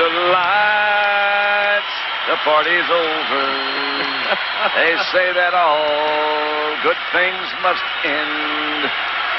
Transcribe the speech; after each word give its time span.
the 0.00 0.08
lights, 0.32 1.94
the 2.24 2.36
party's 2.40 2.88
over. 2.88 3.44
they 4.80 4.96
say 5.12 5.28
that 5.36 5.52
all 5.52 6.72
good 6.80 6.96
things 7.12 7.44
must 7.60 7.84
end. 8.08 8.88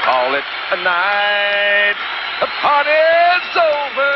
Call 0.06 0.38
it 0.38 0.46
a 0.70 0.78
night. 0.86 1.98
The 2.46 2.50
party's 2.62 3.54
over. 3.58 4.14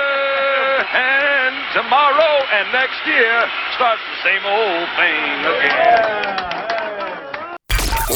And 0.93 1.57
tomorrow 1.73 2.33
and 2.53 2.69
next 2.69 3.01
year 3.09 3.41
starts 3.73 4.05
the 4.05 4.17
same 4.21 4.45
old 4.45 4.85
thing 5.01 5.49
again. 5.49 6.45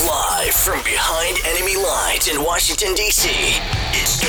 Live 0.06 0.54
from 0.54 0.78
behind 0.86 1.42
enemy 1.50 1.82
lines 1.82 2.30
in 2.30 2.44
Washington, 2.46 2.94
D.C., 2.94 3.58
it's 3.98 4.22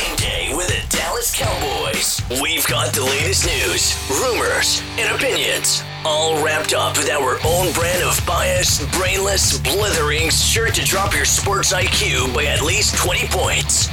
We've 2.38 2.64
got 2.68 2.94
the 2.94 3.02
latest 3.02 3.44
news, 3.44 3.98
rumors, 4.08 4.80
and 4.98 5.12
opinions, 5.12 5.82
all 6.04 6.40
wrapped 6.44 6.72
up 6.72 6.96
with 6.96 7.10
our 7.10 7.40
own 7.44 7.72
brand 7.72 8.04
of 8.04 8.24
biased, 8.24 8.88
brainless, 8.92 9.58
blithering, 9.58 10.30
sure 10.30 10.68
to 10.68 10.84
drop 10.84 11.12
your 11.12 11.24
sports 11.24 11.72
IQ 11.72 12.32
by 12.32 12.44
at 12.44 12.62
least 12.62 12.96
20 12.98 13.26
points. 13.26 13.88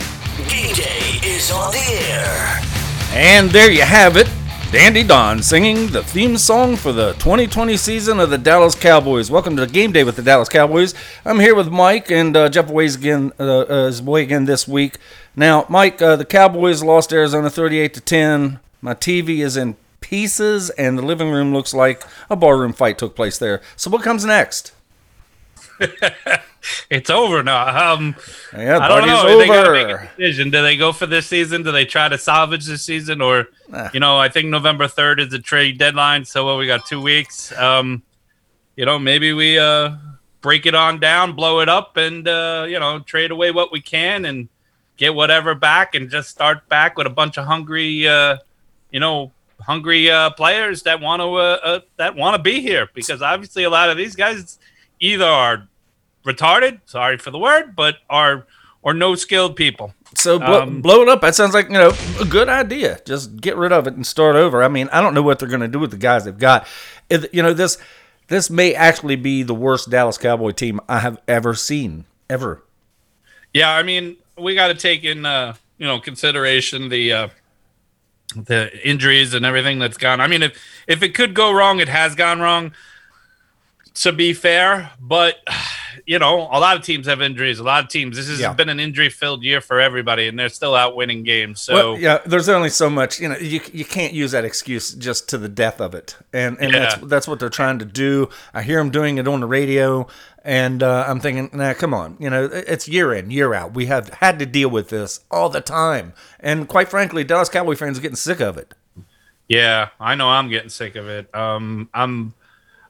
Game 0.52 0.76
day 0.76 1.20
is 1.23 1.50
on 1.50 1.72
the 1.72 1.84
air. 2.12 2.62
And 3.12 3.50
there 3.50 3.72
you 3.72 3.81
have 3.81 4.18
it. 4.18 4.28
Dandy 4.70 5.02
Don 5.02 5.42
singing 5.42 5.88
the 5.88 6.04
theme 6.04 6.38
song 6.38 6.76
for 6.76 6.92
the 6.92 7.14
2020 7.14 7.78
season 7.78 8.20
of 8.20 8.30
the 8.30 8.38
Dallas 8.38 8.76
Cowboys. 8.76 9.32
Welcome 9.32 9.56
to 9.56 9.66
game 9.66 9.94
day 9.94 10.04
with 10.04 10.18
the 10.18 10.22
Dallas 10.22 10.50
Cowboys. 10.50 10.94
I'm 11.24 11.40
here 11.40 11.56
with 11.56 11.70
Mike 11.70 12.12
and 12.12 12.36
uh, 12.36 12.50
Jeff 12.50 12.70
Ways 12.70 12.98
again 12.98 13.32
uh, 13.40 13.60
uh, 13.62 13.88
is 13.88 14.02
away 14.02 14.24
again 14.24 14.44
this 14.44 14.68
week. 14.68 14.98
Now, 15.38 15.66
Mike, 15.70 16.02
uh, 16.02 16.18
the 16.18 16.26
Cowboys 16.26 16.84
lost 16.84 17.14
Arizona 17.14 17.50
38 17.50 17.94
to 17.94 18.02
10. 18.02 18.60
My 18.82 18.94
TV 18.94 19.40
is 19.40 19.56
in 19.56 19.78
pieces, 20.02 20.70
and 20.72 20.98
the 20.98 21.02
living 21.02 21.31
room 21.31 21.54
looks 21.54 21.74
like 21.74 22.04
a 22.30 22.36
barroom 22.36 22.74
fight 22.74 22.98
took 22.98 23.16
place 23.16 23.38
there. 23.38 23.62
So, 23.78 23.90
what 23.90 24.04
comes 24.04 24.26
next? 24.26 24.74
it's 26.89 27.09
over 27.09 27.44
now. 27.44 27.94
Um, 27.94 28.16
Yeah, 28.53 28.80
I 28.80 28.88
don't 28.88 29.08
know. 29.08 29.38
They 29.38 29.47
gotta 29.47 29.72
make 29.72 29.88
a 29.88 30.09
decision. 30.17 30.50
Do 30.50 30.61
they 30.61 30.78
go 30.78 30.92
for 30.92 31.06
this 31.06 31.28
season? 31.28 31.64
Do 31.64 31.72
they 31.72 31.86
try 31.86 32.09
to 32.09 32.17
salvage 32.17 32.66
this 32.66 32.84
season, 32.84 33.22
or 33.22 33.47
you 33.94 34.00
know, 34.00 34.17
I 34.17 34.30
think 34.30 34.47
November 34.47 34.88
third 34.88 35.19
is 35.19 35.30
the 35.30 35.39
trade 35.39 35.78
deadline. 35.78 36.25
So 36.25 36.45
well, 36.45 36.58
we 36.58 36.67
got 36.67 36.86
two 36.86 37.02
weeks. 37.02 37.52
Um, 37.58 38.03
you 38.75 38.86
know, 38.86 39.00
maybe 39.00 39.34
we 39.34 39.59
uh 39.59 39.95
break 40.42 40.66
it 40.66 40.75
on 40.75 41.00
down, 41.00 41.34
blow 41.34 41.59
it 41.59 41.69
up, 41.69 41.97
and 41.97 42.28
uh, 42.28 42.66
you 42.67 42.80
know, 42.80 43.00
trade 43.00 43.31
away 43.31 43.52
what 43.52 43.72
we 43.72 43.81
can 43.81 44.25
and 44.25 44.50
get 44.97 45.14
whatever 45.14 45.53
back, 45.56 45.95
and 45.95 46.09
just 46.09 46.30
start 46.30 46.67
back 46.69 46.97
with 46.97 47.08
a 47.08 47.12
bunch 47.12 47.38
of 47.38 47.45
hungry, 47.45 48.08
uh, 48.08 48.38
you 48.91 49.00
know, 49.00 49.31
hungry 49.59 50.09
uh, 50.09 50.30
players 50.31 50.84
that 50.84 51.02
want 51.02 51.22
to 51.22 51.34
uh, 51.36 51.59
uh, 51.64 51.80
that 51.97 52.16
want 52.16 52.36
to 52.36 52.41
be 52.41 52.62
here 52.62 52.89
because 52.94 53.22
obviously 53.22 53.64
a 53.64 53.69
lot 53.69 53.89
of 53.89 53.97
these 53.97 54.16
guys 54.16 54.59
either 55.00 55.26
are 55.26 55.67
retarded, 56.26 56.81
sorry 56.86 57.17
for 57.17 57.31
the 57.31 57.40
word, 57.40 57.76
but 57.76 57.95
are 58.09 58.45
or 58.81 58.94
no 58.94 59.16
skilled 59.16 59.56
people. 59.56 59.94
So 60.16 60.40
blo- 60.40 60.62
Um, 60.64 60.81
blow 60.81 61.02
it 61.02 61.09
up. 61.09 61.22
That 61.22 61.36
sounds 61.36 61.53
like 61.53 61.67
you 61.67 61.73
know 61.73 61.94
a 62.22 62.26
good 62.26 62.48
idea. 62.50 63.00
Just 63.06 63.38
get 63.42 63.56
rid 63.58 63.72
of 63.72 63.88
it 63.88 63.95
and 63.95 64.06
start 64.06 64.36
over. 64.36 64.64
I 64.64 64.68
mean, 64.68 64.88
I 64.92 65.02
don't 65.02 65.14
know 65.14 65.22
what 65.22 65.40
they're 65.40 65.50
going 65.50 65.62
to 65.62 65.68
do 65.68 65.80
with 65.80 65.92
the 65.92 65.98
guys 65.98 66.25
they've 66.25 66.38
got. 66.38 66.66
It, 67.09 67.34
you 67.34 67.42
know 67.44 67.53
this 67.53 67.78
this 68.28 68.50
may 68.50 68.73
actually 68.73 69.16
be 69.16 69.44
the 69.44 69.53
worst 69.56 69.90
Dallas 69.90 70.18
Cowboy 70.18 70.52
team 70.52 70.80
I 70.88 71.00
have 71.00 71.18
ever 71.28 71.53
seen 71.53 72.06
ever. 72.30 72.64
Yeah, 73.53 73.72
I 73.72 73.84
mean, 73.84 74.18
we 74.38 74.53
got 74.56 74.68
to 74.68 74.75
take 74.75 75.03
in 75.03 75.25
uh, 75.25 75.56
you 75.78 75.86
know 75.88 76.00
consideration 76.00 76.90
the 76.90 77.12
uh, 77.14 77.28
the 78.36 78.72
injuries 78.88 79.34
and 79.34 79.45
everything 79.45 79.80
that's 79.80 79.98
gone. 79.98 80.22
I 80.22 80.28
mean, 80.28 80.44
if 80.44 80.62
if 80.88 81.02
it 81.03 81.14
could 81.16 81.34
go 81.34 81.52
wrong, 81.53 81.80
it 81.80 81.90
has 81.90 82.16
gone 82.16 82.40
wrong. 82.40 82.73
To 84.02 84.12
be 84.12 84.34
fair, 84.34 84.91
but 85.00 85.38
you 86.06 86.19
know, 86.19 86.41
a 86.52 86.59
lot 86.59 86.78
of 86.78 86.84
teams 86.84 87.08
have 87.08 87.22
injuries. 87.22 87.58
A 87.59 87.63
lot 87.63 87.84
of 87.84 87.90
teams. 87.90 88.16
This 88.16 88.30
has 88.30 88.40
Yeah. 88.40 88.53
been 88.53 88.69
an 88.69 88.80
injury-filled 88.80 89.44
year 89.44 89.59
for 89.59 89.80
everybody, 89.80 90.28
and 90.28 90.38
they're 90.38 90.50
still 90.50 90.75
out 90.75 90.96
winning 90.96 91.24
games. 91.24 91.62
So 91.62 91.74
Well, 91.74 91.97
yeah, 92.00 92.19
there's 92.25 92.47
only 92.47 92.69
so 92.69 92.90
much. 92.90 93.19
You 93.19 93.30
know, 93.30 93.38
you 93.38 93.59
you 93.74 93.84
can't 93.84 94.13
use 94.13 94.31
that 94.31 94.46
excuse 94.46 94.91
just 94.94 95.28
to 95.30 95.38
the 95.38 95.50
death 95.50 95.81
of 95.81 95.96
it, 95.96 96.16
and 96.31 96.58
and 96.59 96.74
that's 96.74 96.96
that's 97.03 97.28
what 97.28 97.40
they're 97.40 97.50
trying 97.50 97.80
to 97.80 97.85
do. 97.85 98.30
I 98.53 98.62
hear 98.62 98.78
them 98.78 98.91
doing 98.91 99.18
it 99.18 99.28
on 99.28 99.40
the 99.40 99.47
radio, 99.47 100.08
and 100.46 100.84
uh, 100.84 101.06
I'm 101.08 101.19
thinking, 101.19 101.50
nah, 101.52 101.74
come 101.74 101.94
on. 101.96 102.18
You 102.19 102.29
know, 102.29 102.46
it's 102.53 102.88
year 102.88 103.14
in, 103.14 103.31
year 103.31 103.53
out. 103.56 103.74
We 103.74 103.88
have 103.88 104.09
had 104.09 104.38
to 104.40 104.46
deal 104.46 104.69
with 104.69 104.90
this 104.90 105.22
all 105.31 105.50
the 105.50 105.62
time, 105.62 106.14
and 106.40 106.68
quite 106.68 106.90
frankly, 106.90 107.24
Dallas 107.24 107.50
Cowboy 107.50 107.75
fans 107.75 107.97
are 107.97 108.02
getting 108.02 108.16
sick 108.16 108.40
of 108.41 108.58
it. 108.58 108.74
Yeah, 109.47 109.90
I 110.00 110.16
know 110.16 110.29
I'm 110.29 110.50
getting 110.50 110.69
sick 110.69 110.96
of 110.97 111.08
it. 111.08 111.34
Um, 111.34 111.90
I'm, 111.94 112.34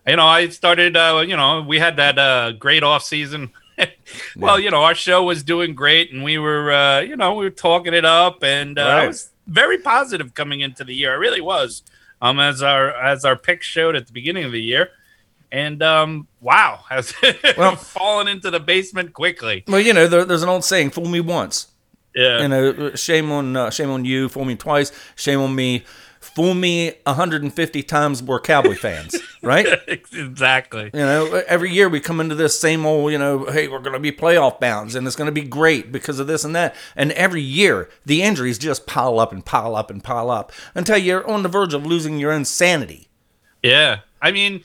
you 0.07 0.15
know, 0.15 0.25
I 0.25 0.49
started, 0.49 0.95
uh, 0.95 1.23
you 1.27 1.35
know, 1.35 1.61
we 1.61 1.79
had 1.79 1.97
that 1.97 2.17
uh, 2.17 2.51
great 2.53 2.83
off 2.83 3.03
season. 3.03 3.51
well, 4.37 4.59
you 4.59 4.71
know, 4.71 4.83
our 4.83 4.95
show 4.95 5.23
was 5.23 5.43
doing 5.43 5.75
great, 5.75 6.11
and 6.11 6.23
we 6.23 6.37
were, 6.37 6.71
uh, 6.71 6.99
you 7.01 7.15
know, 7.15 7.33
we 7.35 7.43
were 7.45 7.51
talking 7.51 7.93
it 7.93 8.05
up, 8.05 8.43
and 8.43 8.79
uh, 8.79 8.83
I 8.83 9.07
was 9.07 9.29
very 9.47 9.77
positive 9.77 10.33
coming 10.33 10.61
into 10.61 10.83
the 10.83 10.93
year. 10.95 11.11
I 11.11 11.15
really 11.15 11.41
was. 11.41 11.83
Um, 12.19 12.39
as 12.39 12.63
our 12.63 12.89
as 12.89 13.25
our 13.25 13.35
picks 13.35 13.67
showed 13.67 13.95
at 13.95 14.07
the 14.07 14.13
beginning 14.13 14.43
of 14.45 14.51
the 14.51 14.61
year, 14.61 14.89
and 15.51 15.83
um, 15.83 16.27
wow, 16.41 16.83
has 16.89 17.13
Well- 17.57 17.75
fallen 17.75 18.27
into 18.27 18.49
the 18.49 18.59
basement 18.59 19.13
quickly. 19.13 19.63
Well, 19.67 19.79
you 19.79 19.93
know, 19.93 20.07
there, 20.07 20.25
there's 20.25 20.41
an 20.43 20.49
old 20.49 20.63
saying: 20.63 20.91
"Fool 20.91 21.07
me 21.07 21.19
once." 21.19 21.67
Yeah, 22.15 22.41
You 22.41 22.47
know, 22.47 22.95
shame 22.95 23.31
on 23.31 23.55
uh, 23.55 23.69
shame 23.69 23.91
on 23.91 24.03
you. 24.03 24.27
Fool 24.29 24.45
me 24.45 24.55
twice. 24.55 24.91
Shame 25.15 25.39
on 25.39 25.53
me. 25.53 25.83
Fool 26.37 26.53
me 26.53 26.91
150 27.05 27.81
times. 27.81 28.21
We're 28.21 28.39
Cowboy 28.39 28.75
fans, 28.75 29.15
right? 29.41 29.65
exactly. 29.87 30.91
You 30.93 30.99
know, 30.99 31.41
every 31.47 31.71
year 31.71 31.89
we 31.89 31.99
come 31.99 32.19
into 32.19 32.35
this 32.35 32.59
same 32.59 32.85
old, 32.85 33.11
you 33.11 33.17
know, 33.17 33.45
hey, 33.45 33.67
we're 33.67 33.79
going 33.79 33.95
to 33.95 33.99
be 33.99 34.11
playoff 34.11 34.59
bounds 34.59 34.93
and 34.93 35.07
it's 35.07 35.15
going 35.15 35.25
to 35.25 35.31
be 35.31 35.41
great 35.41 35.91
because 35.91 36.19
of 36.19 36.27
this 36.27 36.43
and 36.43 36.55
that. 36.55 36.75
And 36.95 37.11
every 37.13 37.41
year 37.41 37.89
the 38.05 38.21
injuries 38.21 38.59
just 38.59 38.85
pile 38.85 39.19
up 39.19 39.31
and 39.31 39.43
pile 39.43 39.75
up 39.75 39.89
and 39.89 40.03
pile 40.03 40.29
up 40.29 40.51
until 40.75 40.99
you're 40.99 41.27
on 41.27 41.41
the 41.41 41.49
verge 41.49 41.73
of 41.73 41.87
losing 41.87 42.19
your 42.19 42.31
own 42.31 42.45
sanity. 42.45 43.07
Yeah. 43.63 44.01
I 44.21 44.31
mean, 44.31 44.63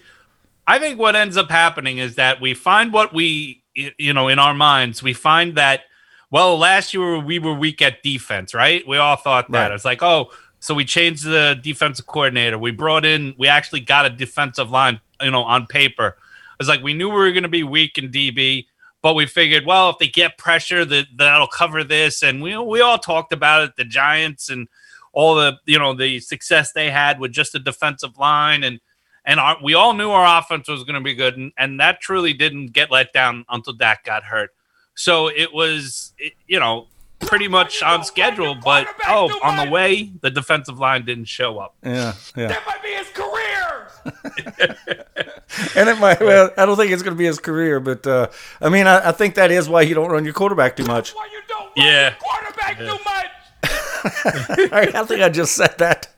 I 0.66 0.78
think 0.78 0.98
what 0.98 1.16
ends 1.16 1.38
up 1.38 1.50
happening 1.50 1.96
is 1.96 2.16
that 2.16 2.38
we 2.38 2.52
find 2.52 2.92
what 2.92 3.14
we, 3.14 3.62
you 3.74 4.12
know, 4.12 4.28
in 4.28 4.38
our 4.38 4.52
minds, 4.52 5.02
we 5.02 5.14
find 5.14 5.56
that, 5.56 5.84
well, 6.30 6.58
last 6.58 6.92
year 6.92 7.18
we 7.18 7.38
were 7.38 7.54
weak 7.54 7.80
at 7.80 8.02
defense, 8.02 8.52
right? 8.52 8.86
We 8.86 8.98
all 8.98 9.16
thought 9.16 9.50
that. 9.52 9.68
Right. 9.68 9.74
It's 9.74 9.86
like, 9.86 10.02
oh, 10.02 10.30
so 10.62 10.74
we 10.74 10.84
changed 10.84 11.24
the 11.24 11.58
defensive 11.60 12.06
coordinator. 12.06 12.56
We 12.56 12.70
brought 12.70 13.04
in, 13.04 13.34
we 13.36 13.48
actually 13.48 13.80
got 13.80 14.06
a 14.06 14.10
defensive 14.10 14.70
line, 14.70 15.00
you 15.20 15.32
know, 15.32 15.42
on 15.42 15.66
paper. 15.66 16.16
It's 16.60 16.68
like 16.68 16.84
we 16.84 16.94
knew 16.94 17.08
we 17.08 17.16
were 17.16 17.32
going 17.32 17.42
to 17.42 17.48
be 17.48 17.64
weak 17.64 17.98
in 17.98 18.12
DB, 18.12 18.66
but 19.02 19.14
we 19.14 19.26
figured, 19.26 19.66
well, 19.66 19.90
if 19.90 19.98
they 19.98 20.06
get 20.06 20.38
pressure, 20.38 20.84
that 20.84 21.06
that'll 21.16 21.48
cover 21.48 21.82
this. 21.82 22.22
And 22.22 22.40
we 22.40 22.56
we 22.56 22.80
all 22.80 22.96
talked 22.98 23.32
about 23.32 23.64
it, 23.64 23.76
the 23.76 23.84
Giants 23.84 24.50
and 24.50 24.68
all 25.12 25.34
the 25.34 25.58
you 25.66 25.80
know 25.80 25.94
the 25.94 26.20
success 26.20 26.72
they 26.72 26.92
had 26.92 27.18
with 27.18 27.32
just 27.32 27.56
a 27.56 27.58
defensive 27.58 28.16
line 28.16 28.62
and 28.62 28.78
and 29.24 29.40
our, 29.40 29.56
we 29.62 29.74
all 29.74 29.94
knew 29.94 30.10
our 30.10 30.38
offense 30.38 30.68
was 30.68 30.84
going 30.84 30.94
to 30.94 31.00
be 31.00 31.14
good, 31.14 31.36
and, 31.36 31.50
and 31.58 31.80
that 31.80 32.00
truly 32.00 32.34
didn't 32.34 32.68
get 32.68 32.92
let 32.92 33.12
down 33.12 33.44
until 33.48 33.72
Dak 33.72 34.04
got 34.04 34.22
hurt. 34.22 34.50
So 34.94 35.26
it 35.28 35.52
was, 35.52 36.12
it, 36.18 36.34
you 36.46 36.60
know, 36.60 36.86
pretty 37.22 37.48
much 37.48 37.82
on 37.82 38.04
schedule, 38.04 38.54
but 38.54 38.86
oh, 39.06 39.28
on 39.42 39.64
the 39.64 39.70
way, 39.70 40.12
the 40.20 40.30
defensive 40.30 40.78
line 40.78 41.04
didn't 41.04 41.24
show 41.26 41.58
up. 41.58 41.74
Yeah, 41.84 42.14
yeah. 42.36 42.48
That 42.48 42.62
might 42.66 42.82
be 42.82 42.90
his 42.90 43.08
career. 43.08 44.78
And 45.76 45.86
it 45.88 45.98
might, 45.98 46.18
well, 46.20 46.50
I 46.56 46.64
don't 46.64 46.76
think 46.78 46.92
it's 46.92 47.02
going 47.02 47.14
to 47.14 47.18
be 47.18 47.26
his 47.26 47.38
career, 47.38 47.78
but 47.78 48.06
uh, 48.06 48.28
I 48.60 48.70
mean, 48.70 48.86
I, 48.86 49.10
I 49.10 49.12
think 49.12 49.34
that 49.34 49.50
is 49.50 49.68
why 49.68 49.82
you 49.82 49.94
don't 49.94 50.10
run 50.10 50.24
your 50.24 50.32
quarterback 50.32 50.76
too 50.76 50.84
much. 50.84 51.12
Why 51.14 51.28
you 51.30 51.40
don't 51.46 51.64
run 51.76 51.86
Yeah. 51.86 52.10
the 52.10 52.16
quarterback 52.16 52.78
too 52.78 52.98
much? 53.04 54.72
I, 54.72 55.00
I 55.00 55.04
think 55.04 55.20
I 55.20 55.28
just 55.28 55.54
said 55.54 55.76
that. 55.78 56.08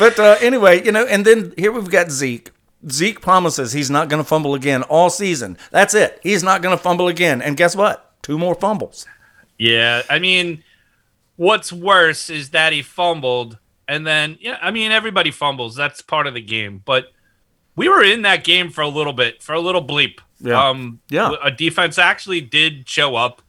But 0.00 0.18
uh, 0.18 0.36
anyway, 0.40 0.84
you 0.84 0.90
know, 0.90 1.06
and 1.06 1.24
then 1.24 1.54
here 1.56 1.70
we've 1.70 1.88
got 1.90 2.10
Zeke. 2.10 2.50
Zeke 2.90 3.20
promises 3.20 3.72
he's 3.72 3.88
not 3.90 4.08
going 4.08 4.22
to 4.22 4.28
fumble 4.28 4.54
again 4.54 4.82
all 4.82 5.10
season. 5.10 5.56
That's 5.70 5.94
it. 5.94 6.18
He's 6.22 6.42
not 6.42 6.60
going 6.60 6.76
to 6.76 6.82
fumble 6.82 7.06
again. 7.06 7.40
And 7.40 7.56
guess 7.56 7.76
what? 7.76 8.20
Two 8.22 8.36
more 8.36 8.54
fumbles. 8.56 9.06
Yeah, 9.58 10.02
I 10.10 10.18
mean, 10.18 10.62
what's 11.36 11.72
worse 11.72 12.30
is 12.30 12.50
that 12.50 12.72
he 12.72 12.82
fumbled, 12.82 13.58
and 13.88 14.06
then 14.06 14.36
yeah, 14.40 14.58
I 14.60 14.70
mean 14.70 14.92
everybody 14.92 15.30
fumbles. 15.30 15.74
That's 15.76 16.02
part 16.02 16.26
of 16.26 16.34
the 16.34 16.40
game. 16.42 16.82
But 16.84 17.06
we 17.76 17.88
were 17.88 18.02
in 18.02 18.22
that 18.22 18.44
game 18.44 18.70
for 18.70 18.80
a 18.82 18.88
little 18.88 19.12
bit, 19.12 19.42
for 19.42 19.52
a 19.52 19.60
little 19.60 19.84
bleep. 19.84 20.18
Yeah. 20.40 20.68
Um, 20.68 21.00
Yeah. 21.08 21.32
A 21.42 21.50
defense 21.50 21.98
actually 21.98 22.40
did 22.40 22.88
show 22.88 23.16
up. 23.16 23.42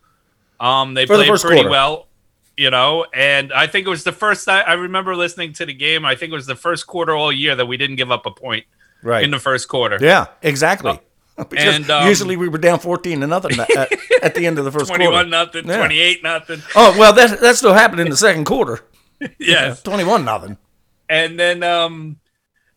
Um, 0.60 0.94
they 0.94 1.06
For 1.06 1.16
played 1.16 1.28
first 1.28 1.44
pretty 1.44 1.58
quarter. 1.62 1.70
well, 1.70 2.08
you 2.56 2.70
know, 2.70 3.06
and 3.14 3.52
I 3.52 3.68
think 3.68 3.86
it 3.86 3.90
was 3.90 4.04
the 4.04 4.12
first 4.14 4.46
time 4.46 4.64
I 4.66 4.74
remember 4.74 5.16
listening 5.16 5.52
to 5.54 5.66
the 5.66 5.74
game. 5.74 6.06
I 6.06 6.16
think 6.16 6.32
it 6.32 6.36
was 6.36 6.46
the 6.48 6.56
first 6.56 6.88
quarter 6.88 7.14
all 7.16 7.32
year 7.32 7.56
that 7.56 7.66
we 7.66 7.76
didn't 7.78 7.98
give 7.98 8.12
up 8.12 8.26
a 8.26 8.32
point 8.32 8.66
Right. 9.04 9.24
in 9.24 9.32
the 9.32 9.40
first 9.40 9.68
quarter. 9.68 9.98
yeah, 10.02 10.28
exactly. 10.42 11.00
because 11.50 11.76
and, 11.76 11.90
um, 11.90 12.08
usually 12.08 12.38
we 12.38 12.48
were 12.48 12.58
down 12.58 12.80
14 12.80 13.20
to 13.22 13.28
nothing 13.28 13.60
at, 13.60 13.92
at 14.24 14.36
the 14.36 14.46
end 14.48 14.58
of 14.60 14.66
the 14.66 14.72
first 14.72 14.88
21 14.88 15.14
quarter. 15.14 15.30
nothing, 15.30 15.68
Yeah. 15.68 15.78
28 15.78 16.24
nothing. 16.24 16.62
Oh, 16.76 16.96
well, 16.98 17.14
that, 17.14 17.40
that 17.42 17.56
still 17.58 17.74
happened 17.74 18.00
in 18.02 18.10
the 18.10 18.18
second 18.18 18.46
quarter. 18.46 18.82
Yes. 19.40 19.82
21 19.84 20.26
nothing. 20.26 20.58
and 21.10 21.40
then 21.40 21.64
um, 21.64 22.18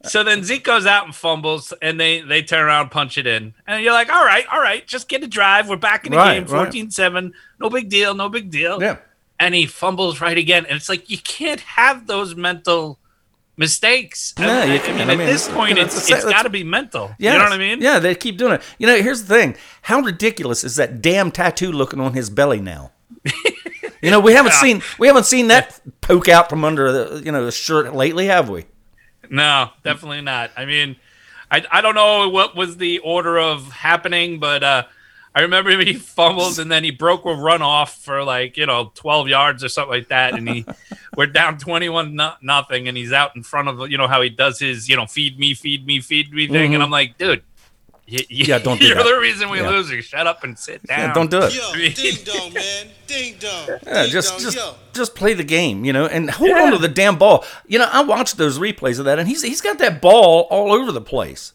so 0.05 0.23
then 0.23 0.45
Zeke 0.45 0.63
goes 0.63 0.87
out 0.87 1.05
and 1.05 1.15
fumbles, 1.15 1.73
and 1.83 1.99
they 1.99 2.21
they 2.21 2.43
turn 2.43 2.65
around, 2.65 2.91
punch 2.91 3.19
it 3.19 3.27
in, 3.27 3.53
and 3.67 3.83
you're 3.83 3.93
like, 3.93 4.11
all 4.13 4.25
right, 4.25 4.45
all 4.53 4.61
right, 4.61 4.87
just 4.87 5.09
get 5.09 5.25
a 5.25 5.27
drive. 5.27 5.69
We're 5.69 5.77
back 5.77 6.07
in 6.07 6.13
the 6.13 6.17
Right, 6.19 6.47
game, 6.47 6.55
right. 6.55 6.73
14-7. 6.73 7.33
no 7.61 7.69
big 7.69 7.89
deal, 7.89 8.15
no 8.15 8.29
big 8.29 8.51
deal. 8.53 8.81
Yeah. 8.81 8.99
and 9.41 9.53
he 9.55 9.67
fumbles 9.67 10.21
right 10.21 10.39
again, 10.39 10.65
and 10.67 10.77
it's 10.77 10.89
like 10.89 11.11
you 11.11 11.19
can't 11.19 11.61
have 11.61 12.07
those 12.07 12.37
mental 12.37 13.01
mistakes. 13.59 14.33
No, 14.39 14.49
I, 14.49 14.65
you 14.65 14.81
I 14.81 14.93
mean, 14.93 15.11
I 15.11 15.13
at 15.13 15.27
this 15.27 15.49
point, 15.49 15.77
it's 15.79 15.97
it's 15.97 16.11
it's 16.11 16.25
got 16.25 16.45
to 16.45 16.51
be 16.51 16.65
mental. 16.65 17.11
Yes. 17.19 17.33
You 17.33 17.39
know 17.39 17.45
what 17.45 17.53
I 17.53 17.59
mean? 17.59 17.83
Yeah, 17.83 17.99
they 17.99 18.15
keep 18.15 18.39
doing 18.39 18.53
it. 18.55 18.63
You 18.79 18.87
know, 18.87 18.97
here's 19.03 19.25
the 19.25 19.35
thing: 19.35 19.57
how 19.83 20.01
ridiculous 20.01 20.65
is 20.65 20.77
that 20.77 21.03
damn 21.03 21.31
tattoo 21.31 21.71
looking 21.73 22.01
on 22.01 22.15
his 22.15 22.31
belly 22.31 22.61
now? 22.61 22.93
you 24.01 24.11
know, 24.11 24.21
we 24.21 24.33
haven't 24.33 24.53
Yeah. 24.53 24.61
seen 24.61 24.83
we 24.99 25.07
haven't 25.09 25.27
seen 25.27 25.49
that 25.49 25.81
poke 26.01 26.29
out 26.29 26.49
from 26.49 26.65
under 26.65 26.91
the 26.93 27.23
you 27.25 27.33
know 27.33 27.45
the 27.45 27.53
shirt 27.53 27.95
lately, 27.95 28.27
have 28.27 28.49
we? 28.49 28.65
No, 29.29 29.71
definitely 29.85 30.23
not. 30.23 30.51
I 30.57 30.65
mean, 30.65 30.97
I, 31.51 31.63
I 31.71 31.81
don't 31.83 31.95
know 31.95 32.29
what 32.31 32.57
was 32.57 32.79
the 32.79 33.01
order 33.01 33.39
of 33.39 33.71
happening, 33.73 34.39
but 34.39 34.63
uh, 34.63 34.85
I 35.35 35.43
remember 35.43 35.71
he 35.85 35.93
fumbled 35.95 36.59
and 36.59 36.71
then 36.73 36.83
he 36.83 36.91
broke 36.91 37.25
a 37.25 37.33
run 37.35 37.63
off 37.63 38.03
for 38.03 38.25
like 38.25 38.57
you 38.57 38.67
know 38.67 38.91
twelve 38.95 39.29
yards 39.29 39.63
or 39.63 39.69
something 39.69 39.91
like 39.99 40.09
that, 40.09 40.35
and 40.35 40.49
he 40.49 40.65
we're 41.17 41.27
down 41.27 41.59
twenty 41.59 41.89
one 41.89 42.15
no, 42.17 42.33
nothing, 42.43 42.89
and 42.89 42.97
he's 42.97 43.13
out 43.13 43.37
in 43.37 43.43
front 43.43 43.69
of 43.69 43.91
you 43.91 43.99
know 43.99 44.09
how 44.09 44.21
he 44.23 44.31
does 44.31 44.59
his 44.59 44.89
you 44.89 44.97
know 44.97 45.07
feed 45.07 45.39
me, 45.39 45.55
feed 45.55 45.87
me, 45.87 46.01
feed 46.01 46.33
me 46.33 46.49
thing, 46.49 46.75
and 46.75 46.83
I'm 46.83 46.91
like, 46.91 47.19
dude. 47.19 47.43
y- 48.11 48.17
y- 48.19 48.25
Mm-hmm. 48.29 48.51
Yeah, 48.51 48.59
don't 48.59 48.81
do 48.81 48.87
You're 48.87 48.97
that. 48.97 49.05
the 49.05 49.19
reason 49.21 49.51
we 49.51 49.59
Yeah. 49.61 49.69
lose. 49.69 49.91
You 49.91 50.01
shut 50.01 50.27
up 50.27 50.43
and 50.43 50.59
sit 50.59 50.83
down. 50.87 50.99
Yeah, 51.01 51.13
don't 51.13 51.31
do 51.31 51.41
it. 51.43 51.55
Yo, 51.55 51.73
ding 51.95 52.17
dong, 52.25 52.53
man. 52.55 52.87
Ding 53.07 53.37
dong. 53.39 53.79
Yeah, 53.87 54.03
ding 54.05 54.11
just 54.11 54.31
dong, 54.31 54.41
just 54.41 54.57
yo. 54.57 54.75
just 54.95 55.15
play 55.15 55.35
the 55.35 55.45
game, 55.45 55.85
you 55.85 55.93
know, 55.93 56.07
and 56.07 56.31
hold 56.31 56.53
on 56.53 56.73
to 56.73 56.79
the 56.79 56.89
damn 56.89 57.19
ball. 57.19 57.45
You 57.67 57.79
know, 57.79 57.89
I 57.93 58.03
watched 58.03 58.39
those 58.39 58.59
replays 58.59 58.99
of 58.99 59.05
that, 59.05 59.19
and 59.19 59.29
he's 59.29 59.43
he's 59.43 59.61
got 59.61 59.79
that 59.79 60.01
ball 60.01 60.49
all 60.51 60.73
over 60.73 60.91
the 60.91 61.03
place. 61.03 61.53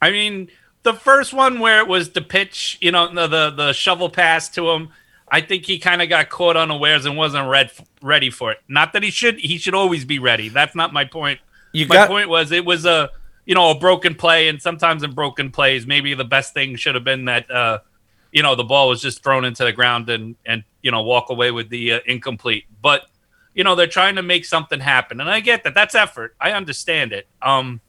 I 0.00 0.10
mean, 0.12 0.48
the 0.82 0.94
first 0.94 1.32
one 1.32 1.60
where 1.60 1.80
it 1.80 1.88
was 1.88 2.10
the 2.10 2.22
pitch, 2.22 2.78
you 2.80 2.90
know, 2.90 3.12
the 3.12 3.26
the, 3.26 3.50
the 3.50 3.72
shovel 3.72 4.08
pass 4.08 4.48
to 4.50 4.70
him, 4.70 4.90
I 5.30 5.40
think 5.40 5.64
he 5.64 5.78
kind 5.78 6.02
of 6.02 6.08
got 6.08 6.28
caught 6.28 6.56
unawares 6.56 7.06
and 7.06 7.16
wasn't 7.16 7.48
red, 7.48 7.70
ready 8.02 8.30
for 8.30 8.52
it. 8.52 8.58
Not 8.68 8.92
that 8.94 9.02
he 9.02 9.10
should 9.10 9.38
he 9.38 9.58
should 9.58 9.74
always 9.74 10.04
be 10.04 10.18
ready. 10.18 10.48
That's 10.48 10.74
not 10.74 10.92
my 10.92 11.04
point. 11.04 11.40
You 11.72 11.86
my 11.86 11.94
got 11.94 12.08
point 12.08 12.28
was 12.28 12.50
it 12.50 12.64
was 12.64 12.84
a 12.84 13.10
you 13.46 13.54
know 13.54 13.70
a 13.70 13.78
broken 13.78 14.14
play, 14.14 14.48
and 14.48 14.60
sometimes 14.60 15.02
in 15.02 15.12
broken 15.12 15.50
plays, 15.50 15.86
maybe 15.86 16.14
the 16.14 16.24
best 16.24 16.54
thing 16.54 16.76
should 16.76 16.94
have 16.94 17.04
been 17.04 17.26
that 17.26 17.50
uh, 17.50 17.78
you 18.32 18.42
know 18.42 18.54
the 18.54 18.64
ball 18.64 18.88
was 18.88 19.00
just 19.00 19.22
thrown 19.22 19.44
into 19.44 19.64
the 19.64 19.72
ground 19.72 20.08
and 20.08 20.34
and 20.46 20.64
you 20.82 20.90
know 20.90 21.02
walk 21.02 21.30
away 21.30 21.50
with 21.50 21.68
the 21.68 21.92
uh, 21.92 22.00
incomplete. 22.06 22.64
But 22.82 23.02
you 23.54 23.62
know 23.62 23.76
they're 23.76 23.86
trying 23.86 24.16
to 24.16 24.22
make 24.22 24.44
something 24.44 24.80
happen, 24.80 25.20
and 25.20 25.30
I 25.30 25.40
get 25.40 25.62
that. 25.64 25.74
That's 25.74 25.94
effort. 25.94 26.34
I 26.40 26.52
understand 26.52 27.12
it. 27.12 27.28
Um, 27.40 27.80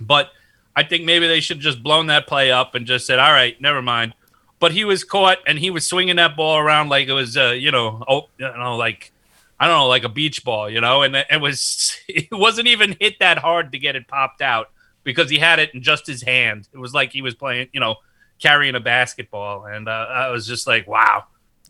but 0.00 0.30
I 0.76 0.82
think 0.82 1.04
maybe 1.04 1.26
they 1.26 1.40
should 1.40 1.58
have 1.58 1.64
just 1.64 1.82
blown 1.82 2.08
that 2.08 2.26
play 2.26 2.50
up 2.50 2.74
and 2.74 2.86
just 2.86 3.06
said, 3.06 3.18
"All 3.18 3.32
right, 3.32 3.60
never 3.60 3.82
mind." 3.82 4.14
But 4.58 4.72
he 4.72 4.84
was 4.84 5.04
caught, 5.04 5.38
and 5.46 5.58
he 5.58 5.70
was 5.70 5.86
swinging 5.86 6.16
that 6.16 6.36
ball 6.36 6.58
around 6.58 6.88
like 6.88 7.08
it 7.08 7.12
was, 7.12 7.36
uh, 7.36 7.50
you 7.50 7.70
know, 7.70 8.02
oh, 8.08 8.28
you 8.38 8.46
know, 8.46 8.76
like 8.76 9.12
I 9.60 9.66
don't 9.66 9.78
know, 9.78 9.86
like 9.86 10.04
a 10.04 10.08
beach 10.08 10.44
ball, 10.44 10.68
you 10.68 10.80
know. 10.80 11.02
And 11.02 11.16
it 11.16 11.40
was, 11.40 11.96
it 12.08 12.28
wasn't 12.32 12.68
even 12.68 12.96
hit 13.00 13.18
that 13.20 13.38
hard 13.38 13.72
to 13.72 13.78
get 13.78 13.96
it 13.96 14.08
popped 14.08 14.42
out 14.42 14.70
because 15.04 15.30
he 15.30 15.38
had 15.38 15.58
it 15.58 15.74
in 15.74 15.82
just 15.82 16.06
his 16.06 16.22
hand. 16.22 16.68
It 16.72 16.78
was 16.78 16.92
like 16.92 17.12
he 17.12 17.22
was 17.22 17.34
playing, 17.34 17.68
you 17.72 17.80
know, 17.80 17.96
carrying 18.40 18.74
a 18.74 18.80
basketball, 18.80 19.66
and 19.66 19.88
uh, 19.88 20.06
I 20.10 20.30
was 20.30 20.46
just 20.46 20.66
like, 20.66 20.86
wow. 20.86 21.24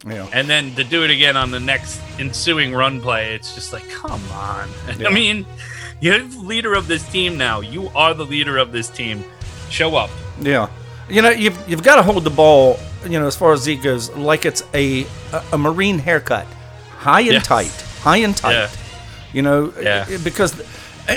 Yeah. 0.07 0.29
And 0.33 0.49
then 0.49 0.75
to 0.75 0.85
do 0.85 1.05
it 1.05 1.11
again 1.11 1.37
on 1.37 1.51
the 1.51 1.61
next 1.61 2.01
ensuing 2.19 2.75
run 2.75 3.01
play, 3.01 3.35
it's 3.35 3.55
just 3.55 3.73
like, 3.73 3.89
come 3.91 4.23
on. 4.33 4.69
Yeah. 4.99 5.09
I 5.09 5.13
mean, 5.13 5.47
you're 6.01 6.19
the 6.21 6.39
leader 6.41 6.75
of 6.75 6.87
this 6.89 7.09
team 7.11 7.37
now. 7.39 7.61
You 7.61 7.89
are 7.95 8.15
the 8.15 8.25
leader 8.27 8.59
of 8.59 8.73
this 8.73 8.89
team. 8.89 9.25
Show 9.71 9.97
up. 9.97 10.11
Yeah. 10.41 10.69
You 11.09 11.23
know, 11.23 11.31
you've, 11.31 11.59
you've 11.69 11.83
got 11.83 11.97
to 11.97 12.03
hold 12.03 12.25
the 12.25 12.31
ball, 12.31 12.79
you 13.05 13.19
know, 13.19 13.27
as 13.27 13.37
far 13.37 13.53
as 13.53 13.63
Zeke 13.63 13.83
goes, 13.83 14.11
like 14.11 14.45
it's 14.45 14.63
a, 14.75 15.05
a, 15.33 15.45
a 15.53 15.59
Marine 15.59 15.99
haircut. 15.99 16.47
High 16.99 17.21
and 17.21 17.33
Yes. 17.33 17.47
tight. 17.47 17.71
High 18.03 18.19
and 18.19 18.37
tight. 18.37 18.53
Yeah. 18.53 18.71
You 19.33 19.43
know, 19.43 19.73
Yeah. 19.81 20.07
because, 20.23 20.61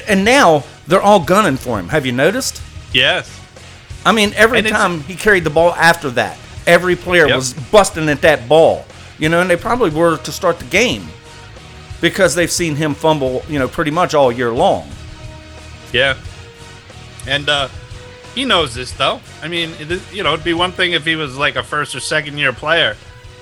and 0.08 0.26
now 0.26 0.64
they're 0.88 1.02
all 1.02 1.20
gunning 1.22 1.58
for 1.58 1.80
him. 1.80 1.90
Have 1.90 2.06
you 2.06 2.12
noticed? 2.12 2.62
Yes. 2.94 3.34
I 4.06 4.12
mean, 4.12 4.34
every 4.36 4.60
And 4.60 4.68
time 4.68 5.02
he 5.02 5.16
carried 5.16 5.44
the 5.44 5.50
ball 5.50 5.74
after 5.74 6.10
that, 6.12 6.38
every 6.66 6.96
player 6.96 7.28
Yep. 7.28 7.36
was 7.36 7.54
busting 7.54 8.10
at 8.10 8.22
that 8.22 8.48
ball. 8.50 8.86
You 9.20 9.30
know, 9.30 9.42
and 9.42 9.50
they 9.50 9.56
probably 9.56 9.90
were 9.90 10.18
to 10.18 10.32
start 10.32 10.60
the 10.60 10.66
game 10.66 11.08
because 12.02 12.36
they've 12.36 12.52
seen 12.52 12.76
him 12.76 12.94
fumble, 12.94 13.44
you 13.50 13.60
know, 13.60 13.68
pretty 13.68 13.92
much 13.92 14.14
all 14.14 14.32
year 14.32 14.52
long. 14.52 14.90
Yeah. 15.94 16.18
And 17.28 17.48
uh, 17.50 17.68
he 18.36 18.46
knows 18.46 18.74
this, 18.76 18.92
though. 18.92 19.20
I 19.42 19.48
mean, 19.48 19.72
it, 19.80 20.02
you 20.14 20.24
know, 20.24 20.34
it'd 20.34 20.46
be 20.46 20.54
one 20.54 20.72
thing 20.72 20.92
if 20.94 21.06
he 21.06 21.16
was 21.16 21.38
like 21.38 21.56
a 21.56 21.64
first 21.64 21.96
or 21.96 22.00
second 22.00 22.38
year 22.38 22.54
player. 22.54 22.96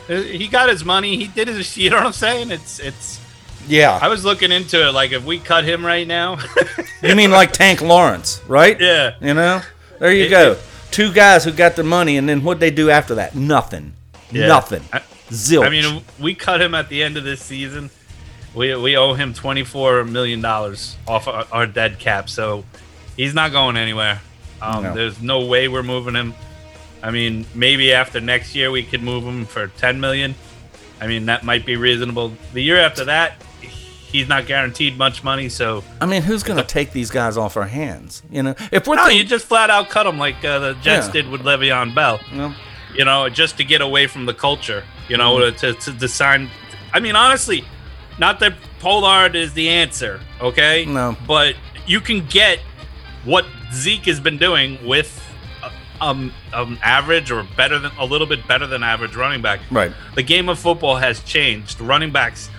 Uh, 0.09 0.15
He 0.21 0.47
got 0.47 0.69
his 0.69 0.83
money. 0.85 1.17
He 1.17 1.27
did 1.27 1.47
his. 1.47 1.75
You 1.77 1.89
know 1.89 1.97
what 1.97 2.05
I'm 2.07 2.13
saying? 2.13 2.51
It's 2.51 2.79
it's. 2.79 3.19
Yeah. 3.67 3.97
I 4.01 4.07
was 4.09 4.23
looking 4.23 4.51
into 4.51 4.87
it. 4.87 4.91
Like, 4.91 5.11
if 5.11 5.25
we 5.25 5.39
cut 5.39 5.63
him 5.65 5.83
right 5.85 6.07
now, 6.07 6.37
you 7.01 7.15
mean 7.15 7.31
like 7.31 7.51
Tank 7.51 7.81
Lawrence, 7.81 8.39
right? 8.47 8.79
yeah, 8.79 9.15
You 9.19 9.33
know? 9.33 9.61
There 9.99 10.11
you 10.13 10.25
It- 10.25 10.29
go. 10.29 10.51
it- 10.53 10.59
Two 10.91 11.11
guys 11.11 11.43
who 11.43 11.51
got 11.51 11.75
the 11.75 11.83
money, 11.83 12.15
and 12.15 12.29
then 12.29 12.41
what'd 12.43 12.61
they 12.61 12.71
do 12.71 12.89
after 12.89 13.15
that? 13.15 13.35
Nothing. 13.35 13.93
Yeah. 14.31 14.47
Nothing. 14.47 14.81
I- 14.93 15.01
Zilch. 15.29 15.65
I 15.65 15.69
mean, 15.69 16.03
we 16.19 16.35
cut 16.35 16.61
him 16.61 16.73
at 16.75 16.87
the 16.87 17.03
end 17.03 17.17
of 17.17 17.23
this 17.25 17.41
season. 17.41 17.89
We 18.55 18.75
we 18.75 18.95
owe 18.97 19.13
him 19.13 19.33
twenty 19.33 19.63
four 19.63 20.03
million 20.05 20.41
dollars 20.41 20.95
off 21.07 21.27
our, 21.27 21.45
our 21.51 21.67
dead 21.67 21.99
cap, 21.99 22.29
so 22.29 22.63
he's 23.17 23.33
not 23.33 23.51
going 23.51 23.75
anywhere. 23.77 24.21
Um, 24.61 24.83
No. 24.83 24.93
There's 24.93 25.21
no 25.21 25.45
way 25.45 25.67
we're 25.67 25.83
moving 25.83 26.15
him. 26.15 26.33
I 27.03 27.11
mean, 27.11 27.45
maybe 27.53 27.93
after 27.93 28.19
next 28.21 28.55
year 28.55 28.71
we 28.71 28.83
could 28.83 29.03
move 29.03 29.23
him 29.25 29.45
for 29.45 29.67
ten 29.67 29.99
million. 29.99 30.35
I 31.01 31.07
mean, 31.07 31.25
that 31.25 31.43
might 31.43 31.65
be 31.65 31.75
reasonable. 31.75 32.31
The 32.53 32.61
year 32.63 32.77
after 32.79 33.03
that, 33.05 33.33
he's 33.59 34.29
not 34.29 34.45
guaranteed 34.45 34.97
much 34.97 35.23
money, 35.25 35.49
so 35.49 35.83
I 35.99 36.05
mean, 36.05 36.21
who's 36.21 36.41
going 36.41 36.57
to 36.57 36.63
take 36.63 36.93
these 36.93 37.11
guys 37.11 37.35
off 37.35 37.57
our 37.57 37.67
hands? 37.67 38.23
You 38.31 38.41
know, 38.43 38.55
if 38.71 38.87
we're 38.87 38.95
no, 38.95 39.03
thinking- 39.03 39.17
you 39.19 39.23
just 39.25 39.45
flat 39.45 39.69
out 39.69 39.89
cut 39.89 40.03
them 40.05 40.17
like 40.17 40.43
uh, 40.45 40.59
the 40.59 40.73
Jets 40.75 41.07
Yeah. 41.07 41.11
did 41.13 41.29
with 41.29 41.41
Le'Veon 41.41 41.93
Bell. 41.93 42.21
No. 42.33 42.53
you 42.95 43.03
know, 43.03 43.27
just 43.27 43.57
to 43.57 43.65
get 43.65 43.81
away 43.81 44.07
from 44.07 44.25
the 44.25 44.33
culture, 44.33 44.85
you 45.09 45.17
know, 45.17 45.35
Mm-hmm. 45.35 45.57
to, 45.57 45.73
to 45.73 45.91
design. 45.91 46.49
I 46.93 47.01
mean, 47.01 47.17
honestly, 47.17 47.65
not 48.19 48.39
that 48.39 48.53
Pollard 48.79 49.35
is 49.35 49.53
the 49.53 49.69
answer, 49.69 50.21
okay? 50.41 50.85
No. 50.85 51.17
But 51.27 51.55
you 51.85 51.99
can 51.99 52.25
get 52.27 52.59
what 53.23 53.45
Zeke 53.73 54.05
has 54.05 54.19
been 54.19 54.37
doing 54.37 54.77
with 54.85 55.21
uh, 55.63 55.71
um, 56.01 56.33
um 56.53 56.79
average 56.83 57.31
or 57.31 57.45
better 57.57 57.79
than 57.79 57.91
a 57.97 58.05
little 58.05 58.27
bit 58.27 58.47
better 58.47 58.67
than 58.67 58.83
average 58.83 59.15
running 59.15 59.41
back. 59.41 59.59
right. 59.71 59.91
The 60.15 60.23
game 60.23 60.49
of 60.49 60.59
football 60.59 60.95
has 60.95 61.21
changed. 61.23 61.81
Running 61.81 62.11
backs 62.11 62.49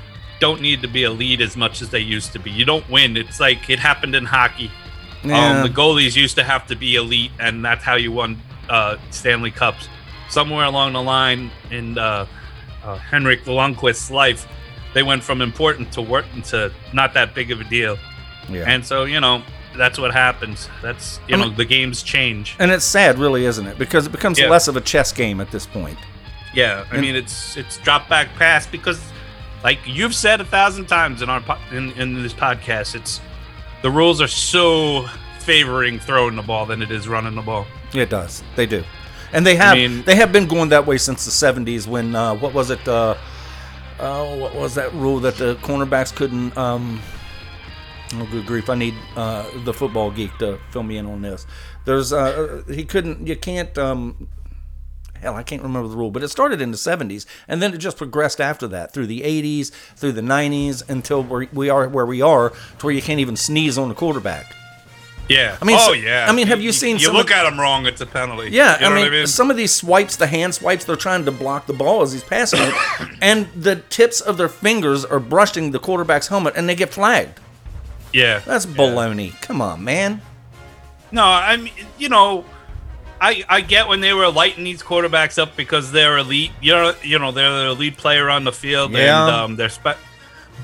don't 0.41 0.61
need 0.61 0.83
to 0.83 0.89
be 0.89 1.05
elite 1.05 1.41
as 1.41 1.57
much 1.57 1.81
as 1.81 1.91
they 1.91 2.01
used 2.01 2.33
to 2.33 2.39
be. 2.39 2.51
You 2.51 2.65
don't 2.65 2.89
win. 2.91 3.17
It's 3.17 3.41
like 3.41 3.71
it 3.71 3.79
happened 3.79 4.15
in 4.15 4.25
hockey. 4.25 4.71
Yeah. 5.25 5.61
Um, 5.61 5.63
the 5.67 5.75
goalies 5.75 6.15
used 6.17 6.37
to 6.37 6.45
have 6.45 6.67
to 6.67 6.77
be 6.77 6.97
elite, 6.97 7.33
and 7.41 7.65
that's 7.65 7.83
how 7.83 7.95
you 7.95 8.13
won 8.13 8.39
uh, 8.69 8.97
Stanley 9.11 9.51
Cups. 9.51 9.89
Somewhere 10.29 10.65
along 10.67 10.93
the 10.93 11.03
line 11.03 11.51
in 11.71 11.97
uh, 11.97 12.27
uh, 12.85 12.97
Henrik 12.97 13.45
Lundqvist's 13.45 14.11
life, 14.11 14.47
they 14.97 15.03
went 15.03 15.23
from 15.23 15.43
important 15.43 15.93
to 15.93 16.01
work 16.01 16.25
to 16.43 16.73
not 16.95 17.13
that 17.13 17.35
big 17.35 17.51
of 17.51 17.61
a 17.61 17.65
deal. 17.65 17.99
yeah. 18.49 18.65
And 18.67 18.83
so, 18.85 19.05
you 19.05 19.21
know, 19.21 19.43
that's 19.77 19.99
what 19.99 20.11
happens. 20.15 20.71
That's 20.81 21.21
you 21.29 21.37
I 21.37 21.39
know, 21.41 21.51
the 21.51 21.67
games 21.67 22.03
change. 22.03 22.57
And 22.59 22.71
it's 22.71 22.85
sad, 22.87 23.19
really, 23.19 23.45
isn't 23.45 23.67
it? 23.67 23.77
Because 23.79 24.07
it 24.07 24.11
becomes 24.13 24.39
Yeah. 24.39 24.49
less 24.49 24.69
of 24.69 24.77
a 24.77 24.81
chess 24.81 25.13
game 25.13 25.39
at 25.43 25.51
this 25.51 25.67
point. 25.67 25.99
Yeah, 26.55 26.85
I 26.91 26.95
And- 26.95 27.03
mean, 27.03 27.15
it's 27.15 27.59
it's 27.59 27.77
drop 27.87 28.09
back 28.09 28.29
pass 28.39 28.67
because, 28.67 28.99
like 29.63 29.81
you've 29.85 30.15
said 30.15 30.41
a 30.41 30.47
thousand 30.47 30.87
times 30.87 31.21
in 31.21 31.29
our 31.29 31.43
po- 31.43 31.59
in, 31.71 31.93
in 32.01 32.23
this 32.23 32.33
podcast, 32.33 32.95
it's 32.95 33.21
the 33.83 33.91
rules 33.91 34.23
are 34.23 34.29
so 34.53 35.07
favoring 35.41 35.99
throwing 36.01 36.37
the 36.37 36.43
ball 36.51 36.65
than 36.65 36.81
it 36.81 36.91
is 36.91 37.07
running 37.07 37.35
the 37.35 37.43
ball. 37.43 37.67
It 37.93 38.09
does. 38.09 38.43
They 38.57 38.65
do. 38.65 38.83
And 39.35 39.45
they 39.47 39.57
have 39.57 39.77
mean- 39.77 40.05
they 40.05 40.17
have 40.17 40.33
been 40.33 40.47
going 40.47 40.71
that 40.71 40.87
way 40.87 40.97
since 40.97 41.27
the 41.27 41.31
70s 41.33 41.87
when 41.87 42.15
uh, 42.17 42.33
what 42.43 42.55
was 42.55 42.71
it 42.71 42.89
uh, 42.89 43.15
uh, 43.99 44.37
what 44.37 44.55
was 44.55 44.75
that 44.75 44.93
rule 44.95 45.21
that 45.21 45.37
the 45.37 45.57
cornerbacks 45.57 46.15
couldn't 46.15 46.57
um 46.57 47.01
oh 48.15 48.29
good 48.31 48.47
grief 48.47 48.69
I 48.69 48.75
need 48.75 48.95
uh, 49.17 49.45
the 49.65 49.73
football 49.73 50.11
geek 50.11 50.37
to 50.39 50.59
fill 50.71 50.83
me 50.83 50.97
in 50.99 51.07
on 51.07 51.23
this. 51.23 51.47
There's 51.85 52.13
uh, 52.13 52.63
he 52.69 52.85
couldn't 52.85 53.27
you 53.27 53.37
can't 53.37 53.77
um 53.79 54.29
hell 55.21 55.35
I 55.35 55.43
can't 55.43 55.63
remember 55.63 55.89
the 55.89 55.97
rule 55.97 56.11
but 56.11 56.23
it 56.23 56.29
started 56.29 56.61
in 56.61 56.71
the 56.71 56.77
70s 56.77 57.25
and 57.49 57.63
then 57.63 57.73
it 57.73 57.79
just 57.79 57.97
progressed 57.97 58.41
after 58.41 58.69
that 58.69 58.93
through 58.93 59.07
the 59.07 59.23
80s 59.23 59.71
through 59.97 60.13
the 60.13 60.21
90s 60.21 60.89
until 60.89 61.23
we 61.23 61.49
we 61.53 61.71
are 61.71 61.89
where 61.89 62.07
we 62.07 62.21
are 62.21 62.51
to 62.51 62.87
where 62.87 62.95
you 62.95 63.03
can't 63.03 63.21
even 63.21 63.37
sneeze 63.37 63.79
on 63.79 63.89
the 63.89 63.95
quarterback. 63.95 64.55
Yeah. 65.29 65.57
I 65.61 65.65
mean, 65.65 65.77
oh 65.79 65.87
so- 65.87 65.93
yeah. 65.93 66.27
I 66.29 66.33
mean, 66.33 66.47
have 66.47 66.61
you 66.61 66.73
seen 66.73 66.97
You 66.99 67.07
some 67.07 67.17
look 67.17 67.31
of- 67.31 67.37
at 67.37 67.47
him 67.47 67.59
wrong, 67.59 67.87
it's 67.87 68.01
a 68.01 68.07
penalty. 68.07 68.51
Yeah, 68.51 68.75
You 68.77 68.81
know 68.83 68.87
I, 68.87 68.95
mean, 68.95 68.99
what 69.05 69.07
I 69.13 69.17
mean? 69.19 69.27
some 69.27 69.51
of 69.51 69.57
these 69.57 69.73
swipes, 69.73 70.17
the 70.17 70.27
hand 70.27 70.55
swipes, 70.55 70.85
they're 70.85 70.95
trying 70.97 71.25
to 71.25 71.33
block 71.33 71.67
the 71.67 71.73
ball 71.73 72.03
as 72.03 72.13
he's 72.13 72.23
passing 72.23 72.61
it, 72.63 72.75
and 73.21 73.49
the 73.57 73.77
tips 73.77 74.21
of 74.21 74.37
their 74.37 74.49
fingers 74.49 75.05
are 75.05 75.19
brushing 75.21 75.71
the 75.73 75.79
quarterback's 75.79 76.29
helmet, 76.29 76.55
and 76.57 76.69
they 76.69 76.75
get 76.75 76.93
flagged. 76.93 77.41
Yeah. 78.13 78.39
That's 78.47 78.67
baloney. 78.67 79.41
Come 79.43 79.61
on, 79.61 79.83
man. 79.85 80.23
No, 81.13 81.25
I 81.25 81.57
mean, 81.57 81.73
you 81.99 82.09
know, 82.09 82.45
I 83.21 83.45
I 83.49 83.61
get 83.63 83.89
when 83.89 84.01
they 84.01 84.13
were 84.13 84.29
lighting 84.29 84.65
these 84.65 84.83
quarterbacks 84.83 85.41
up 85.41 85.57
because 85.57 85.91
they're 85.93 86.19
elite. 86.19 86.51
You 86.61 86.73
know, 86.73 86.95
you 87.03 87.19
know 87.19 87.33
they're 87.33 87.51
the 87.65 87.67
elite 87.71 87.97
player 87.97 88.29
on 88.29 88.45
the 88.45 88.53
field, 88.53 88.93
Yeah. 88.93 89.27
and 89.27 89.35
um, 89.35 89.57
they're 89.57 89.69
spe- 89.71 89.97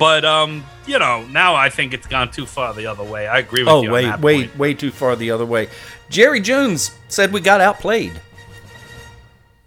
But 0.02 0.25
um, 0.25 0.64
you 0.85 0.99
know, 0.99 1.25
now 1.26 1.54
I 1.54 1.71
think 1.71 1.94
it's 1.94 2.09
gone 2.09 2.30
too 2.32 2.44
far 2.44 2.75
the 2.75 2.87
other 2.87 3.04
way. 3.04 3.28
I 3.28 3.38
agree 3.38 3.62
with 3.62 3.68
Oh, 3.73 3.82
you. 3.82 3.88
on 3.88 3.92
way, 3.94 4.11
way, 4.16 4.47
point. 4.49 4.59
way 4.59 4.75
too 4.75 4.90
far 4.90 5.14
the 5.14 5.30
other 5.30 5.47
way. 5.47 5.68
Jerry 6.11 6.40
Jones 6.40 6.90
said 7.06 7.32
we 7.32 7.40
got 7.40 7.61
outplayed. 7.61 8.21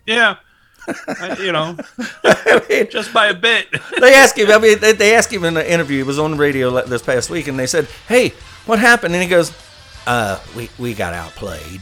Yeah. 0.06 0.36
I- 1.08 1.38
you 1.40 1.52
know, 1.54 1.78
just 2.90 3.14
by 3.14 3.28
a 3.28 3.34
bit. 3.34 3.68
they 4.02 4.14
asked 4.14 4.38
him. 4.38 4.52
I 4.52 4.60
mean, 4.60 4.78
they, 4.80 4.92
they 4.92 5.16
asked 5.16 5.32
him 5.32 5.46
in 5.46 5.56
an 5.56 5.66
interview. 5.66 6.02
It 6.02 6.08
was 6.08 6.20
on 6.20 6.32
the 6.32 6.38
radio 6.38 6.70
this 6.86 7.02
past 7.02 7.30
week, 7.30 7.48
and 7.48 7.58
they 7.58 7.66
said, 7.66 7.88
"Hey, 8.10 8.34
what 8.66 8.78
happened?" 8.78 9.14
And 9.16 9.24
he 9.24 9.30
goes, 9.30 9.54
"Uh, 10.06 10.38
we 10.56 10.70
we 10.78 10.94
got 10.94 11.14
outplayed." 11.14 11.82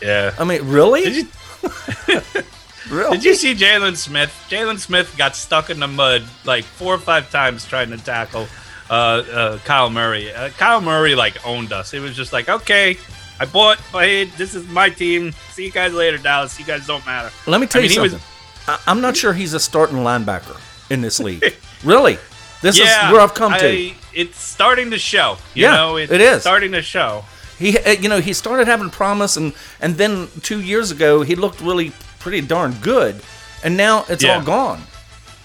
yeah. 0.00 0.32
I 0.38 0.44
mean, 0.44 0.66
really? 0.68 1.24
Did 2.84 2.90
you 2.92 2.98
really? 2.98 3.16
Did 3.18 3.24
you 3.24 3.34
see 3.34 3.54
Jaylon 3.54 3.96
Smith? 3.96 4.30
Jaylon 4.48 4.78
Smith 4.78 5.14
got 5.16 5.36
stuck 5.36 5.70
in 5.70 5.80
the 5.80 5.88
mud 5.88 6.22
like 6.44 6.64
four 6.64 6.94
or 6.94 6.98
five 6.98 7.30
times 7.30 7.64
trying 7.66 7.90
to 7.90 7.96
tackle 7.98 8.46
uh, 8.90 8.92
uh, 8.92 9.58
Kyle 9.58 9.90
Murray. 9.90 10.32
Uh, 10.32 10.50
Kyle 10.50 10.80
Murray 10.80 11.14
like 11.14 11.44
owned 11.46 11.72
us. 11.72 11.94
It 11.94 12.00
was 12.00 12.14
just 12.16 12.32
like, 12.32 12.48
okay, 12.48 12.96
I 13.40 13.46
bought, 13.46 13.78
played. 13.78 14.30
This 14.32 14.54
is 14.54 14.66
my 14.68 14.88
team. 14.90 15.32
See 15.50 15.64
you 15.64 15.72
guys 15.72 15.92
later, 15.94 16.18
Dallas. 16.18 16.58
You 16.58 16.64
guys 16.66 16.86
don't 16.86 17.04
matter. 17.06 17.30
Let 17.46 17.60
me 17.60 17.66
tell 17.66 17.80
I 17.82 17.86
mean, 17.86 17.92
you 17.94 18.02
was- 18.02 18.12
something. 18.12 18.28
I, 18.68 18.78
I'm 18.86 19.00
not 19.00 19.16
sure 19.16 19.32
he's 19.32 19.54
a 19.54 19.60
starting 19.60 19.96
linebacker 19.98 20.56
in 20.90 21.00
this 21.00 21.18
league. 21.18 21.42
really? 21.84 22.16
This 22.62 22.78
yeah, 22.78 23.06
is 23.08 23.12
where 23.12 23.20
I've 23.20 23.34
come 23.34 23.52
to. 23.58 23.92
It's 24.14 24.38
starting 24.38 24.90
to 24.92 24.98
show. 24.98 25.36
You 25.54 25.64
Yeah, 25.64 25.74
know, 25.74 25.96
it's 25.96 26.12
it 26.12 26.20
is. 26.20 26.42
starting 26.42 26.70
to 26.72 26.82
show. 26.82 27.24
He, 27.58 27.76
uh, 27.78 27.90
you 27.92 28.08
know, 28.08 28.20
he 28.20 28.32
started 28.32 28.68
having 28.68 28.88
promise, 28.90 29.36
and 29.36 29.52
and 29.80 29.96
then 29.96 30.28
two 30.42 30.60
years 30.60 30.92
ago 30.92 31.22
he 31.22 31.34
looked 31.34 31.60
really 31.60 31.90
pretty 32.22 32.40
darn 32.40 32.72
good, 32.80 33.20
and 33.64 33.76
now 33.76 34.04
it's 34.08 34.22
Yeah. 34.22 34.36
all 34.36 34.42
gone. 34.42 34.82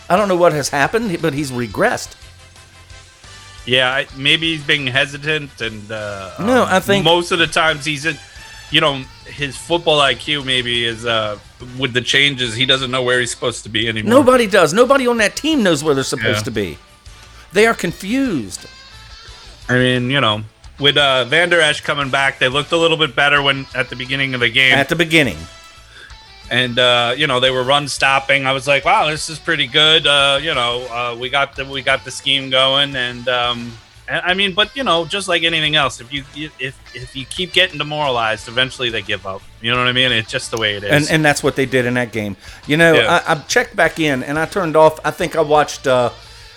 I 0.10 0.16
don't 0.16 0.28
know 0.30 0.36
what 0.38 0.54
has 0.54 0.70
happened, 0.70 1.22
but 1.22 1.34
he's 1.34 1.52
regressed. 1.52 2.12
Yeah, 3.66 4.06
maybe 4.16 4.54
he's 4.56 4.64
being 4.64 4.88
hesitant, 4.88 5.60
and 5.60 5.92
uh, 5.92 6.32
No, 6.40 6.64
um, 6.64 6.70
I 6.72 6.80
think- 6.80 7.04
most 7.04 7.32
of 7.32 7.40
the 7.40 7.48
times 7.48 7.84
he's 7.86 8.06
in. 8.06 8.18
You 8.70 8.82
know, 8.82 9.02
his 9.26 9.56
football 9.56 10.00
IQ 10.02 10.44
maybe 10.46 10.84
is 10.86 11.06
uh, 11.06 11.38
with 11.78 11.94
the 11.94 12.02
changes. 12.02 12.54
He 12.54 12.66
doesn't 12.66 12.92
know 12.92 13.02
where 13.02 13.20
he's 13.22 13.32
supposed 13.32 13.64
to 13.64 13.70
be 13.70 13.88
anymore. 13.88 14.10
Nobody 14.10 14.46
does. 14.46 14.74
Nobody 14.74 15.08
on 15.08 15.18
that 15.18 15.38
team 15.38 15.64
knows 15.64 15.84
where 15.86 15.96
they're 15.96 16.04
supposed 16.04 16.40
Yeah. 16.40 16.44
to 16.44 16.52
be. 16.52 16.78
They 17.54 17.66
are 17.66 17.74
confused. 17.74 18.66
I 19.70 19.76
mean, 19.76 20.10
you 20.10 20.20
know, 20.20 20.44
with 20.80 20.98
uh, 20.98 21.24
Vander 21.26 21.62
Esch 21.62 21.80
coming 21.82 22.10
back, 22.10 22.40
they 22.40 22.50
looked 22.50 22.74
a 22.74 22.78
little 22.78 22.98
bit 22.98 23.16
better 23.16 23.42
when 23.42 23.68
at 23.74 23.90
the 23.90 23.96
beginning 23.96 24.34
of 24.34 24.42
the 24.42 24.50
game, 24.50 24.74
At 24.76 24.90
the 24.90 24.98
beginning, 24.98 25.38
and 26.50 26.78
uh, 26.80 27.14
you 27.18 27.28
know 27.28 27.40
they 27.40 27.52
were 27.52 27.64
run 27.64 27.88
stopping. 27.88 28.46
I 28.46 28.54
was 28.54 28.68
like, 28.68 28.86
wow, 28.86 29.10
this 29.10 29.30
is 29.30 29.40
pretty 29.40 29.68
good. 29.68 30.08
Uh, 30.08 30.40
you 30.42 30.54
know, 30.54 30.86
uh, 30.90 31.16
we 31.20 31.30
got 31.30 31.56
the 31.56 31.66
we 31.66 31.82
got 31.82 32.06
the 32.06 32.12
scheme 32.12 32.50
going, 32.50 32.96
and 32.96 33.28
um, 33.28 33.74
and- 34.08 34.22
I 34.26 34.34
mean, 34.34 34.54
but 34.54 34.76
you 34.76 34.84
know, 34.84 35.06
just 35.06 35.28
like 35.28 35.44
anything 35.44 35.76
else, 35.76 36.00
if 36.00 36.14
you 36.14 36.24
if 36.60 36.80
if 36.96 37.16
you 37.16 37.26
keep 37.26 37.52
getting 37.54 37.78
demoralized, 37.78 38.48
eventually 38.48 38.90
they 38.90 39.02
give 39.02 39.26
up. 39.28 39.42
You 39.62 39.72
know 39.72 39.78
what 39.80 39.88
I 39.88 39.92
mean? 39.92 40.12
It's 40.12 40.32
just 40.32 40.52
the 40.52 40.58
way 40.58 40.76
it 40.78 40.84
is. 40.84 40.92
and 40.92 41.08
and 41.16 41.26
that's 41.26 41.44
what 41.44 41.56
they 41.56 41.66
did 41.66 41.86
in 41.86 41.96
that 41.96 42.12
game. 42.12 42.38
You 42.68 42.78
know, 42.78 42.94
Yeah. 42.94 43.22
I, 43.28 43.34
I 43.34 43.36
checked 43.44 43.76
back 43.76 44.00
in 44.00 44.24
and 44.24 44.40
I 44.40 44.46
turned 44.46 44.76
off. 44.78 45.00
I 45.04 45.12
think 45.12 45.36
I 45.36 45.42
watched 45.42 45.88
uh, 45.88 46.12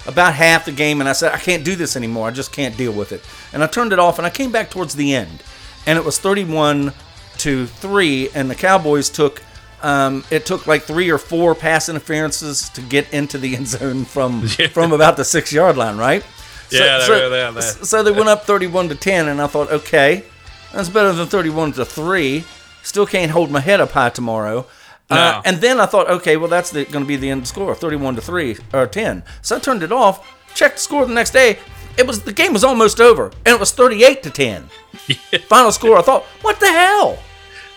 about 0.07 0.35
half 0.35 0.65
the 0.67 0.73
game, 0.73 1.01
and 1.01 1.09
I 1.09 1.13
said 1.13 1.33
I 1.33 1.39
can't 1.39 1.65
do 1.65 1.75
this 1.75 1.97
anymore. 1.97 2.29
I 2.29 2.31
just 2.31 2.53
can't 2.53 2.77
deal 2.77 2.93
with 2.93 3.11
it. 3.11 3.23
And 3.53 3.65
I 3.65 3.67
turned 3.67 3.93
it 3.93 3.99
off, 3.99 4.19
and 4.19 4.27
I 4.27 4.31
came 4.31 4.53
back 4.53 4.71
towards 4.71 4.95
the 4.95 5.15
end, 5.15 5.43
and 5.87 5.99
it 5.99 6.05
was 6.05 6.19
thirty-one 6.21 6.93
to 7.39 7.67
three, 7.67 8.29
and 8.35 8.49
the 8.49 8.55
Cowboys 8.55 9.11
took. 9.11 9.43
Um, 9.83 10.25
it 10.31 10.45
took 10.47 10.67
like 10.67 10.83
three 10.83 11.11
or 11.11 11.19
four 11.19 11.55
pass 11.55 11.89
interferences 11.89 12.69
to 12.71 12.81
get 12.83 13.13
into 13.13 13.39
the 13.39 13.57
end 13.57 13.69
zone 13.69 14.05
from 14.05 14.47
from 14.73 14.93
about 14.93 15.17
the 15.17 15.25
six 15.25 15.53
yard 15.53 15.77
line, 15.77 15.97
right? 15.97 16.25
Yeah, 16.71 16.99
they 16.99 17.05
so, 17.07 17.31
there, 17.31 17.53
there. 17.53 17.63
so 17.63 18.03
they 18.03 18.13
went 18.13 18.29
up 18.29 18.45
31 18.45 18.91
to 18.91 18.95
10, 18.95 19.27
and 19.29 19.41
I 19.43 19.49
thought, 19.49 19.71
okay, 19.73 20.25
that's 20.73 20.89
better 20.89 21.13
than 21.13 21.27
31 21.27 21.73
to 21.73 21.85
3. 21.85 22.45
Still 22.85 23.07
can't 23.07 23.33
hold 23.33 23.51
my 23.51 23.59
head 23.61 23.81
up 23.81 23.91
high 23.91 24.11
tomorrow. 24.11 24.67
Uh, 25.11 25.43
and 25.45 25.57
then 25.57 25.81
I 25.81 25.87
thought, 25.87 26.09
okay, 26.09 26.37
well, 26.37 26.47
that's 26.49 26.73
going 26.73 26.87
to 26.87 27.05
be 27.05 27.17
the 27.17 27.31
end 27.31 27.49
score 27.49 27.75
31 27.75 28.15
to 28.15 28.21
3 28.21 28.57
or 28.73 28.87
10. 28.87 29.25
So 29.43 29.57
I 29.57 29.59
turned 29.59 29.83
it 29.83 29.91
off, 29.91 30.25
checked 30.55 30.77
the 30.77 30.81
score 30.83 31.05
the 31.05 31.13
next 31.13 31.33
day. 31.33 31.59
It 31.99 32.07
was 32.07 32.23
the 32.23 32.33
game 32.33 32.53
was 32.53 32.63
almost 32.63 33.01
over, 33.01 33.27
and 33.45 33.49
it 33.49 33.59
was 33.59 33.73
38 33.73 34.23
to 34.23 34.31
10. 34.31 34.63
Final 35.49 35.73
score. 35.73 35.99
I 35.99 36.03
thought, 36.03 36.23
what 36.43 36.61
the 36.61 36.69
hell? 36.71 37.19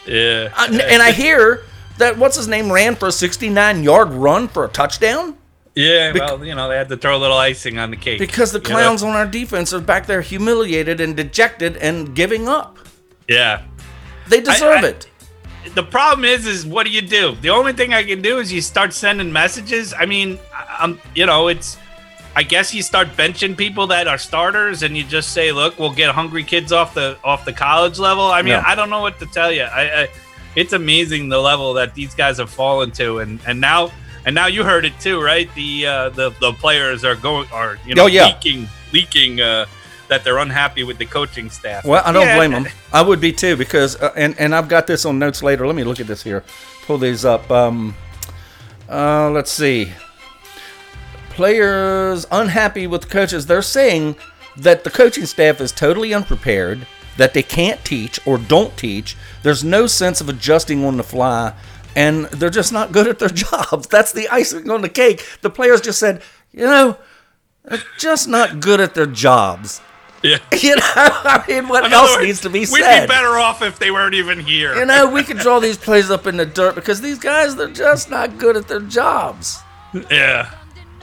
yeah, 0.06 0.54
I- 0.56 0.68
and 0.68 1.02
I 1.02 1.12
hear 1.24 1.64
that 2.04 2.18
what's 2.18 2.36
his 2.36 2.48
name 2.48 2.72
ran 2.72 2.96
for 2.96 3.08
a 3.08 3.12
69 3.12 3.84
yard 3.84 4.10
run 4.12 4.48
for 4.48 4.66
a 4.66 4.68
touchdown 4.70 5.38
yeah. 5.76 6.14
Well, 6.14 6.46
you 6.46 6.54
know, 6.54 6.70
they 6.70 6.76
had 6.78 6.90
to 6.90 6.98
throw 6.98 7.18
a 7.18 7.22
little 7.24 7.36
icing 7.38 7.80
on 7.80 7.90
the 7.90 7.98
cake 7.98 8.20
because 8.20 8.52
the 8.52 8.60
You 8.60 8.64
know? 8.66 8.70
clowns 8.76 9.02
on 9.02 9.16
our 9.16 9.26
defense 9.26 9.74
are 9.74 9.80
back 9.82 10.06
there 10.06 10.22
humiliated 10.22 11.02
and 11.02 11.18
dejected 11.18 11.78
and 11.78 12.14
giving 12.16 12.48
up. 12.48 12.78
Yeah. 13.28 13.64
They 14.28 14.40
deserve 14.42 14.84
I- 14.84 14.88
it. 14.90 15.08
the 15.74 15.82
problem 15.82 16.26
is 16.26 16.46
is 16.46 16.64
what 16.64 16.86
do 16.86 16.92
you 16.92 17.02
do 17.02 17.36
the 17.42 17.50
only 17.50 17.72
thing 17.74 17.94
i 17.94 18.04
can 18.04 18.22
do 18.22 18.38
is 18.38 18.52
you 18.54 18.62
start 18.62 18.94
sending 18.94 19.32
messages 19.32 19.94
i 19.98 20.06
mean 20.06 20.38
I- 20.54 20.76
i'm 20.82 21.00
you 21.16 21.26
know 21.26 21.48
it's 21.48 21.78
i 22.36 22.44
guess 22.44 22.74
you 22.76 22.84
start 22.84 23.08
benching 23.18 23.56
people 23.58 23.88
that 23.88 24.06
are 24.08 24.18
starters 24.20 24.84
and 24.84 24.96
you 24.98 25.04
just 25.06 25.30
say 25.32 25.52
look 25.54 25.80
we'll 25.80 25.96
get 26.04 26.10
hungry 26.14 26.44
kids 26.44 26.72
off 26.74 26.94
the 26.94 27.18
off 27.24 27.46
the 27.46 27.54
college 27.54 27.98
level 27.98 28.26
i 28.26 28.42
mean 28.42 28.50
Yeah. 28.60 28.64
i 28.72 28.76
don't 28.76 28.90
know 28.92 29.00
what 29.08 29.18
to 29.20 29.26
tell 29.26 29.52
you 29.54 29.64
I, 29.64 30.02
I 30.04 30.10
it's 30.56 30.74
amazing 30.74 31.30
the 31.30 31.38
level 31.40 31.74
that 31.74 31.94
these 31.96 32.14
guys 32.16 32.38
have 32.38 32.50
fallen 32.50 32.92
to 32.92 33.20
and 33.20 33.40
and 33.48 33.60
now 33.60 33.92
and 34.26 34.34
now 34.36 34.48
you 34.48 34.64
heard 34.64 34.86
it 34.86 34.94
too 35.00 35.22
right 35.22 35.54
the 35.56 35.86
uh 35.86 36.10
the, 36.10 36.30
the 36.40 36.54
players 36.54 37.04
are 37.04 37.16
going 37.16 37.48
are 37.52 37.78
you 37.86 37.96
know 37.96 38.04
Oh, 38.04 38.08
yeah. 38.08 38.28
leaking 38.28 38.68
leaking 38.92 39.42
uh 39.42 39.66
that 40.10 40.24
they're 40.24 40.38
unhappy 40.38 40.84
with 40.84 40.98
the 40.98 41.06
coaching 41.06 41.50
staff 41.50 41.86
Well, 41.86 42.04
I 42.06 42.12
don't 42.12 42.24
Yeah, 42.28 42.36
blame 42.38 42.52
them. 42.52 42.68
I 42.92 43.02
would 43.02 43.20
be 43.22 43.32
too 43.32 43.56
because, 43.56 43.96
uh, 44.02 44.12
and 44.16 44.38
and 44.38 44.54
I've 44.54 44.68
got 44.68 44.86
this 44.86 45.06
on 45.06 45.18
notes 45.18 45.42
later. 45.42 45.66
Let 45.66 45.76
me 45.76 45.84
look 45.86 46.00
at 46.02 46.08
this 46.08 46.22
here. 46.22 46.44
Pull 46.86 46.98
these 47.00 47.24
up. 47.26 47.50
Um, 47.50 47.96
uh, 48.90 49.30
let's 49.32 49.50
see. 49.50 49.92
Players 51.30 52.28
unhappy 52.32 52.86
with 52.86 53.02
the 53.04 53.08
coaches. 53.08 53.46
They're 53.48 53.62
saying 53.64 54.16
that 54.58 54.84
the 54.84 54.92
coaching 54.92 55.26
staff 55.26 55.60
is 55.62 55.72
totally 55.72 56.14
unprepared, 56.14 56.86
that 57.18 57.34
they 57.34 57.44
can't 57.44 57.84
teach 57.86 58.20
or 58.26 58.38
don't 58.38 58.76
teach. 58.78 59.16
There's 59.44 59.64
no 59.64 59.88
sense 59.88 60.22
of 60.22 60.30
adjusting 60.30 60.84
on 60.86 60.98
the 60.98 61.04
fly, 61.04 61.54
and 61.96 62.26
they're 62.26 62.50
just 62.50 62.74
not 62.74 62.92
good 62.92 63.08
at 63.08 63.20
their 63.20 63.30
jobs. 63.46 63.88
That's 63.88 64.12
the 64.12 64.28
icing 64.30 64.70
on 64.70 64.82
the 64.82 64.90
cake. 64.90 65.26
The 65.42 65.50
players 65.50 65.82
just 65.82 66.00
said, 66.00 66.22
you 66.52 66.66
know, 66.66 66.98
they're 67.66 67.82
just 67.98 68.28
not 68.28 68.60
good 68.60 68.82
at 68.82 68.94
their 68.96 69.06
jobs. 69.06 69.82
yeah 70.22 70.38
You 70.62 70.76
know, 70.76 70.82
I 70.96 71.44
mean, 71.48 71.68
what 71.68 71.86
In 71.86 71.94
else 71.94 72.12
words, 72.16 72.26
needs 72.26 72.42
to 72.42 72.50
be 72.50 72.66
said? 72.66 73.02
We'd 73.02 73.08
be 73.08 73.08
better 73.08 73.38
off 73.38 73.62
if 73.62 73.80
they 73.80 73.92
weren't 73.92 74.16
even 74.16 74.40
here. 74.40 74.76
You 74.76 74.86
know, 74.86 75.10
we 75.10 75.24
could 75.24 75.38
draw 75.38 75.60
these 75.60 75.78
plays 75.78 76.10
up 76.12 76.28
in 76.28 76.38
the 76.38 76.46
dirt 76.46 76.76
because 76.76 77.02
these 77.02 77.20
guys, 77.20 77.56
they're 77.56 77.68
just 77.70 78.10
not 78.10 78.38
good 78.38 78.58
at 78.58 78.68
their 78.68 78.80
jobs. 78.82 79.60
yeah. 80.12 80.54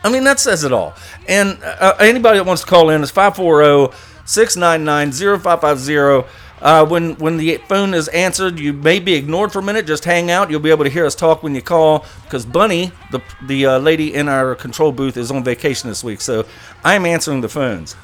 I 0.02 0.10
mean, 0.10 0.24
that 0.24 0.40
says 0.40 0.64
it 0.64 0.72
all. 0.72 0.94
And 1.28 1.58
uh, 1.62 1.94
anybody 2.00 2.38
that 2.38 2.44
wants 2.46 2.62
to 2.62 2.68
call 2.68 2.88
in 2.88 3.02
is 3.02 3.10
540 3.10 3.94
699 4.24 5.12
0550. 5.40 6.28
Uh, 6.62 6.84
when 6.84 7.14
when 7.16 7.38
the 7.38 7.56
phone 7.68 7.94
is 7.94 8.08
answered, 8.08 8.58
you 8.58 8.72
may 8.74 8.98
be 8.98 9.14
ignored 9.14 9.50
for 9.50 9.60
a 9.60 9.62
minute. 9.62 9.86
Just 9.86 10.04
hang 10.04 10.30
out. 10.30 10.50
You'll 10.50 10.60
be 10.60 10.70
able 10.70 10.84
to 10.84 10.90
hear 10.90 11.06
us 11.06 11.14
talk 11.14 11.42
when 11.42 11.54
you 11.54 11.62
call 11.62 12.04
because 12.24 12.44
Bunny, 12.44 12.92
the 13.10 13.22
the 13.46 13.64
uh, 13.66 13.78
lady 13.78 14.12
in 14.14 14.28
our 14.28 14.54
control 14.54 14.92
booth, 14.92 15.16
is 15.16 15.30
on 15.30 15.42
vacation 15.42 15.88
this 15.88 16.04
week. 16.04 16.20
So 16.20 16.44
I'm 16.84 17.06
answering 17.06 17.40
the 17.40 17.48
phones. 17.48 17.96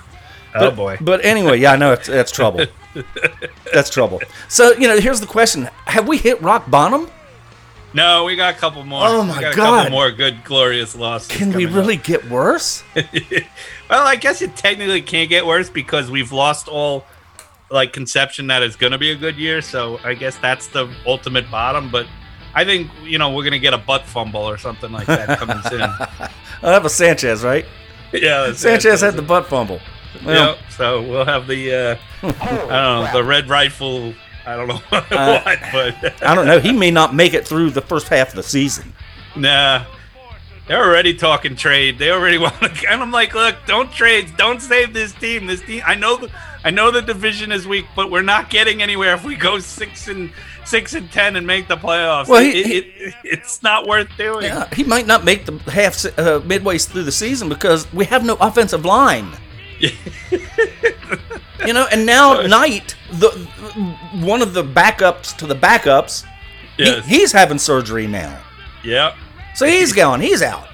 Oh 0.54 0.70
boy. 0.70 0.96
But 1.02 1.23
anyway, 1.23 1.61
yeah, 1.61 1.73
I 1.73 1.76
know 1.76 1.92
it's, 1.92 2.06
that's 2.06 2.32
trouble. 2.32 2.64
that's 3.75 3.90
trouble. 3.90 4.23
So 4.49 4.73
you 4.73 4.88
know, 4.88 4.99
here's 4.99 5.20
the 5.20 5.26
question: 5.26 5.68
Have 5.85 6.08
we 6.08 6.16
hit 6.16 6.40
rock 6.40 6.70
bottom? 6.70 7.11
No, 7.92 8.25
we 8.25 8.37
got 8.37 8.54
a 8.54 8.56
couple 8.58 8.85
more. 8.85 9.00
Oh, 9.04 9.23
We 9.23 9.28
my 9.28 9.40
got 9.40 9.52
a 9.52 9.56
God. 9.56 9.76
couple 9.85 9.90
more 9.92 10.11
good, 10.11 10.44
glorious 10.44 10.94
losses. 10.94 11.35
Can 11.35 11.52
we 11.52 11.66
really 11.66 11.96
get 11.96 12.28
worse? 12.30 12.82
well, 13.90 14.07
I 14.07 14.16
guess 14.16 14.43
it 14.43 14.57
technically 14.57 15.02
can't 15.02 15.28
get 15.28 15.47
worse 15.47 15.71
because 15.71 16.11
we've 16.11 16.33
lost 16.33 16.69
all 16.69 17.05
like 17.71 17.93
conception 17.93 18.47
that 18.49 18.62
it's 18.62 18.76
going 18.76 18.93
to 18.93 18.99
be 18.99 19.11
a 19.11 19.16
good 19.16 19.37
year. 19.37 19.61
So 19.61 19.99
I 20.05 20.14
guess 20.14 20.37
that's 20.38 20.69
the 20.69 20.88
ultimate 21.07 21.50
bottom. 21.50 21.90
But 21.90 22.07
I 22.55 22.64
think 22.64 22.90
you 23.02 23.19
know 23.19 23.31
we're 23.31 23.43
going 23.43 23.52
to 23.52 23.59
get 23.59 23.75
a 23.75 23.78
butt 23.78 24.05
fumble 24.05 24.43
or 24.43 24.59
something 24.59 24.93
like 24.93 25.07
that 25.07 25.38
coming 25.38 25.61
soon. 25.69 25.83
Oh, 26.62 26.71
that 26.71 26.83
was 26.83 26.95
Sanchez, 26.95 27.43
right? 27.45 27.66
yeah, 28.12 28.52
Sanchez 28.52 29.00
had 29.00 29.14
the 29.14 29.23
butt 29.23 29.47
fumble. 29.47 29.81
Well, 30.25 30.55
Yep. 30.57 30.59
So 30.71 31.02
we'll 31.02 31.25
have 31.26 31.47
the 31.47 31.75
uh, 31.75 31.97
I 32.23 32.28
don't 32.31 32.69
know 32.69 33.11
the 33.12 33.25
red 33.25 33.49
rifle. 33.49 34.14
I 34.47 34.55
don't 34.57 34.69
know 34.69 34.76
what, 34.90 35.12
Uh, 35.12 35.57
but 35.73 36.23
I 36.23 36.35
don't 36.35 36.47
know. 36.47 36.61
He 36.61 36.73
may 36.73 36.90
not 36.90 37.14
make 37.14 37.35
it 37.35 37.47
through 37.47 37.71
the 37.71 37.83
first 37.83 38.09
half 38.09 38.28
of 38.31 38.37
the 38.37 38.43
season. 38.43 38.93
nah. 39.35 39.85
They're 40.68 40.85
already 40.85 41.14
talking 41.14 41.54
trade. 41.54 41.99
They 41.99 42.11
already 42.11 42.38
want 42.44 42.58
to. 42.61 42.90
And 42.90 43.00
I'm 43.02 43.11
like, 43.12 43.35
look, 43.35 43.56
don't 43.66 43.90
trade. 43.92 44.37
Don't 44.37 44.61
save 44.61 44.92
this 44.92 45.12
team. 45.12 45.46
This 45.46 45.61
team. 45.62 45.82
I 45.87 45.94
know. 45.94 46.16
The, 46.16 46.30
I 46.64 46.70
know 46.70 46.90
the 46.90 47.02
division 47.02 47.52
is 47.52 47.66
weak, 47.68 47.87
but 47.94 48.11
we're 48.11 48.23
not 48.23 48.50
getting 48.50 48.82
anywhere 48.82 49.14
if 49.14 49.25
we 49.25 49.37
go 49.37 49.61
six 49.61 50.08
and 50.08 50.32
six 50.64 50.94
and 50.94 51.08
ten 51.12 51.37
and 51.37 51.46
make 51.46 51.68
the 51.68 51.76
playoffs. 51.76 52.26
Well, 52.26 52.42
it, 52.44 52.52
he- 52.66 52.78
it, 52.78 52.87
it, 52.96 53.14
it's 53.23 53.62
not 53.62 53.87
worth 53.87 54.08
doing. 54.18 54.44
Yeah, 54.46 54.68
he 54.75 54.82
might 54.82 55.06
not 55.06 55.25
make 55.25 55.46
the 55.46 55.56
half 55.70 56.04
uh, 56.18 56.40
midway 56.44 56.78
through 56.78 57.04
the 57.04 57.12
season 57.12 57.49
because 57.49 57.90
we 57.92 58.04
have 58.06 58.25
no 58.25 58.35
offensive 58.40 58.85
line. 58.85 59.30
you 59.80 61.73
know, 61.73 61.87
and 61.92 62.04
now 62.06 62.40
Knight, 62.42 62.96
the 63.12 63.28
one 64.14 64.42
of 64.42 64.54
the 64.54 64.64
backups 64.64 65.37
to 65.37 65.46
the 65.46 65.54
backups, 65.54 66.25
he- 66.76 67.00
he's 67.02 67.30
having 67.30 67.58
surgery 67.58 68.06
now, 68.06 68.40
Yep. 68.85 69.14
So 69.56 69.66
he's 69.66 69.92
gone. 69.92 70.20
He's 70.20 70.42
out. 70.42 70.68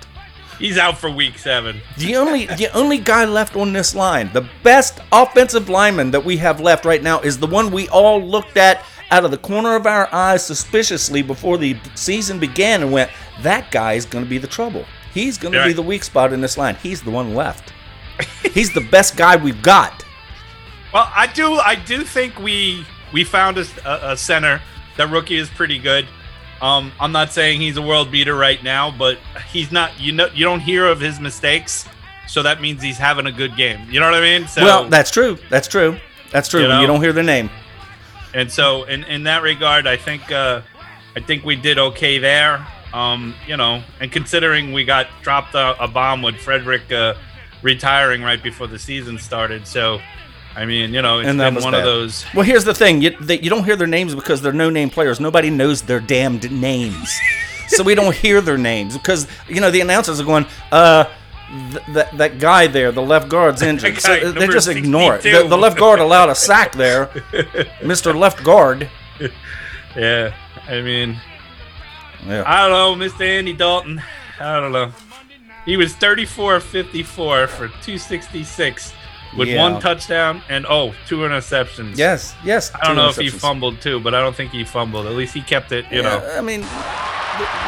He's 0.58 0.76
out 0.76 0.98
for 0.98 1.10
week 1.10 1.38
seven. 1.38 1.80
The 1.98 2.16
only 2.16 2.46
the 2.46 2.68
only 2.74 2.98
guy 2.98 3.24
left 3.24 3.56
on 3.56 3.72
this 3.72 3.94
line, 3.94 4.30
the 4.32 4.48
best 4.62 5.00
offensive 5.10 5.68
lineman 5.68 6.10
that 6.10 6.24
we 6.24 6.36
have 6.36 6.60
left 6.60 6.84
right 6.84 7.02
now, 7.02 7.20
is 7.20 7.38
the 7.38 7.46
one 7.46 7.70
we 7.70 7.88
all 7.88 8.22
looked 8.22 8.56
at 8.56 8.84
out 9.10 9.24
of 9.24 9.30
the 9.30 9.38
corner 9.38 9.76
of 9.76 9.86
our 9.86 10.12
eyes 10.12 10.44
suspiciously 10.44 11.22
before 11.22 11.58
the 11.58 11.76
season 11.94 12.38
began 12.38 12.82
and 12.82 12.92
went, 12.92 13.10
"That 13.40 13.70
guy 13.70 13.94
is 13.94 14.04
going 14.06 14.24
to 14.24 14.30
be 14.30 14.38
the 14.38 14.46
trouble. 14.46 14.84
He's 15.14 15.38
going 15.38 15.52
to 15.52 15.64
be 15.64 15.72
the 15.72 15.82
weak 15.82 16.04
spot 16.04 16.32
in 16.32 16.40
this 16.40 16.56
line. 16.56 16.76
He's 16.76 17.02
the 17.02 17.10
one 17.10 17.34
left. 17.34 17.72
He's 18.54 18.72
the 18.72 18.80
best 18.90 19.16
guy 19.16 19.36
we've 19.36 19.62
got." 19.62 20.04
Well, 20.92 21.10
I 21.14 21.26
do. 21.26 21.54
I 21.54 21.74
do 21.74 22.04
think 22.04 22.38
we 22.38 22.86
we 23.12 23.24
found 23.24 23.58
a, 23.58 23.64
a, 23.84 24.12
a 24.12 24.16
center. 24.16 24.60
That 24.96 25.10
rookie 25.10 25.36
is 25.36 25.48
pretty 25.48 25.78
good. 25.78 26.06
Um, 26.62 26.92
I'm 27.00 27.10
not 27.10 27.32
saying 27.32 27.60
he's 27.60 27.76
a 27.76 27.82
world 27.82 28.12
beater 28.12 28.36
right 28.36 28.62
now, 28.62 28.90
but 28.96 29.18
he's 29.50 29.72
not. 29.72 29.98
You 30.00 30.12
know, 30.12 30.28
you 30.32 30.44
don't 30.44 30.60
hear 30.60 30.86
of 30.86 31.00
his 31.00 31.18
mistakes, 31.18 31.86
so 32.28 32.42
that 32.44 32.60
means 32.60 32.80
he's 32.80 32.98
having 32.98 33.26
a 33.26 33.32
good 33.32 33.56
game. 33.56 33.80
You 33.90 33.98
know 33.98 34.06
what 34.06 34.14
I 34.14 34.20
mean? 34.20 34.46
So, 34.46 34.62
well, 34.62 34.88
that's 34.88 35.10
true. 35.10 35.38
That's 35.50 35.66
true. 35.66 35.98
That's 36.30 36.48
true. 36.48 36.62
You 36.62 36.68
when 36.68 36.80
you 36.80 36.86
don't 36.86 37.02
hear 37.02 37.12
their 37.12 37.24
name. 37.24 37.50
and 38.32 38.50
so 38.50 38.84
in 38.84 39.02
in 39.04 39.24
that 39.24 39.42
regard, 39.42 39.88
I 39.88 39.96
think 39.96 40.30
uh, 40.30 40.62
I 41.16 41.20
think 41.20 41.44
we 41.44 41.56
did 41.56 41.78
okay 41.78 42.18
there. 42.18 42.64
Um, 42.94 43.34
you 43.46 43.56
know, 43.56 43.82
and 44.00 44.12
considering 44.12 44.72
we 44.72 44.84
got 44.84 45.08
dropped 45.22 45.54
a, 45.54 45.82
a 45.82 45.88
bomb 45.88 46.22
with 46.22 46.36
Frederick 46.36 46.92
uh, 46.92 47.14
retiring 47.62 48.22
right 48.22 48.42
before 48.42 48.66
the 48.68 48.78
season 48.78 49.18
started, 49.18 49.66
so 49.66 50.00
I 50.54 50.66
mean, 50.66 50.92
you 50.92 51.00
know, 51.00 51.20
it's 51.20 51.28
And 51.28 51.40
that 51.40 51.54
been 51.54 51.62
one 51.62 51.74
of 51.74 51.82
those. 51.82 52.24
Well, 52.34 52.44
here's 52.44 52.64
the 52.64 52.74
thing: 52.74 53.00
you, 53.00 53.10
they, 53.20 53.38
you 53.40 53.48
don't 53.50 53.64
hear 53.64 53.76
their 53.76 53.86
names 53.86 54.14
because 54.14 54.42
they're 54.42 54.52
no-name 54.52 54.90
players. 54.90 55.18
Nobody 55.18 55.48
knows 55.50 55.82
their 55.82 56.00
damned 56.00 56.50
names, 56.52 57.10
so 57.68 57.82
we 57.82 57.94
don't 57.94 58.14
hear 58.14 58.40
their 58.40 58.58
names 58.58 58.96
because 58.96 59.26
you 59.48 59.60
know 59.60 59.70
the 59.70 59.80
announcers 59.80 60.20
are 60.20 60.24
going, 60.24 60.44
"Uh, 60.70 61.04
th- 61.72 61.84
that 61.94 62.18
that 62.18 62.38
guy 62.38 62.66
there, 62.66 62.92
the 62.92 63.00
left 63.00 63.28
guard's 63.30 63.62
injured." 63.70 63.96
That 63.96 64.02
So 64.02 64.32
they 64.32 64.40
number 64.40 64.52
just 64.52 64.68
ignore 64.68 65.16
it. 65.16 65.22
The, 65.22 65.46
the 65.48 65.56
left 65.56 65.78
guard 65.78 66.00
allowed 66.00 66.28
a 66.28 66.34
sack 66.34 66.72
there, 66.72 67.08
Mister 67.82 68.12
Left 68.12 68.44
Guard. 68.44 68.90
Yeah, 69.96 70.34
I 70.68 70.80
mean, 70.82 71.18
Yeah. 72.26 72.44
I 72.46 72.68
don't 72.68 72.98
know, 72.98 73.06
Mr. 73.06 73.22
Andy 73.26 73.52
Dalton. 73.54 74.02
I 74.38 74.58
don't 74.60 74.72
know. 74.72 74.92
He 75.64 75.76
was 75.76 75.94
34 75.94 76.58
54 76.60 77.46
for 77.46 77.68
266 77.68 78.92
with 79.36 79.48
Yeah. 79.48 79.62
one 79.62 79.80
touchdown 79.80 80.42
and 80.48 80.66
oh, 80.68 80.94
two 81.06 81.18
interceptions. 81.18 81.96
Yes, 81.96 82.34
yes. 82.44 82.70
I 82.74 82.86
don't 82.86 82.96
know 82.96 83.08
if 83.08 83.16
he 83.16 83.28
fumbled 83.30 83.80
too, 83.80 83.98
but 84.00 84.14
I 84.14 84.20
don't 84.20 84.34
think 84.36 84.50
he 84.52 84.64
fumbled. 84.64 85.06
At 85.06 85.12
least 85.12 85.34
he 85.34 85.40
kept 85.40 85.72
it, 85.72 85.84
you 85.90 86.02
know. 86.02 86.18
I 86.36 86.40
mean, 86.40 86.60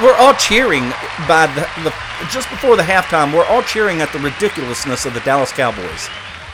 we're 0.02 0.14
all 0.16 0.34
cheering 0.34 0.90
by 1.26 1.46
the, 1.54 1.66
the 1.84 1.94
just 2.30 2.48
before 2.50 2.76
the 2.76 2.82
halftime. 2.82 3.32
We're 3.32 3.46
all 3.46 3.62
cheering 3.62 4.00
at 4.02 4.12
the 4.12 4.18
ridiculousness 4.18 5.06
of 5.06 5.14
the 5.14 5.20
Dallas 5.20 5.52
Cowboys. 5.52 6.08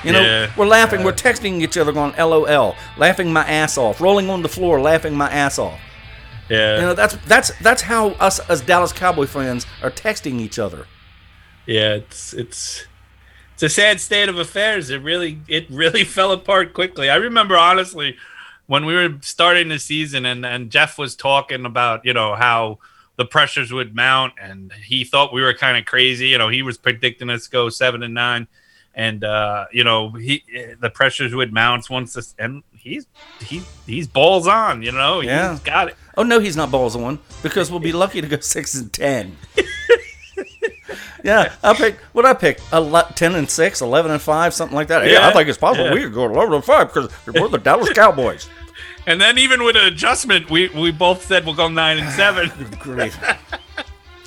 You 0.05 0.13
know, 0.13 0.21
Yeah. 0.23 0.51
we're 0.57 0.67
laughing, 0.67 1.03
we're 1.05 1.13
texting 1.13 1.61
each 1.61 1.77
other, 1.77 1.93
going 1.93 2.15
"LOL," 2.17 2.75
laughing 2.97 3.33
my 3.33 3.45
ass 3.47 3.77
off, 3.77 4.01
rolling 4.01 4.31
on 4.31 4.41
the 4.43 4.49
floor, 4.49 4.81
laughing 4.81 5.15
my 5.15 5.29
ass 5.31 5.59
off. 5.59 5.79
Yeah. 6.49 6.77
You 6.77 6.81
know, 6.83 6.95
that's 6.95 7.17
that's 7.27 7.51
that's 7.61 7.83
how 7.83 8.11
us 8.13 8.39
as 8.49 8.61
Dallas 8.63 8.93
Cowboy 8.93 9.27
fans 9.27 9.67
are 9.83 9.91
texting 9.91 10.41
each 10.41 10.59
other. 10.59 10.87
yeah, 11.67 11.95
it's 11.95 12.33
it's 12.33 12.87
it's 13.63 13.75
a 13.75 13.75
sad 13.75 14.01
state 14.01 14.31
of 14.31 14.39
affairs. 14.39 14.89
It 14.89 15.03
really 15.03 15.39
it 15.47 15.69
really 15.69 16.05
fell 16.17 16.33
apart 16.33 16.73
quickly. 16.73 17.11
I 17.11 17.17
remember 17.17 17.59
honestly 17.59 18.17
when 18.69 18.87
we 18.87 18.95
were 18.95 19.19
starting 19.21 19.69
the 19.69 19.79
season 19.79 20.25
and 20.25 20.47
and 20.47 20.71
Jeff 20.71 20.97
was 20.97 21.15
talking 21.15 21.67
about, 21.67 22.07
you 22.07 22.15
know, 22.15 22.35
how 22.35 22.79
the 23.17 23.27
pressures 23.27 23.71
would 23.71 23.95
mount 23.95 24.33
and 24.41 24.73
he 24.73 25.05
thought 25.05 25.35
we 25.35 25.43
were 25.43 25.53
kind 25.53 25.77
of 25.77 25.85
crazy, 25.85 26.29
you 26.29 26.39
know, 26.39 26.49
he 26.49 26.63
was 26.63 26.79
predicting 26.79 27.29
us 27.29 27.49
go 27.49 27.69
7 27.69 28.03
and 28.03 28.15
9 28.15 28.49
and 28.95 29.25
uh, 29.25 29.67
you 29.71 29.85
know, 29.85 30.09
he 30.09 30.43
the 30.81 30.89
pressures 30.89 31.35
would 31.35 31.53
mount 31.53 31.91
once 31.91 32.15
this 32.15 32.35
and 32.39 32.63
he's 32.73 33.07
he 33.41 33.61
he's 33.85 34.07
balls 34.07 34.49
on, 34.49 34.83
you 34.83 34.93
know. 34.93 35.21
Yeah. 35.21 35.51
He's 35.51 35.61
got 35.61 35.89
it. 35.89 35.97
Oh 36.17 36.23
no, 36.23 36.39
he's 36.39 36.57
not 36.57 36.71
balls 36.71 36.97
on 36.97 37.19
because 37.43 37.71
we'll 37.71 37.81
be 37.81 37.93
lucky 37.93 38.23
to 38.23 38.27
go 38.27 38.41
six 38.41 38.75
and 38.75 38.91
ten. 38.91 39.37
yeah, 41.25 41.55
I 41.63 41.75
picked 41.75 42.01
what 42.15 42.27
I 42.27 42.35
picked 42.35 42.63
a 42.73 42.81
lot, 42.81 43.17
ten 43.17 43.35
and 43.35 43.49
six, 43.51 43.81
11 43.81 44.11
and 44.11 44.21
five, 44.21 44.55
something 44.55 44.75
like 44.75 44.89
that. 44.89 45.09
Yeah, 45.09 45.29
I 45.29 45.33
think 45.33 45.49
it's 45.49 45.59
possible 45.59 45.87
yeah. 45.87 45.95
we 45.95 46.03
could 46.03 46.15
go 46.15 46.25
eleven 46.25 46.55
and 46.55 46.65
five 46.65 46.89
because 46.93 47.11
we're 47.27 47.49
the 47.49 47.59
Dallas 47.59 47.91
Cowboys. 47.91 48.49
And 49.07 49.19
then 49.19 49.39
even 49.39 49.65
with 49.65 49.77
an 49.77 49.87
adjustment, 49.87 50.51
we 50.51 50.69
we 50.69 50.93
both 50.93 51.25
said 51.25 51.47
we'll 51.47 51.55
go 51.55 51.69
9 51.69 51.99
and 51.99 52.11
7. 52.13 52.51
Great. 52.81 53.19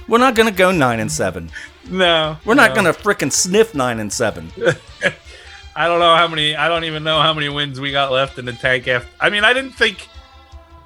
We're 0.08 0.18
not 0.18 0.36
gonna 0.36 0.52
go 0.52 0.72
nine 0.72 1.00
and 1.00 1.12
seven. 1.12 1.50
no. 1.90 2.38
We're 2.46 2.56
not 2.56 2.72
no. 2.72 2.76
gonna 2.76 2.94
frickin' 2.94 3.32
sniff 3.32 3.74
nine 3.74 4.00
and 4.00 4.12
seven. 4.12 4.52
I 5.76 5.88
don't 5.88 6.00
know 6.00 6.16
how 6.16 6.28
many. 6.28 6.56
I 6.56 6.68
don't 6.68 6.84
even 6.84 7.04
know 7.04 7.22
how 7.22 7.34
many 7.34 7.50
wins 7.50 7.80
we 7.80 7.92
got 7.92 8.12
left 8.12 8.38
in 8.38 8.46
the 8.46 8.54
tank. 8.54 8.88
After 8.88 9.10
I 9.20 9.30
mean, 9.30 9.44
I 9.44 9.54
didn't 9.54 9.72
think. 9.72 10.08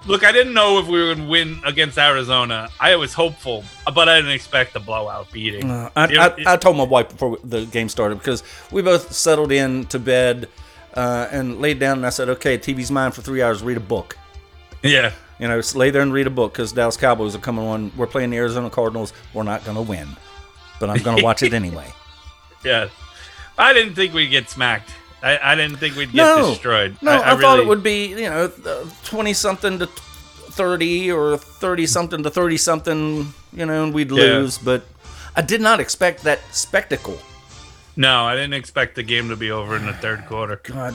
Look, 0.08 0.24
I 0.24 0.32
didn't 0.32 0.54
know 0.54 0.80
if 0.80 0.88
we 0.88 1.00
were 1.00 1.14
going 1.14 1.26
to 1.26 1.32
win 1.32 1.60
against 1.66 1.98
Arizona. 1.98 2.70
I 2.80 2.96
was 2.96 3.14
hopeful, 3.14 3.64
but 3.94 4.08
I 4.08 4.16
didn't 4.18 4.32
expect 4.32 4.76
a 4.76 4.80
blowout 4.80 5.30
beating. 5.34 5.70
Uh, 5.70 5.90
I, 5.96 6.04
It- 6.06 6.18
I, 6.18 6.26
it- 6.28 6.48
I 6.48 6.56
told 6.58 6.78
my 6.78 6.84
wife 6.86 7.10
before 7.10 7.38
the 7.44 7.66
game 7.66 7.90
started 7.90 8.18
because 8.20 8.42
we 8.72 8.82
both 8.82 9.12
settled 9.12 9.52
in 9.52 9.86
to 9.88 10.00
bed 10.00 10.48
uh, 10.94 11.28
and 11.30 11.60
laid 11.60 11.80
down, 11.80 11.98
and 11.98 12.06
I 12.06 12.10
said, 12.10 12.30
"Okay, 12.30 12.58
TV's 12.58 12.90
mine 12.90 13.12
for 13.12 13.22
three 13.22 13.42
hours. 13.42 13.62
Read 13.62 13.78
a 13.78 13.82
book." 13.82 14.18
yeah, 14.84 15.12
You 15.40 15.48
know, 15.50 15.62
lay 15.76 15.90
there 15.90 16.02
and 16.02 16.14
read 16.14 16.28
a 16.28 16.30
book 16.32 16.54
because 16.54 16.72
Dallas 16.72 16.96
Cowboys 16.98 17.36
are 17.36 17.40
coming 17.40 17.66
on. 17.66 17.92
We're 17.98 18.08
playing 18.08 18.30
the 18.30 18.38
Arizona 18.38 18.70
Cardinals. 18.70 19.12
We're 19.34 19.44
not 19.44 19.66
going 19.66 19.76
to 19.76 19.82
win, 19.84 20.08
but 20.80 20.90
I'm 20.90 21.04
going 21.04 21.18
to 21.18 21.24
watch 21.24 21.44
it 21.44 21.54
anyway. 21.62 21.92
yeah. 22.64 22.88
I 23.60 23.74
didn't 23.74 23.96
think 23.96 24.14
we'd 24.14 24.28
get 24.30 24.50
smacked. 24.50 24.92
I, 25.24 25.40
I 25.54 25.56
didn't 25.56 25.78
think 25.78 25.96
we'd 25.96 26.12
get 26.12 26.18
No, 26.24 26.50
destroyed. 26.52 26.98
No, 27.02 27.12
I, 27.14 27.20
thought 27.36 27.40
really- 27.40 27.62
it 27.62 27.68
would 27.68 27.84
be 27.84 28.08
you 28.10 28.30
know 28.30 28.52
twenty 29.04 29.34
something 29.34 29.80
to 29.80 29.88
thirty 29.88 31.12
or 31.12 31.38
thirty 31.38 31.86
something 31.88 32.24
to 32.24 32.30
thirty 32.30 32.58
something. 32.58 33.34
You 33.54 33.66
know, 33.66 33.84
and 33.86 33.94
we'd 33.94 34.12
Yeah. 34.12 34.18
lose, 34.18 34.58
but 34.58 34.84
I 35.36 35.42
did 35.42 35.62
not 35.62 35.80
expect 35.80 36.24
that 36.24 36.40
spectacle. 36.52 37.18
No, 37.96 38.26
I 38.26 38.36
didn't 38.36 38.54
expect 38.54 38.96
the 38.96 39.02
game 39.04 39.30
to 39.30 39.36
be 39.36 39.50
over 39.50 39.76
in 39.76 39.86
the 39.88 39.94
third 39.94 40.26
quarter. 40.28 40.62
God, 40.64 40.94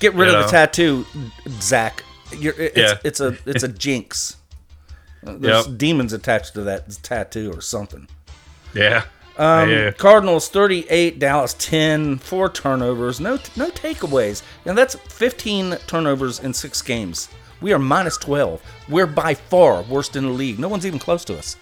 get 0.00 0.12
rid 0.14 0.28
You 0.28 0.34
of 0.34 0.40
know? 0.40 0.46
the 0.46 0.50
tattoo, 0.50 1.06
Zach. 1.60 2.04
You're, 2.36 2.52
it's, 2.54 2.76
Yeah. 2.76 2.98
it's 3.04 3.20
a 3.20 3.36
it's 3.46 3.62
a 3.62 3.68
jinx. 3.68 4.36
There's 5.22 5.66
Yep. 5.68 5.78
demons 5.78 6.12
attached 6.12 6.52
to 6.54 6.62
that 6.62 6.90
tattoo 7.02 7.52
or 7.54 7.60
something. 7.62 8.08
Yeah. 8.74 9.04
Um, 9.38 9.70
Yeah. 9.70 9.90
Cardinals 9.92 10.48
38, 10.48 11.18
Dallas 11.18 11.54
10, 11.58 12.18
four 12.18 12.48
turnovers, 12.50 13.18
no 13.20 13.38
no 13.56 13.70
takeaways. 13.70 14.42
Now 14.66 14.74
that's 14.74 14.94
15 14.94 15.76
turnovers 15.86 16.38
in 16.40 16.52
six 16.52 16.82
games. 16.82 17.28
We 17.60 17.72
are 17.72 17.78
minus 17.78 18.16
12. 18.18 18.60
We're 18.88 19.06
by 19.06 19.34
far 19.34 19.82
worst 19.82 20.16
in 20.16 20.24
the 20.24 20.30
league. 20.30 20.58
No 20.58 20.68
one's 20.68 20.84
even 20.84 20.98
close 20.98 21.24
to 21.26 21.38
us. 21.38 21.56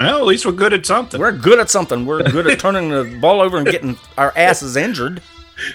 Well, 0.00 0.18
at 0.18 0.24
least 0.26 0.44
we're 0.44 0.52
good 0.52 0.72
at 0.72 0.84
something. 0.84 1.20
We're 1.20 1.30
good 1.32 1.60
at 1.60 1.70
something. 1.70 2.04
We're 2.04 2.24
good 2.24 2.48
at 2.48 2.58
turning 2.58 2.88
the 2.90 3.16
ball 3.20 3.40
over 3.40 3.58
and 3.58 3.66
getting 3.66 3.96
our 4.18 4.32
asses 4.36 4.74
injured. 4.76 5.22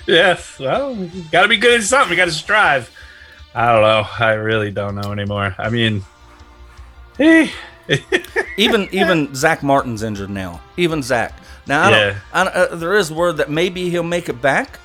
Yes. 0.05 0.59
Well, 0.59 0.93
got 1.31 1.43
to 1.43 1.47
be 1.47 1.55
good 1.55 1.79
at 1.79 1.85
something. 1.85 2.09
We 2.09 2.17
got 2.17 2.25
to 2.25 2.31
strive. 2.31 2.91
I 3.55 3.71
don't 3.71 3.81
know. 3.81 4.05
I 4.19 4.33
really 4.33 4.71
don't 4.71 4.95
know 4.95 5.13
anymore. 5.13 5.55
I 5.57 5.69
mean, 5.69 6.03
eh. 7.17 7.49
Even 8.57 8.87
even 8.91 9.33
Zack 9.35 9.63
Martin's 9.63 10.03
injured 10.03 10.29
now. 10.29 10.61
Even 10.77 11.01
Zack. 11.01 11.33
Now 11.67 11.83
I 11.83 11.89
Yeah. 11.91 12.05
don't, 12.05 12.17
I 12.33 12.43
don't, 12.43 12.55
uh, 12.55 12.75
there 12.75 12.95
is 12.95 13.11
word 13.11 13.37
that 13.37 13.49
maybe 13.49 13.89
he'll 13.89 14.03
make 14.03 14.27
it 14.29 14.41
back. 14.41 14.79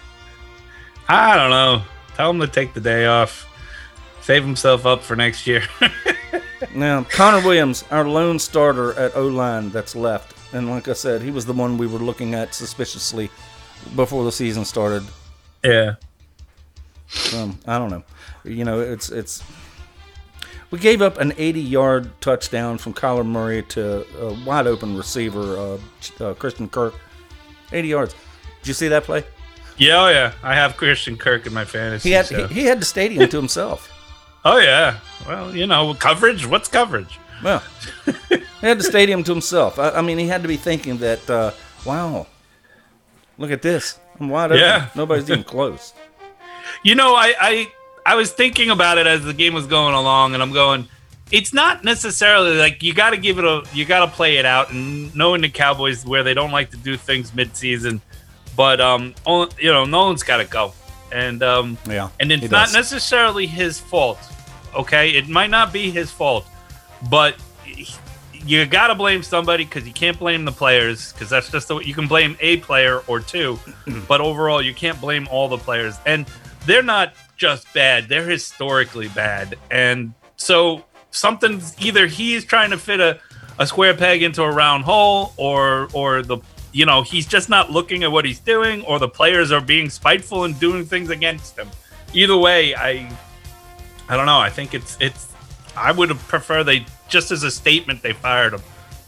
I 1.08 1.36
don't 1.36 1.50
know. 1.50 1.82
Tell 2.16 2.30
him 2.30 2.40
to 2.40 2.46
take 2.46 2.72
the 2.74 2.80
day 2.80 3.06
off. 3.06 3.46
Save 4.22 4.44
himself 4.44 4.86
up 4.86 5.02
for 5.02 5.16
next 5.16 5.46
year. 5.46 5.62
Now 6.74 7.04
Connor 7.04 7.44
Williams, 7.46 7.84
our 7.90 8.08
lone 8.08 8.38
starter 8.38 8.94
at 8.98 9.14
O 9.16 9.26
line 9.28 9.68
that's 9.70 9.94
left, 9.94 10.34
and 10.54 10.70
like 10.70 10.88
I 10.88 10.94
said, 10.94 11.20
he 11.20 11.30
was 11.30 11.44
the 11.44 11.52
one 11.52 11.76
we 11.76 11.86
were 11.86 11.98
looking 11.98 12.34
at 12.34 12.54
suspiciously 12.54 13.30
before 13.94 14.24
the 14.24 14.32
season 14.32 14.64
started. 14.64 15.04
yeah. 15.62 15.94
Um, 17.34 17.58
I 17.66 17.78
don't 17.78 17.90
know. 17.90 18.02
You 18.44 18.64
know, 18.64 18.80
it's 18.80 19.10
it's 19.10 19.42
We 20.74 20.80
gave 20.80 21.02
up 21.02 21.18
an 21.18 21.30
80-yard 21.30 22.20
touchdown 22.20 22.78
from 22.78 22.94
Kyler 22.94 23.24
Murray 23.24 23.62
to 23.62 24.04
a 24.20 24.44
wide 24.44 24.66
open 24.66 24.96
receiver, 24.96 25.56
uh, 25.56 25.78
uh, 26.24 26.34
Christian 26.34 26.68
Kirk. 26.68 26.94
80 27.70 27.86
yards. 27.86 28.16
Did 28.60 28.66
you 28.66 28.74
see 28.74 28.88
that 28.88 29.04
play? 29.04 29.22
Yeah, 29.78 30.02
oh 30.02 30.08
yeah. 30.08 30.32
I 30.42 30.56
have 30.56 30.76
Christian 30.76 31.16
Kirk 31.16 31.46
in 31.46 31.54
my 31.54 31.64
fantasy. 31.64 32.08
He 32.08 32.12
had 32.16 32.26
so- 32.26 32.48
he, 32.48 32.62
he 32.62 32.64
had 32.64 32.80
the 32.80 32.84
stadium 32.84 33.28
to 33.28 33.36
himself. 33.36 33.88
oh 34.44 34.58
yeah. 34.58 34.98
Well, 35.28 35.54
you 35.54 35.68
know, 35.68 35.94
coverage. 35.94 36.44
What's 36.44 36.66
coverage? 36.66 37.20
Well, 37.40 37.62
he 38.26 38.40
had 38.66 38.80
the 38.80 38.82
stadium 38.84 39.22
to 39.22 39.30
himself. 39.30 39.78
I, 39.78 39.90
I 39.90 40.00
mean, 40.00 40.18
he 40.18 40.26
had 40.26 40.42
to 40.42 40.48
be 40.48 40.56
thinking 40.56 40.98
that, 40.98 41.30
uh, 41.30 41.52
wow, 41.86 42.26
look 43.38 43.52
at 43.52 43.62
this. 43.62 44.00
I'm 44.18 44.28
wide 44.28 44.46
open. 44.50 44.58
Yeah. 44.58 44.88
Nobody's 44.96 45.30
even 45.30 45.44
close. 45.44 45.94
You 46.82 46.94
know, 46.94 47.14
I, 47.14 47.34
I 47.38 47.72
I 48.06 48.14
was 48.16 48.32
thinking 48.32 48.70
about 48.70 48.98
it 48.98 49.06
as 49.06 49.24
the 49.24 49.32
game 49.32 49.54
was 49.54 49.66
going 49.66 49.94
along, 49.94 50.34
and 50.34 50.42
I'm 50.42 50.52
going. 50.52 50.88
It's 51.32 51.54
not 51.54 51.84
necessarily 51.84 52.56
like 52.56 52.82
you 52.82 52.92
got 52.92 53.10
to 53.10 53.16
give 53.16 53.38
it 53.38 53.44
a, 53.44 53.62
you 53.72 53.84
got 53.84 54.04
to 54.04 54.12
play 54.12 54.36
it 54.36 54.44
out, 54.44 54.70
and 54.70 55.14
knowing 55.16 55.40
the 55.40 55.48
Cowboys 55.48 56.04
where 56.04 56.22
they 56.22 56.34
don't 56.34 56.50
like 56.52 56.70
to 56.72 56.76
do 56.76 56.96
things 56.96 57.34
mid-season, 57.34 58.00
but 58.56 58.80
um, 58.80 59.14
you 59.26 59.72
know, 59.72 59.84
Nolan's 59.84 60.22
got 60.22 60.36
to 60.36 60.44
go, 60.44 60.74
and 61.10 61.42
um, 61.42 61.78
Yeah, 61.88 62.10
and 62.20 62.30
it's 62.30 62.50
not 62.50 62.66
does. 62.66 62.74
necessarily 62.74 63.46
his 63.46 63.80
fault. 63.80 64.18
Okay, 64.74 65.10
it 65.10 65.28
might 65.28 65.50
not 65.50 65.72
be 65.72 65.90
his 65.90 66.10
fault, 66.10 66.46
but 67.10 67.36
you 68.46 68.66
got 68.66 68.88
to 68.88 68.94
blame 68.94 69.22
somebody 69.22 69.64
because 69.64 69.86
you 69.86 69.92
can't 69.92 70.18
blame 70.18 70.44
the 70.44 70.52
players 70.52 71.12
because 71.12 71.30
that's 71.30 71.50
just 71.50 71.68
the 71.68 71.78
you 71.78 71.94
can 71.94 72.06
blame 72.06 72.36
a 72.40 72.58
player 72.58 73.00
or 73.06 73.18
two, 73.18 73.58
but 74.08 74.20
overall 74.20 74.60
you 74.60 74.74
can't 74.74 75.00
blame 75.00 75.26
all 75.30 75.48
the 75.48 75.58
players, 75.58 75.96
and 76.04 76.26
they're 76.66 76.82
not 76.82 77.14
just 77.36 77.72
bad; 77.74 78.08
they're 78.08 78.28
historically 78.28 79.08
bad, 79.08 79.56
and 79.70 80.14
so 80.36 80.84
something's 81.10 81.74
either 81.80 82.06
he's 82.06 82.44
trying 82.44 82.70
to 82.70 82.78
fit 82.78 83.00
a, 83.00 83.20
a 83.58 83.66
square 83.66 83.94
peg 83.94 84.22
into 84.22 84.42
a 84.42 84.50
round 84.50 84.84
hole, 84.84 85.32
or 85.36 85.88
or 85.92 86.22
the 86.22 86.38
you 86.72 86.86
know 86.86 87.02
he's 87.02 87.26
just 87.26 87.48
not 87.48 87.70
looking 87.70 88.02
at 88.02 88.12
what 88.12 88.24
he's 88.24 88.40
doing, 88.40 88.82
or 88.82 88.98
the 88.98 89.08
players 89.08 89.52
are 89.52 89.60
being 89.60 89.90
spiteful 89.90 90.44
and 90.44 90.58
doing 90.58 90.84
things 90.84 91.10
against 91.10 91.56
him. 91.58 91.68
Either 92.12 92.36
way, 92.36 92.74
I 92.74 93.10
I 94.08 94.16
don't 94.16 94.26
know. 94.26 94.38
I 94.38 94.50
think 94.50 94.74
it's 94.74 94.96
it's. 95.00 95.28
I 95.76 95.92
would 95.92 96.10
prefer 96.10 96.62
they 96.62 96.86
just 97.08 97.30
as 97.30 97.42
a 97.42 97.50
statement 97.50 98.02
they 98.02 98.12
fired 98.12 98.54
him. 98.54 98.62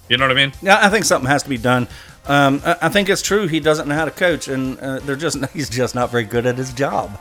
You 0.08 0.16
know 0.16 0.24
what 0.24 0.36
I 0.36 0.40
mean? 0.46 0.52
Yeah, 0.62 0.78
I 0.80 0.88
think 0.88 1.04
something 1.04 1.28
has 1.28 1.42
to 1.42 1.48
be 1.48 1.58
done. 1.58 1.88
Um, 2.26 2.60
I, 2.64 2.76
I 2.82 2.88
think 2.88 3.08
it's 3.08 3.22
true 3.22 3.46
he 3.46 3.60
doesn't 3.60 3.88
know 3.88 3.94
how 3.94 4.04
to 4.04 4.10
coach, 4.10 4.48
and 4.48 4.78
uh, 4.80 4.98
they're 5.00 5.16
just 5.16 5.44
he's 5.52 5.68
just 5.68 5.94
not 5.94 6.10
very 6.10 6.24
good 6.24 6.46
at 6.46 6.56
his 6.56 6.72
job. 6.72 7.18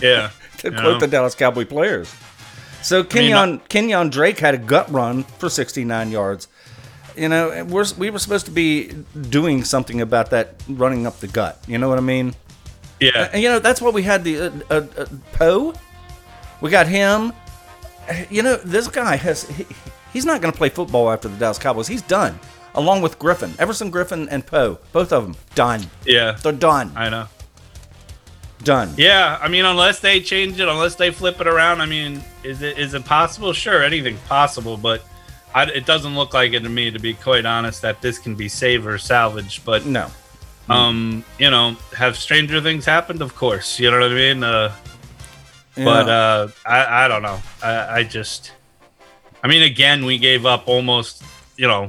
Yeah. 0.00 0.30
To 0.58 0.70
quote 0.70 0.82
know? 0.82 0.98
the 1.00 1.08
Dallas 1.08 1.34
Cowboy 1.34 1.64
players. 1.64 2.14
So 2.82 2.98
mean, 2.98 3.06
Kenyan 3.08 3.60
Kenyan 3.68 4.12
Drake 4.12 4.38
had 4.38 4.54
a 4.54 4.58
gut 4.58 4.88
run 4.92 5.24
for 5.24 5.48
69 5.48 6.12
yards. 6.12 6.46
You 7.16 7.28
know, 7.28 7.64
we're 7.64 7.84
we 7.98 8.10
were 8.10 8.20
supposed 8.20 8.46
to 8.46 8.52
be 8.52 8.92
doing 9.28 9.64
something 9.64 10.00
about 10.00 10.30
that 10.30 10.54
running 10.68 11.04
up 11.04 11.18
the 11.18 11.26
gut. 11.26 11.58
You 11.66 11.78
know 11.78 11.88
what 11.88 11.98
I 11.98 12.02
mean? 12.02 12.34
yeah. 13.00 13.28
And 13.32 13.42
you 13.42 13.48
know 13.48 13.58
that's 13.58 13.80
what 13.82 13.92
we 13.92 14.04
had 14.04 14.22
the 14.22 14.40
uh, 14.40 14.50
uh, 14.70 14.86
uh, 14.96 15.06
Poe. 15.32 15.74
We 16.60 16.70
got 16.70 16.86
him. 16.86 17.32
You 18.30 18.42
know 18.42 18.54
this 18.56 18.86
guy 18.86 19.16
has 19.16 19.48
he, 19.48 19.66
he's 20.12 20.24
not 20.24 20.40
going 20.40 20.52
to 20.52 20.56
play 20.56 20.68
football 20.68 21.10
after 21.10 21.28
the 21.28 21.36
Dallas 21.36 21.58
Cowboys. 21.58 21.88
He's 21.88 22.02
done. 22.02 22.38
Along 22.74 23.02
with 23.02 23.18
Griffen, 23.18 23.58
Everson 23.58 23.90
Griffen 23.90 24.28
and 24.30 24.46
Poe, 24.46 24.78
both 24.92 25.12
of 25.12 25.24
them 25.24 25.36
done. 25.54 25.82
Yeah. 26.06 26.32
They're 26.42 26.52
done. 26.52 26.92
I 26.96 27.10
know. 27.10 27.26
Done. 28.62 28.94
Yeah, 28.96 29.38
I 29.40 29.48
mean, 29.48 29.64
unless 29.64 30.00
they 30.00 30.20
change 30.20 30.60
it, 30.60 30.68
unless 30.68 30.94
they 30.94 31.10
flip 31.10 31.40
it 31.40 31.46
around, 31.46 31.80
I 31.80 31.86
mean, 31.86 32.22
is 32.44 32.62
it 32.62 32.78
is 32.78 32.94
it 32.94 33.04
possible? 33.04 33.52
Sure, 33.52 33.82
anything's 33.82 34.20
possible, 34.20 34.76
but 34.76 35.04
I, 35.54 35.64
it 35.64 35.84
doesn't 35.86 36.14
look 36.14 36.32
like 36.34 36.52
it 36.52 36.60
to 36.60 36.68
me, 36.68 36.90
to 36.90 36.98
be 36.98 37.14
quite 37.14 37.44
honest, 37.44 37.82
that 37.82 38.00
this 38.00 38.18
can 38.18 38.34
be 38.34 38.48
saved 38.48 38.86
or 38.86 38.98
salvaged. 38.98 39.64
But 39.64 39.84
No. 39.86 40.10
um, 40.68 41.24
you 41.38 41.50
know, 41.50 41.76
have 41.96 42.16
stranger 42.16 42.60
things 42.60 42.84
happened? 42.84 43.20
Of 43.22 43.34
course, 43.34 43.78
you 43.80 43.90
know 43.90 43.98
what 44.00 44.10
I 44.12 44.14
mean. 44.14 44.44
Uh, 44.44 44.72
Yeah. 45.76 45.84
But 45.84 46.08
uh, 46.08 46.48
I 46.66 47.04
I 47.04 47.08
don't 47.08 47.22
know. 47.22 47.40
I 47.62 48.00
I 48.00 48.04
just, 48.04 48.52
I 49.42 49.48
mean, 49.48 49.62
again, 49.62 50.04
we 50.04 50.18
gave 50.18 50.44
up 50.44 50.68
almost, 50.68 51.22
you 51.56 51.66
know, 51.66 51.88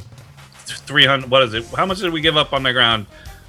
three 0.88 1.06
hundred. 1.06 1.30
What 1.30 1.44
is 1.44 1.54
it? 1.54 1.66
How 1.76 1.86
much 1.86 2.00
did 2.00 2.14
we 2.14 2.22
give 2.22 2.38
up 2.38 2.54
on 2.54 2.64
the 2.64 2.72
ground? 2.74 3.06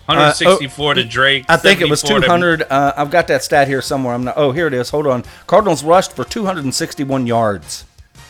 One 0.07 0.19
hundred 0.19 0.35
sixty-four 0.35 0.95
to 0.95 1.05
Drake. 1.05 1.45
Uh, 1.45 1.53
oh, 1.53 1.55
I 1.55 1.57
think 1.57 1.81
it 1.81 1.89
was 1.89 2.01
74 2.01 2.21
to- 2.21 2.27
200. 2.27 2.63
Uh, 2.71 2.93
I've 2.97 3.11
got 3.11 3.29
that 3.29 3.43
stat 3.43 3.69
here 3.69 3.81
somewhere. 3.81 4.15
I'm 4.15 4.25
not. 4.25 4.35
Oh, 4.37 4.53
here 4.53 4.67
it 4.67 4.75
is. 4.75 4.91
Hold 4.91 5.07
on. 5.07 5.25
Cardinals 5.47 5.83
rushed 5.83 6.13
for 6.13 6.25
261 6.25 7.27
yards. 7.27 7.85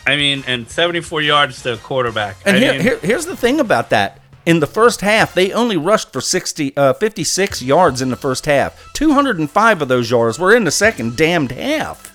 I 0.07 0.15
mean, 0.15 0.43
and 0.47 0.69
seventy-four 0.69 1.21
yards 1.21 1.63
to 1.63 1.77
quarterback. 1.77 2.37
And 2.45 2.57
here, 2.57 2.81
here, 2.81 2.99
here's 2.99 3.25
the 3.25 3.35
thing 3.35 3.59
about 3.59 3.89
that. 3.89 4.19
In 4.45 4.59
the 4.59 4.67
first 4.67 5.01
half, 5.01 5.33
they 5.33 5.51
only 5.51 5.75
rushed 5.75 6.13
for 6.13 6.21
60, 6.21 6.77
uh, 6.77 6.93
56 6.93 7.63
yards 7.63 7.99
in 8.01 8.09
the 8.11 8.15
first 8.15 8.45
half. 8.45 8.93
205 8.93 9.81
of 9.81 9.87
those 9.87 10.11
yards 10.11 10.37
were 10.37 10.55
in 10.55 10.63
the 10.65 10.71
second 10.71 11.17
damned 11.17 11.51
half. 11.51 12.13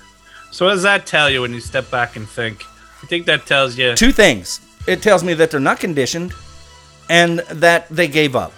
So 0.53 0.67
what 0.67 0.73
does 0.75 0.85
that 0.85 1.07
tell 1.07 1.29
you 1.29 1.41
when 1.43 1.53
you 1.53 1.59
step 1.61 1.91
back 1.91 2.15
and 2.15 2.29
think? 2.29 2.65
I 3.03 3.07
think 3.07 3.27
that 3.27 3.47
tells 3.47 3.77
you. 3.77 3.97
Two 3.97 4.13
things. 4.13 4.61
It 4.87 5.03
tells 5.03 5.25
me 5.25 5.35
that 5.35 5.51
they're 5.51 5.59
not 5.59 5.81
conditioned 5.81 6.33
and 7.09 7.41
that 7.41 7.89
they 7.89 8.07
gave 8.07 8.37
up. 8.37 8.53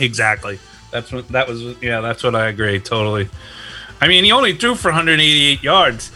Exactly. 0.00 0.58
That's 0.90 1.12
what 1.12 1.28
that 1.28 1.46
was. 1.46 1.62
Yeah, 1.80 2.00
that's 2.00 2.22
what 2.22 2.34
I 2.34 2.48
agree 2.48 2.80
totally. 2.80 3.28
I 4.00 4.08
mean, 4.08 4.24
he 4.24 4.32
only 4.32 4.54
threw 4.54 4.74
for 4.74 4.88
188 4.88 5.62
yards. 5.62 6.10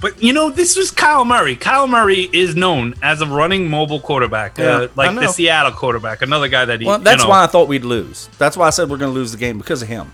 But 0.00 0.22
you 0.22 0.32
know, 0.32 0.50
this 0.50 0.76
was 0.76 0.90
Kyle 0.90 1.24
Murray. 1.24 1.56
Kyle 1.56 1.88
Murray 1.88 2.28
is 2.32 2.54
known 2.54 2.94
as 3.02 3.20
a 3.20 3.26
running 3.26 3.68
mobile 3.68 4.00
quarterback, 4.00 4.58
Yeah, 4.58 4.64
uh, 4.64 4.88
like 4.94 5.14
the 5.14 5.28
Seattle 5.28 5.72
quarterback, 5.72 6.22
another 6.22 6.48
guy 6.48 6.64
that 6.66 6.80
he. 6.80 6.86
Well, 6.86 6.98
you 6.98 7.04
that's 7.04 7.24
know- 7.24 7.30
why 7.30 7.42
I 7.42 7.46
thought 7.46 7.68
we'd 7.68 7.84
lose. 7.84 8.28
That's 8.38 8.56
why 8.56 8.66
I 8.66 8.70
said 8.70 8.90
we're 8.90 8.98
going 8.98 9.12
to 9.12 9.18
lose 9.18 9.32
the 9.32 9.38
game 9.38 9.58
because 9.58 9.82
of 9.82 9.88
him. 9.88 10.12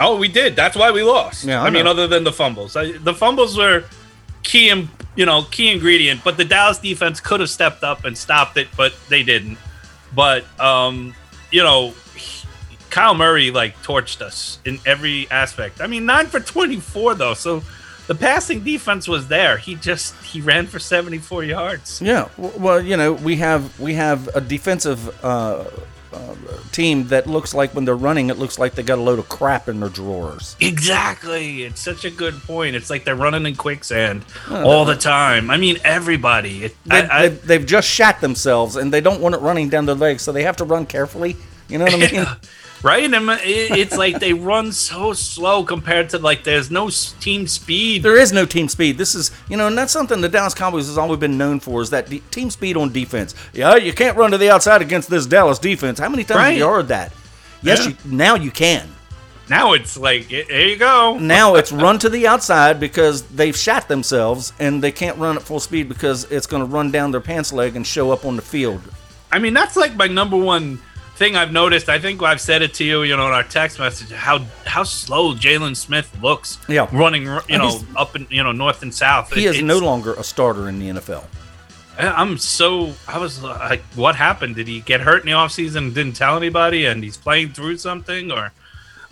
Oh, 0.00 0.16
we 0.16 0.28
did. 0.28 0.56
That's 0.56 0.76
why 0.76 0.90
we 0.92 1.02
lost. 1.02 1.44
Yeah, 1.44 1.62
I 1.62 1.66
I, 1.66 1.70
mean, 1.70 1.86
other 1.86 2.06
than 2.08 2.24
the 2.24 2.32
fumbles, 2.32 2.74
I, 2.74 2.92
the 2.92 3.12
fumbles 3.12 3.56
were 3.56 3.84
key, 4.42 4.70
in, 4.70 4.88
you 5.14 5.26
know, 5.26 5.42
key 5.50 5.70
ingredient. 5.70 6.24
But 6.24 6.38
the 6.38 6.44
Dallas 6.44 6.78
defense 6.78 7.20
could 7.20 7.40
have 7.40 7.50
stepped 7.50 7.84
up 7.84 8.06
and 8.06 8.16
stopped 8.16 8.56
it, 8.56 8.68
but 8.78 8.94
they 9.10 9.22
didn't. 9.22 9.58
But 10.14 10.44
um, 10.58 11.14
you 11.50 11.62
know, 11.62 11.94
Kyle 12.90 13.14
Murray 13.14 13.50
like 13.50 13.76
torched 13.82 14.20
us 14.20 14.58
in 14.64 14.78
every 14.84 15.30
aspect. 15.30 15.80
I 15.80 15.86
mean, 15.86 16.06
nine 16.06 16.26
for 16.26 16.40
twenty-four 16.40 17.14
though, 17.14 17.34
so 17.34 17.62
the 18.06 18.14
passing 18.14 18.64
defense 18.64 19.06
was 19.06 19.28
there. 19.28 19.56
He 19.58 19.76
just 19.76 20.14
he 20.24 20.40
ran 20.40 20.66
for 20.66 20.78
seventy-four 20.78 21.44
yards. 21.44 22.02
Yeah, 22.02 22.28
well, 22.36 22.80
you 22.80 22.96
know, 22.96 23.12
we 23.12 23.36
have 23.36 23.78
we 23.78 23.94
have 23.94 24.28
a 24.34 24.40
defensive 24.40 25.24
uh, 25.24 25.64
uh, 26.12 26.34
team 26.72 27.08
that 27.08 27.26
looks 27.26 27.54
like 27.54 27.74
when 27.74 27.84
they're 27.84 27.96
running, 27.96 28.30
it 28.30 28.38
looks 28.38 28.58
like 28.58 28.74
they 28.74 28.82
got 28.82 28.98
a 28.98 29.02
load 29.02 29.18
of 29.18 29.28
crap 29.28 29.68
in 29.68 29.80
their 29.80 29.88
drawers. 29.88 30.56
Exactly. 30.60 31.62
It's 31.64 31.80
such 31.80 32.04
a 32.04 32.10
good 32.10 32.34
point. 32.42 32.76
It's 32.76 32.90
like 32.90 33.04
they're 33.04 33.14
running 33.16 33.46
in 33.46 33.56
quicksand 33.56 34.24
all 34.50 34.84
the 34.84 34.96
time. 34.96 35.50
I 35.50 35.56
mean, 35.56 35.78
everybody. 35.84 36.64
It, 36.64 36.76
They, 36.84 36.96
I, 36.96 37.18
I, 37.18 37.28
they've, 37.28 37.46
they've 37.46 37.66
just 37.66 37.88
shat 37.88 38.20
themselves, 38.20 38.76
and 38.76 38.92
they 38.92 39.00
don't 39.00 39.20
want 39.20 39.34
it 39.34 39.40
running 39.40 39.68
down 39.68 39.86
their 39.86 39.94
legs, 39.94 40.22
so 40.22 40.32
they 40.32 40.42
have 40.42 40.56
to 40.56 40.64
run 40.64 40.86
carefully. 40.86 41.36
You 41.68 41.78
know 41.78 41.84
what 41.84 41.94
I 41.94 41.98
mean? 42.12 42.26
Right? 42.82 43.04
And 43.04 43.14
uh, 43.30 43.36
it's 43.40 43.96
like 43.96 44.20
they 44.20 44.32
run 44.32 44.72
so 44.72 45.12
slow 45.12 45.64
compared 45.64 46.10
to 46.10 46.18
like 46.18 46.44
there's 46.44 46.70
no 46.70 46.90
team 47.20 47.46
speed. 47.46 48.02
there 48.02 48.16
is 48.16 48.32
no 48.32 48.44
team 48.46 48.68
speed. 48.68 48.98
This 48.98 49.14
is, 49.14 49.30
you 49.48 49.56
know, 49.56 49.66
and 49.66 49.76
that's 49.76 49.92
something 49.92 50.20
the 50.20 50.28
Dallas 50.28 50.54
Cowboys 50.54 50.86
has 50.86 50.98
always 50.98 51.18
been 51.20 51.36
known 51.38 51.60
for 51.60 51.82
is 51.82 51.90
that 51.90 52.08
de- 52.08 52.20
team 52.30 52.50
speed 52.50 52.76
on 52.76 52.92
defense. 52.92 53.34
Yeah, 53.52 53.76
you 53.76 53.92
can't 53.92 54.16
run 54.16 54.30
to 54.30 54.38
the 54.38 54.50
outside 54.50 54.82
against 54.82 55.10
this 55.10 55.26
Dallas 55.26 55.58
defense. 55.58 55.98
How 55.98 56.08
many 56.08 56.24
times 56.24 56.40
have 56.40 56.56
you 56.56 56.66
heard 56.66 56.88
that? 56.88 57.12
Yes, 57.62 57.80
Yeah. 57.84 57.88
you, 57.90 57.96
now 58.16 58.34
you 58.36 58.50
can. 58.50 58.88
Now 59.48 59.72
it's 59.72 59.96
like 59.96 60.26
here 60.26 60.44
you 60.68 60.76
go. 60.76 61.18
Now 61.20 61.56
it's 61.56 61.72
run 61.72 61.98
to 61.98 62.08
the 62.08 62.26
outside 62.28 62.78
because 62.78 63.22
they've 63.22 63.56
shot 63.56 63.88
themselves 63.88 64.52
and 64.60 64.80
they 64.82 64.92
can't 64.92 65.18
run 65.18 65.36
at 65.36 65.42
full 65.42 65.58
speed 65.58 65.88
because 65.88 66.24
it's 66.30 66.46
going 66.46 66.62
to 66.62 66.68
run 66.72 66.90
down 66.92 67.10
their 67.10 67.20
pants 67.20 67.52
leg 67.52 67.74
and 67.74 67.84
show 67.86 68.12
up 68.12 68.24
on 68.24 68.36
the 68.36 68.42
field. 68.42 68.80
I 69.32 69.38
mean, 69.40 69.52
that's 69.52 69.76
like 69.76 69.96
my 69.96 70.06
number 70.06 70.36
one 70.36 70.80
thing 71.20 71.36
I've 71.36 71.52
noticed. 71.52 71.88
I 71.90 71.98
think 72.00 72.22
I've 72.22 72.40
said 72.40 72.62
it 72.62 72.72
to 72.74 72.84
you, 72.84 73.02
you 73.02 73.14
know, 73.16 73.26
in 73.28 73.32
our 73.34 73.42
text 73.44 73.78
message. 73.78 74.10
How 74.10 74.38
how 74.64 74.82
slow 74.84 75.34
Jaylon 75.34 75.76
Smith 75.76 76.10
looks. 76.22 76.58
Yeah. 76.66 76.88
running, 76.92 77.24
you 77.48 77.58
know, 77.58 77.78
up 77.94 78.14
and 78.16 78.26
you 78.30 78.42
know 78.42 78.52
north 78.52 78.82
and 78.82 78.92
south. 78.92 79.32
He 79.34 79.46
It- 79.46 79.56
is 79.56 79.62
no 79.62 79.78
longer 79.78 80.14
a 80.14 80.24
starter 80.24 80.68
in 80.68 80.78
the 80.80 80.88
NFL. 80.88 81.24
I'm 81.98 82.38
so 82.38 82.94
I 83.06 83.18
was 83.18 83.42
like, 83.42 83.82
what 83.94 84.16
happened? 84.16 84.56
Did 84.56 84.66
he 84.66 84.80
get 84.80 85.02
hurt 85.02 85.20
in 85.22 85.26
the 85.26 85.32
offseason 85.36 85.76
and 85.76 85.94
didn't 85.94 86.16
tell 86.16 86.36
anybody, 86.38 86.86
and 86.86 87.04
he's 87.04 87.18
playing 87.18 87.52
through 87.52 87.76
something, 87.76 88.32
or 88.32 88.52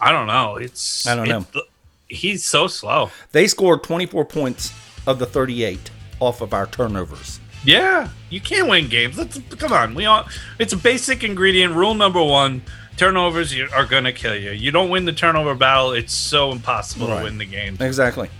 I 0.00 0.10
don't 0.10 0.26
know. 0.26 0.56
It's 0.56 1.06
I 1.06 1.14
don't 1.14 1.28
know. 1.28 1.44
it- 1.54 1.64
He's 2.10 2.42
so 2.46 2.68
slow. 2.68 3.10
They 3.32 3.46
scored 3.46 3.82
24 3.82 4.24
points 4.24 4.72
of 5.06 5.18
the 5.18 5.26
38 5.26 5.90
off 6.20 6.40
of 6.40 6.54
our 6.54 6.66
turnovers. 6.66 7.38
Yeah, 7.64 8.08
you 8.30 8.40
can't 8.40 8.68
win 8.68 8.88
games. 8.88 9.18
Let's 9.18 9.38
come 9.56 9.72
on. 9.72 9.94
We 9.94 10.06
all. 10.06 10.26
It's 10.58 10.72
a 10.72 10.76
basic 10.76 11.24
ingredient. 11.24 11.74
Rule 11.74 11.94
number 11.94 12.22
one: 12.22 12.62
turnovers 12.96 13.54
are 13.58 13.84
gonna 13.84 14.12
kill 14.12 14.36
you. 14.36 14.50
You 14.52 14.70
don't 14.70 14.90
win 14.90 15.04
the 15.04 15.12
turnover 15.12 15.54
battle. 15.54 15.92
It's 15.92 16.14
so 16.14 16.52
impossible 16.52 17.08
Right. 17.08 17.18
to 17.18 17.24
win 17.24 17.38
the 17.38 17.44
game. 17.44 17.76
Exactly. 17.80 18.30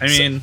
I 0.00 0.06
mean, 0.06 0.42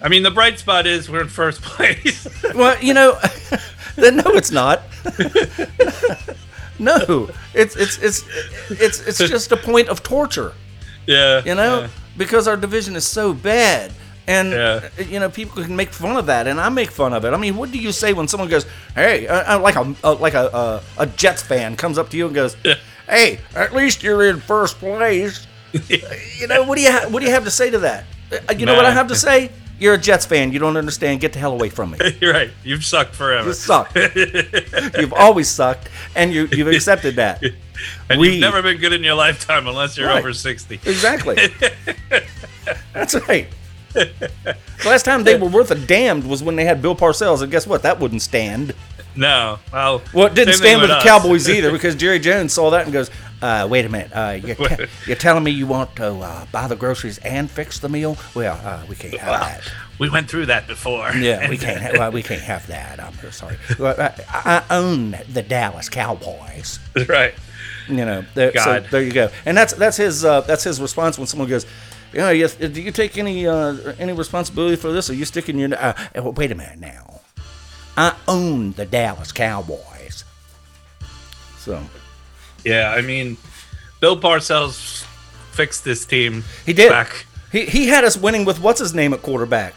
I 0.00 0.08
mean, 0.08 0.22
the 0.22 0.30
bright 0.30 0.58
spot 0.58 0.86
is 0.86 1.10
we're 1.10 1.22
in 1.22 1.28
first 1.28 1.62
place. 1.62 2.28
Well, 2.54 2.78
you 2.82 2.94
know, 2.94 3.18
no, 3.98 4.22
it's 4.34 4.50
not. 4.52 4.82
no, 6.78 7.28
it's 7.54 7.76
it's 7.76 7.98
it's 7.98 8.24
it's 8.70 9.00
it's 9.06 9.18
just 9.18 9.52
a 9.52 9.56
point 9.56 9.88
of 9.88 10.02
torture. 10.02 10.52
yeah, 11.06 11.42
you 11.44 11.54
know, 11.54 11.80
yeah. 11.82 11.88
because 12.16 12.46
our 12.46 12.56
division 12.56 12.96
is 12.96 13.06
so 13.06 13.32
bad. 13.32 13.92
And 14.28 14.50
Yeah. 14.50 14.80
uh, 14.98 15.02
you 15.08 15.20
know, 15.20 15.28
people 15.30 15.62
can 15.62 15.76
make 15.76 15.90
fun 15.92 16.16
of 16.16 16.26
that, 16.26 16.46
and 16.48 16.60
I 16.60 16.68
make 16.68 16.90
fun 16.90 17.12
of 17.12 17.24
it. 17.24 17.32
I 17.32 17.36
mean, 17.36 17.56
what 17.56 17.70
do 17.70 17.78
you 17.78 17.92
say 17.92 18.12
when 18.12 18.26
someone 18.28 18.48
goes, 18.48 18.66
"Hey," 18.94 19.26
uh, 19.28 19.54
uh, 19.56 19.60
like 19.60 19.76
a 19.76 19.94
uh, 20.02 20.14
like 20.16 20.34
a 20.34 20.52
uh, 20.52 20.80
a 20.98 21.06
Jets 21.06 21.42
fan 21.42 21.76
comes 21.76 21.96
up 21.96 22.08
to 22.10 22.16
you 22.16 22.26
and 22.26 22.34
goes, 22.34 22.56
"Hey, 23.08 23.38
at 23.54 23.72
least 23.72 24.02
you're 24.02 24.26
in 24.28 24.40
first 24.40 24.78
place." 24.80 25.46
you 25.88 26.46
know, 26.48 26.64
what 26.64 26.76
do 26.76 26.82
you 26.82 26.90
ha- 26.90 27.06
what 27.08 27.20
do 27.20 27.26
you 27.26 27.32
have 27.32 27.44
to 27.44 27.50
say 27.50 27.70
to 27.70 27.78
that? 27.80 28.04
Uh, 28.32 28.52
You 28.54 28.66
know 28.66 28.74
what 28.74 28.84
I 28.86 28.90
have 28.92 29.06
to 29.08 29.14
say? 29.16 29.50
You're 29.78 29.94
a 29.94 29.98
Jets 29.98 30.24
fan. 30.24 30.52
You 30.52 30.58
don't 30.58 30.76
understand. 30.78 31.20
Get 31.20 31.32
the 31.34 31.38
hell 31.38 31.52
away 31.52 31.68
from 31.68 31.90
me. 31.90 31.98
You're 32.20 32.32
right. 32.32 32.50
You've 32.64 32.82
sucked 32.84 33.14
forever. 33.14 33.48
You 33.48 33.54
suck. 33.54 33.94
you've 34.98 35.12
always 35.12 35.48
sucked, 35.48 35.88
and 36.16 36.32
you 36.32 36.48
you've 36.50 36.68
accepted 36.68 37.16
that. 37.16 37.42
and 38.08 38.18
we- 38.18 38.30
you've 38.30 38.40
never 38.40 38.62
been 38.62 38.78
good 38.78 38.92
in 38.94 39.04
your 39.04 39.14
lifetime 39.14 39.68
unless 39.68 39.96
you're 39.98 40.08
Right. 40.08 40.18
over 40.18 40.32
60. 40.32 40.80
Exactly. 40.84 41.36
That's 42.94 43.14
right. 43.28 43.46
The 43.96 44.56
last 44.86 45.04
time 45.04 45.24
they 45.24 45.36
were 45.38 45.48
worth 45.48 45.70
a 45.70 45.74
damned 45.74 46.28
was 46.28 46.42
when 46.42 46.56
they 46.56 46.64
had 46.64 46.82
Bill 46.82 46.94
Parcells, 46.94 47.42
and 47.42 47.50
guess 47.50 47.66
what? 47.66 47.82
That 47.82 47.98
wouldn't 47.98 48.22
stand. 48.22 48.74
No. 49.14 49.58
Well, 49.72 50.02
Well, 50.12 50.26
it 50.26 50.34
didn't 50.34 50.54
stand 50.54 50.80
with 50.82 50.90
the. 50.90 51.00
Cowboys 51.00 51.48
either 51.48 51.72
because 51.72 51.94
Jerry 51.96 52.18
Jones 52.18 52.52
saw 52.52 52.70
that 52.70 52.84
and 52.84 52.92
goes, 52.92 53.10
uh, 53.40 53.66
"Wait 53.70 53.84
a 53.86 53.88
minute, 53.88 54.10
uh, 54.14 54.38
you're, 54.42 54.56
te- 54.68 54.84
you're 55.06 55.16
telling 55.16 55.42
me 55.42 55.50
you 55.52 55.66
want 55.66 55.96
to 55.96 56.06
uh, 56.16 56.44
buy 56.52 56.68
the 56.68 56.76
groceries 56.76 57.16
and 57.18 57.50
fix 57.50 57.78
the 57.78 57.88
meal? 57.88 58.18
Well, 58.34 58.60
uh, 58.62 58.84
we 58.88 58.94
can't 58.94 59.14
have 59.18 59.40
that. 59.40 59.72
We 59.98 60.10
went 60.10 60.28
through 60.28 60.46
that 60.46 60.66
before. 60.66 61.10
Yeah, 61.12 61.48
we 61.48 61.56
can't. 61.56 61.80
Ha- 61.80 61.92
well, 61.94 62.12
we 62.12 62.22
can't 62.22 62.42
have 62.42 62.66
that. 62.66 63.00
I'm 63.00 63.14
so 63.14 63.30
sorry. 63.30 63.56
I, 63.80 64.12
I 64.28 64.62
own 64.76 65.16
the 65.32 65.42
Dallas 65.42 65.88
Cowboys. 65.88 66.78
right. 67.08 67.32
You 67.88 68.04
know, 68.04 68.24
there, 68.34 68.52
so 68.58 68.80
there 68.90 69.00
you 69.00 69.12
go. 69.12 69.30
And 69.46 69.56
that's 69.56 69.72
that's 69.72 69.96
his 69.96 70.24
uh, 70.24 70.40
that's 70.42 70.64
his 70.64 70.80
response 70.80 71.16
when 71.18 71.26
someone 71.28 71.48
goes, 71.48 71.64
know, 72.18 72.30
yes, 72.30 72.54
do 72.54 72.80
you 72.80 72.92
take 72.92 73.18
any 73.18 73.46
uh, 73.46 73.94
any 73.98 74.12
responsibility 74.12 74.76
for 74.76 74.92
this? 74.92 75.10
Are 75.10 75.14
you 75.14 75.24
sticking 75.24 75.58
your? 75.58 75.70
Uh, 75.74 75.92
wait 76.32 76.50
a 76.52 76.54
minute 76.54 76.78
now. 76.78 77.20
I 77.96 78.14
own 78.28 78.72
the 78.72 78.84
Dallas 78.84 79.32
Cowboys. 79.32 80.24
So 81.58 81.82
Yeah, 82.64 82.92
I 82.96 83.00
mean, 83.00 83.36
Bill 84.00 84.18
Parcells 84.20 85.04
fixed 85.52 85.84
this 85.84 86.04
team. 86.04 86.44
he 86.64 86.72
did. 86.72 86.90
Back. 86.90 87.26
He 87.52 87.64
he 87.64 87.88
had 87.88 88.04
us 88.04 88.16
winning 88.16 88.44
with 88.44 88.60
what's 88.60 88.80
his 88.80 88.94
name 88.94 89.12
at 89.14 89.22
quarterback? 89.22 89.74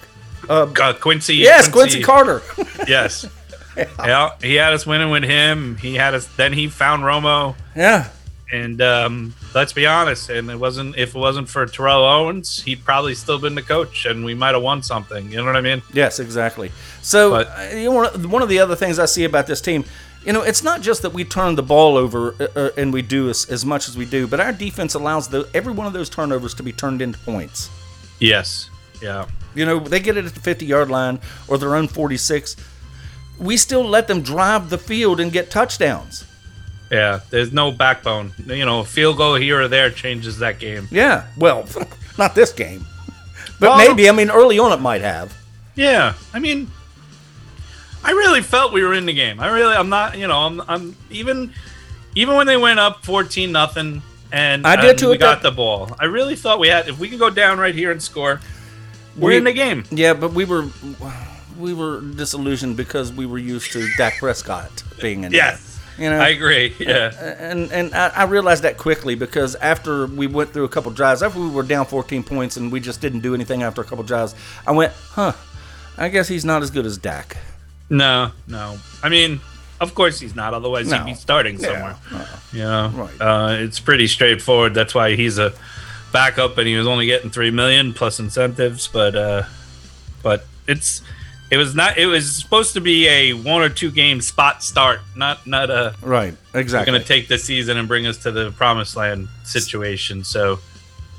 Uh, 0.49 0.93
Quincy. 0.99 1.36
Yes, 1.36 1.67
Quincy, 1.67 2.02
Carter. 2.02 2.41
Yes. 2.88 3.28
yeah, 3.78 4.32
he 4.41 4.56
had 4.56 4.73
us 4.73 4.86
winning 4.86 5.10
with 5.10 5.23
him. 5.23 5.78
He 5.78 5.95
had 5.95 6.13
us. 6.13 6.25
Then 6.36 6.54
he 6.54 6.67
found 6.67 7.04
Romo, 7.04 7.56
yeah. 7.75 8.10
And 8.52 8.82
um, 8.82 9.34
let's 9.54 9.74
be 9.74 9.86
honest. 9.86 10.30
And 10.30 10.50
it 10.50 10.58
wasn't 10.60 10.98
if 10.98 11.16
it 11.16 11.20
wasn't 11.20 11.50
for 11.50 11.66
Terrell 11.66 12.04
Owens, 12.04 12.62
he'd 12.64 12.84
probably 12.84 13.16
still 13.16 13.40
been 13.40 13.56
the 13.56 13.62
coach, 13.62 14.06
and 14.06 14.24
we 14.26 14.34
might 14.34 14.54
have 14.54 14.64
won 14.64 14.82
something. 14.84 15.30
You 15.32 15.38
know 15.38 15.46
what 15.46 15.56
I 15.56 15.62
mean? 15.62 15.82
Yes, 15.94 16.20
exactly. 16.20 16.72
So, 17.02 17.32
But- 17.32 17.48
uh, 17.48 17.76
you 17.76 17.86
know, 17.92 18.10
one- 18.28 18.42
of 18.44 18.50
the 18.50 18.60
other 18.60 18.76
things 18.76 19.00
I 19.00 19.06
see 19.06 19.24
about 19.26 19.48
this 19.48 19.62
team, 19.62 19.84
you 20.26 20.34
know, 20.34 20.42
it's 20.42 20.64
not 20.64 20.82
just 20.82 21.02
that 21.04 21.12
we 21.14 21.24
turn 21.24 21.56
the 21.56 21.64
ball 21.64 21.96
over 21.98 22.36
uh, 22.40 22.48
uh, 22.56 22.70
and 22.78 22.92
we 22.92 23.02
do 23.02 23.30
as, 23.30 23.46
as 23.50 23.66
much 23.66 23.88
as 23.88 23.96
we 23.98 24.06
do, 24.06 24.28
but 24.28 24.40
our 24.40 24.52
defense 24.52 24.94
allows 24.94 25.28
the, 25.30 25.48
every 25.54 25.72
one 25.74 25.88
of 25.88 25.94
those 25.94 26.10
turnovers 26.10 26.54
to 26.56 26.64
be 26.64 26.72
turned 26.74 27.02
into 27.02 27.18
points. 27.20 27.70
Yes. 28.20 28.70
Yeah. 29.02 29.26
You 29.56 29.66
know, 29.66 29.80
they 29.80 30.00
get 30.00 30.18
it 30.18 30.26
at 30.26 30.34
the 30.34 30.40
50 30.42 30.66
yard 30.66 30.90
line 30.90 31.20
or 31.48 31.58
their 31.58 31.76
own 31.76 31.88
46. 31.88 32.56
We 33.40 33.56
still 33.58 33.84
let 33.86 34.08
them 34.08 34.22
drive 34.22 34.70
the 34.70 34.78
field 34.78 35.20
and 35.22 35.32
get 35.32 35.50
touchdowns. 35.50 36.26
Yeah. 36.91 37.19
There's 37.30 37.52
no 37.52 37.71
backbone. 37.71 38.32
You 38.45 38.65
know, 38.65 38.80
a 38.80 38.86
field 38.86 39.17
goal 39.17 39.36
here 39.36 39.62
or 39.62 39.67
there 39.67 39.89
changes 39.89 40.39
that 40.39 40.60
game. 40.60 40.88
Yeah, 40.91 41.25
well, 41.38 41.67
not 42.17 42.36
this 42.36 42.52
game. 42.52 42.86
But 43.60 43.69
Well- 43.69 43.78
maybe, 43.78 44.10
I 44.10 44.12
mean, 44.12 44.30
early 44.30 44.58
on 44.60 44.71
it 44.71 44.82
might 44.82 45.02
have. 45.02 45.36
Yeah, 45.75 46.13
I 46.34 46.39
mean, 46.39 46.69
I 48.04 48.12
really 48.12 48.41
felt 48.41 48.73
we 48.73 48.84
were 48.84 48.93
in 48.93 49.06
the 49.06 49.13
game. 49.13 49.39
I 49.39 49.47
really, 49.49 49.75
I'm 49.75 49.89
not, 49.89 50.17
you 50.17 50.28
know, 50.28 50.38
I'm, 50.39 50.62
I'm 50.67 50.95
even, 51.10 51.54
even 52.15 52.36
when 52.36 52.47
they 52.47 52.58
went 52.58 52.80
up 52.80 53.06
fourteen 53.06 53.52
nothing, 53.52 54.02
and 54.32 54.65
I 54.65 54.80
did 54.80 54.97
too 54.97 55.10
We 55.10 55.17
got 55.17 55.41
the 55.41 55.52
ball. 55.52 55.95
I 55.99 56.06
really 56.06 56.36
thought 56.36 56.60
we 56.60 56.67
had. 56.69 56.88
If 56.89 56.97
we 56.99 57.10
could 57.10 57.19
go 57.19 57.30
down 57.30 57.60
right 57.60 57.75
here 57.75 57.91
and 57.91 58.02
score, 58.02 58.39
we're 59.17 59.30
We- 59.30 59.38
in 59.38 59.43
the 59.43 59.54
game. 59.54 59.84
Yeah, 59.91 60.13
but 60.13 60.32
we 60.34 60.43
were 60.45 60.67
we 61.58 61.73
were 61.73 62.02
disillusioned 62.02 62.75
because 62.78 63.12
we 63.13 63.25
were 63.25 63.38
used 63.38 63.71
to 63.73 63.88
Dak 63.97 64.17
Prescott 64.19 64.84
being 65.02 65.23
in 65.25 65.32
there. 65.32 65.58
You 66.00 66.10
know, 66.10 66.18
I 66.20 66.30
agree. 66.30 66.74
Yeah, 66.80 67.12
and 67.40 67.72
and 67.72 67.94
I, 67.94 68.08
I 68.10 68.24
realized 68.24 68.64
that 68.64 68.78
quickly 68.78 69.16
because 69.16 69.56
after 69.56 70.06
we 70.08 70.28
went 70.28 70.54
through 70.54 70.64
a 70.64 70.70
couple 70.70 70.92
drives, 70.92 71.22
after 71.22 71.40
we 71.40 71.50
were 71.50 71.64
down 71.64 71.86
14 71.86 72.24
points 72.24 72.58
and 72.58 72.72
we 72.72 72.80
just 72.80 73.02
didn't 73.02 73.20
do 73.20 73.34
anything 73.36 73.64
after 73.64 73.82
a 73.82 73.84
couple 73.84 74.04
drives, 74.04 74.34
I 74.66 74.72
went, 74.72 74.94
huh? 75.12 75.34
I 75.98 76.08
guess 76.10 76.28
he's 76.30 76.46
not 76.46 76.64
as 76.64 76.72
good 76.72 76.86
as 76.86 76.98
Dak. 76.98 77.38
no, 77.90 78.32
no. 78.48 78.78
I 79.04 79.10
mean, 79.10 79.42
of 79.82 79.94
course 79.96 80.20
he's 80.20 80.36
not. 80.36 80.54
Otherwise, 80.54 80.88
No. 80.90 80.98
he'd 81.00 81.12
be 81.12 81.16
starting 81.16 81.58
somewhere. 81.58 81.96
Yeah, 82.12 82.26
You 82.54 82.64
know, 82.64 82.90
Right. 82.94 83.22
uh, 83.22 83.56
it's 83.64 83.80
pretty 83.80 84.08
straightforward. 84.08 84.74
That's 84.74 84.96
why 84.96 85.16
he's 85.16 85.38
a 85.38 85.52
backup, 86.14 86.58
and 86.58 86.68
he 86.68 86.76
was 86.78 86.88
only 86.88 87.06
getting 87.08 87.30
three 87.30 87.52
million 87.52 87.94
plus 87.94 88.20
incentives. 88.20 88.88
But 88.88 89.16
uh, 89.16 89.44
but 90.24 90.46
it's 90.68 91.02
it 91.52 91.58
was 91.58 91.74
not. 91.76 91.98
It 91.98 92.06
was 92.06 92.36
supposed 92.36 92.74
to 92.74 92.82
be 92.82 93.08
a 93.08 93.34
one 93.34 93.62
or 93.62 93.70
two 93.70 93.92
game 93.92 94.22
spot 94.22 94.64
start, 94.64 95.00
not 95.16 95.46
not 95.48 95.70
a 95.70 95.96
Right, 96.02 96.36
exactly. 96.54 96.92
going 96.92 97.02
to 97.02 97.08
take 97.08 97.28
the 97.28 97.38
season 97.38 97.78
and 97.78 97.88
bring 97.88 98.06
us 98.06 98.18
to 98.20 98.32
the 98.32 98.52
promised 98.52 98.96
land 98.96 99.28
situation. 99.44 100.24
So 100.24 100.60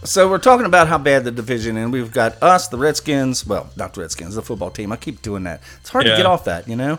So 0.04 0.30
we're 0.30 0.38
talking 0.38 0.66
about 0.66 0.88
how 0.88 0.98
bad 0.98 1.24
the 1.24 1.30
division, 1.30 1.76
and 1.76 1.92
we've 1.92 2.12
got 2.12 2.42
us, 2.42 2.68
the 2.68 2.78
Redskins. 2.78 3.46
Well, 3.46 3.70
not 3.76 3.94
the 3.94 4.00
Redskins, 4.02 4.34
the 4.34 4.42
football 4.42 4.70
team. 4.70 4.92
I 4.92 4.96
keep 4.96 5.20
doing 5.22 5.42
that. 5.44 5.60
It's 5.80 5.90
hard 5.90 6.06
to 6.06 6.16
get 6.16 6.26
off 6.26 6.44
that, 6.44 6.68
you 6.68 6.76
know. 6.76 6.98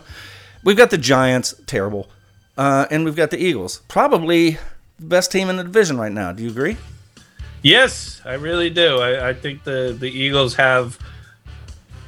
We've 0.64 0.76
got 0.76 0.90
the 0.90 0.98
Giants, 0.98 1.54
terrible, 1.66 2.08
uh, 2.56 2.86
and 2.90 3.04
we've 3.04 3.16
got 3.16 3.30
the 3.30 3.38
Eagles, 3.38 3.82
probably 3.88 4.58
the 5.00 5.06
best 5.06 5.32
team 5.32 5.50
in 5.50 5.56
the 5.56 5.64
division 5.64 5.98
right 5.98 6.12
now. 6.12 6.30
Do 6.32 6.42
you 6.44 6.50
agree? 6.50 6.76
yes, 7.62 8.20
I 8.24 8.34
really 8.34 8.70
do. 8.70 8.98
I, 8.98 9.30
I 9.30 9.34
think 9.34 9.64
the 9.64 9.96
the 9.98 10.08
Eagles 10.10 10.54
have. 10.56 10.98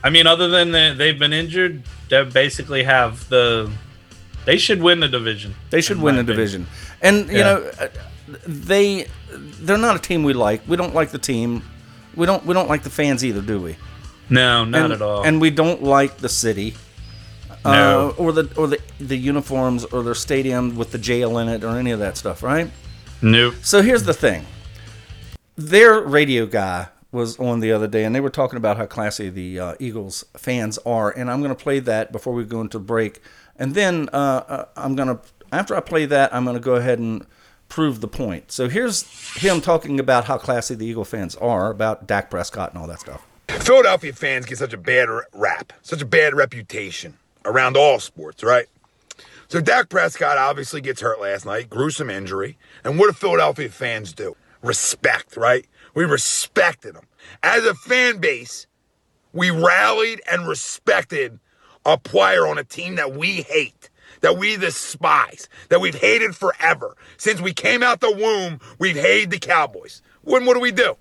I 0.04 0.10
mean, 0.10 0.26
other 0.26 0.48
than 0.48 0.70
the, 0.70 0.94
they've 0.96 1.18
been 1.18 1.32
injured, 1.32 1.82
they 2.10 2.22
basically 2.24 2.84
have 2.84 3.28
the. 3.30 3.72
They 4.44 4.58
should 4.58 4.82
win 4.82 5.00
the 5.00 5.08
division. 5.08 5.54
They 5.70 5.80
should 5.80 6.00
win 6.00 6.14
the 6.16 6.20
opinion. 6.20 6.36
division, 6.36 6.66
and 7.00 7.28
you 7.30 7.38
Yeah. 7.38 7.44
know, 7.44 7.70
uh, 7.80 7.88
they 8.46 9.06
they're 9.60 9.78
not 9.78 9.96
a 9.96 9.98
team 9.98 10.22
we 10.22 10.34
like. 10.34 10.60
We 10.68 10.76
don't 10.76 10.94
like 10.94 11.10
the 11.10 11.18
team. 11.18 11.62
We 12.14 12.26
don't 12.26 12.44
we 12.44 12.52
don't 12.52 12.68
like 12.68 12.82
the 12.82 12.90
fans 12.90 13.24
either, 13.24 13.40
do 13.40 13.58
we? 13.60 13.76
No, 14.28 14.64
not 14.64 14.84
and, 14.84 14.92
at 14.92 15.02
all. 15.02 15.22
And 15.24 15.40
we 15.40 15.48
don't 15.50 15.82
like 15.82 16.18
the 16.18 16.28
city. 16.28 16.74
No. 17.64 18.10
Uh, 18.10 18.22
or 18.22 18.32
the 18.32 18.50
or 18.56 18.66
the 18.66 18.78
the 19.00 19.16
uniforms 19.16 19.86
or 19.86 20.02
their 20.02 20.14
stadium 20.14 20.76
with 20.76 20.92
the 20.92 20.98
jail 20.98 21.38
in 21.38 21.48
it 21.48 21.64
or 21.64 21.78
any 21.78 21.90
of 21.92 21.98
that 22.00 22.18
stuff, 22.18 22.42
right? 22.42 22.70
nope. 23.22 23.54
So 23.62 23.80
here's 23.80 24.02
the 24.02 24.12
thing. 24.12 24.44
Their 25.56 26.00
radio 26.00 26.44
guy 26.46 26.88
was 27.14 27.38
on 27.38 27.60
the 27.60 27.72
other 27.72 27.86
day, 27.86 28.04
and 28.04 28.14
they 28.14 28.20
were 28.20 28.28
talking 28.28 28.58
about 28.58 28.76
how 28.76 28.84
classy 28.84 29.30
the 29.30 29.58
uh, 29.58 29.74
Eagles 29.78 30.24
fans 30.36 30.76
are. 30.84 31.10
And 31.10 31.30
I'm 31.30 31.40
going 31.40 31.54
to 31.54 31.62
play 31.62 31.78
that 31.80 32.12
before 32.12 32.34
we 32.34 32.44
go 32.44 32.60
into 32.60 32.78
break. 32.78 33.20
And 33.56 33.74
then 33.74 34.10
uh, 34.12 34.16
uh, 34.46 34.64
I'm 34.76 34.96
going 34.96 35.08
to, 35.08 35.20
after 35.52 35.74
I 35.74 35.80
play 35.80 36.04
that, 36.06 36.34
I'm 36.34 36.44
going 36.44 36.56
to 36.56 36.62
go 36.62 36.74
ahead 36.74 36.98
and 36.98 37.24
prove 37.68 38.00
the 38.00 38.08
point. 38.08 38.52
So 38.52 38.68
here's 38.68 39.02
him 39.36 39.60
talking 39.60 39.98
about 39.98 40.24
how 40.26 40.36
classy 40.36 40.74
the 40.74 40.84
Eagle 40.84 41.04
fans 41.04 41.34
are, 41.36 41.70
about 41.70 42.06
Dak 42.06 42.30
Prescott 42.30 42.72
and 42.72 42.78
all 42.80 42.88
that 42.88 43.00
stuff. 43.00 43.24
Philadelphia 43.48 44.12
fans 44.12 44.46
get 44.46 44.58
such 44.58 44.72
a 44.72 44.78
bad 44.78 45.08
rap, 45.32 45.72
such 45.82 46.02
a 46.02 46.06
bad 46.06 46.34
reputation 46.34 47.16
around 47.44 47.76
all 47.76 48.00
sports, 48.00 48.42
right? 48.42 48.66
So 49.48 49.60
Dak 49.60 49.88
Prescott 49.88 50.38
obviously 50.38 50.80
gets 50.80 51.00
hurt 51.00 51.20
last 51.20 51.46
night, 51.46 51.70
gruesome 51.70 52.10
injury. 52.10 52.58
And 52.82 52.98
what 52.98 53.06
do 53.06 53.12
Philadelphia 53.12 53.68
fans 53.68 54.12
do? 54.12 54.36
Respect, 54.64 55.36
right? 55.36 55.66
We 55.94 56.04
respected 56.04 56.96
him. 56.96 57.04
As 57.42 57.64
a 57.66 57.74
fan 57.74 58.16
base, 58.16 58.66
we 59.32 59.50
rallied 59.50 60.22
and 60.30 60.48
respected 60.48 61.38
a 61.84 61.98
player 61.98 62.46
on 62.46 62.56
a 62.56 62.64
team 62.64 62.94
that 62.94 63.12
we 63.12 63.42
hate, 63.42 63.90
that 64.22 64.38
we 64.38 64.56
despise, 64.56 65.50
that 65.68 65.82
we've 65.82 66.00
hated 66.00 66.34
forever. 66.34 66.96
Since 67.18 67.42
we 67.42 67.52
came 67.52 67.82
out 67.82 68.00
the 68.00 68.10
womb, 68.10 68.58
we've 68.78 68.96
hated 68.96 69.30
the 69.30 69.38
Cowboys. 69.38 70.00
When 70.22 70.46
what 70.46 70.54
do 70.54 70.60
we 70.60 70.72
do? 70.72 70.96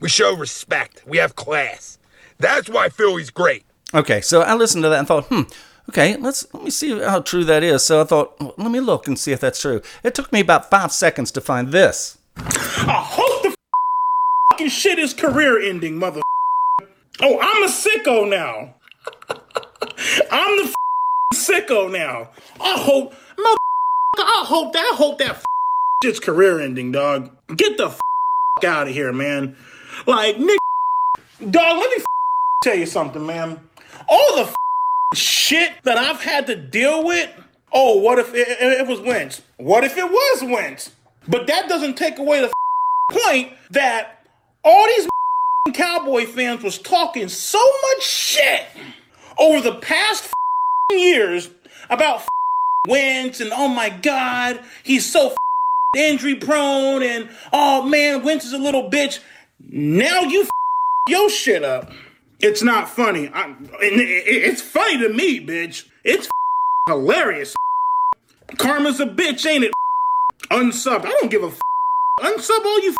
We 0.00 0.08
show 0.08 0.34
respect. 0.34 1.04
We 1.06 1.18
have 1.18 1.36
class. 1.36 1.98
That's 2.38 2.68
why 2.68 2.88
Philly's 2.88 3.30
great. 3.30 3.64
Okay, 3.94 4.20
so 4.20 4.42
I 4.42 4.54
listened 4.54 4.82
to 4.82 4.88
that 4.88 4.98
and 4.98 5.08
thought, 5.08 5.26
hmm, 5.26 5.42
okay, 5.88 6.16
let's 6.16 6.52
let 6.52 6.64
me 6.64 6.70
see 6.70 6.98
how 6.98 7.20
true 7.20 7.44
that 7.44 7.62
is. 7.62 7.84
So 7.84 8.00
I 8.00 8.04
thought, 8.04 8.58
let 8.58 8.72
me 8.72 8.80
look 8.80 9.06
and 9.06 9.16
see 9.16 9.30
if 9.30 9.38
that's 9.38 9.60
true. 9.60 9.82
It 10.02 10.16
took 10.16 10.32
me 10.32 10.40
about 10.40 10.68
five 10.68 10.92
seconds 10.92 11.30
to 11.32 11.40
find 11.40 11.68
this. 11.68 12.17
I 12.40 13.02
hope 13.04 13.42
the 13.42 13.54
fucking 14.50 14.68
shit 14.68 14.98
is 14.98 15.14
career 15.14 15.60
ending, 15.60 15.98
mother. 15.98 16.20
Oh, 17.20 17.38
I'm 17.40 17.64
a 17.64 17.66
sicko 17.66 18.28
now. 18.28 18.74
I'm 20.30 20.56
the 20.56 20.74
sicko 21.34 21.90
now. 21.90 22.30
I 22.60 22.78
hope, 22.78 23.14
mother. 23.38 23.56
I 24.16 24.44
hope 24.46 24.72
that. 24.72 24.90
I 24.92 24.96
hope 24.96 25.18
that 25.18 25.44
shit's 26.02 26.20
career 26.20 26.60
ending, 26.60 26.92
dog. 26.92 27.30
Get 27.56 27.76
the 27.76 27.94
out 28.64 28.88
of 28.88 28.94
here, 28.94 29.12
man. 29.12 29.56
Like, 30.06 30.36
nigga, 30.36 30.58
dog. 31.50 31.78
Let 31.78 31.98
me 31.98 32.04
tell 32.62 32.76
you 32.76 32.86
something, 32.86 33.24
man. 33.26 33.58
All 34.08 34.36
the 34.36 34.54
shit 35.14 35.72
that 35.84 35.98
I've 35.98 36.20
had 36.20 36.46
to 36.46 36.56
deal 36.56 37.04
with. 37.04 37.30
Oh, 37.72 37.98
what 37.98 38.18
if 38.18 38.34
it, 38.34 38.48
it, 38.48 38.80
it 38.80 38.86
was 38.86 39.00
Wentz? 39.00 39.42
What 39.58 39.84
if 39.84 39.98
it 39.98 40.06
was 40.06 40.42
Wentz? 40.42 40.92
But 41.26 41.46
that 41.46 41.68
doesn't 41.68 41.96
take 41.96 42.18
away 42.18 42.40
the 42.40 42.52
point 43.10 43.52
that 43.70 44.26
all 44.64 44.86
these 44.86 45.08
Cowboy 45.74 46.26
fans 46.26 46.62
was 46.62 46.78
talking 46.78 47.28
so 47.28 47.62
much 47.82 48.02
shit 48.02 48.64
over 49.38 49.60
the 49.60 49.76
past 49.76 50.32
years 50.90 51.50
about 51.90 52.22
Wentz 52.86 53.40
and 53.40 53.50
oh 53.52 53.68
my 53.68 53.90
god, 53.90 54.60
he's 54.82 55.10
so 55.10 55.34
injury 55.96 56.34
prone 56.34 57.02
and 57.02 57.28
oh 57.52 57.82
man, 57.82 58.22
Wentz 58.22 58.44
is 58.44 58.52
a 58.52 58.58
little 58.58 58.90
bitch. 58.90 59.20
Now 59.60 60.22
you 60.22 60.48
your 61.08 61.28
shit 61.30 61.64
up. 61.64 61.90
It's 62.40 62.62
not 62.62 62.88
funny. 62.88 63.28
I, 63.34 63.56
it's 63.80 64.62
funny 64.62 64.98
to 64.98 65.08
me, 65.08 65.44
bitch. 65.44 65.88
It's 66.04 66.28
hilarious. 66.88 67.54
Karma's 68.56 69.00
a 69.00 69.06
bitch, 69.06 69.44
ain't 69.44 69.64
it? 69.64 69.72
Unsub. 70.50 71.04
I 71.04 71.10
don't 71.10 71.30
give 71.30 71.42
a 71.42 71.48
f- 71.48 71.60
unsub 72.20 72.64
all 72.64 72.80
you 72.82 72.90
f- 72.90 72.96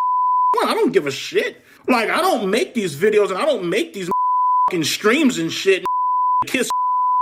want. 0.56 0.70
I 0.70 0.74
don't 0.74 0.92
give 0.92 1.06
a 1.06 1.10
shit. 1.10 1.62
Like 1.86 2.10
I 2.10 2.18
don't 2.18 2.50
make 2.50 2.74
these 2.74 2.94
videos 2.96 3.30
and 3.30 3.38
I 3.38 3.46
don't 3.46 3.68
make 3.68 3.94
these 3.94 4.10
fucking 4.70 4.84
streams 4.84 5.38
and 5.38 5.50
shit. 5.50 5.84
And 6.42 6.50
kiss 6.50 6.68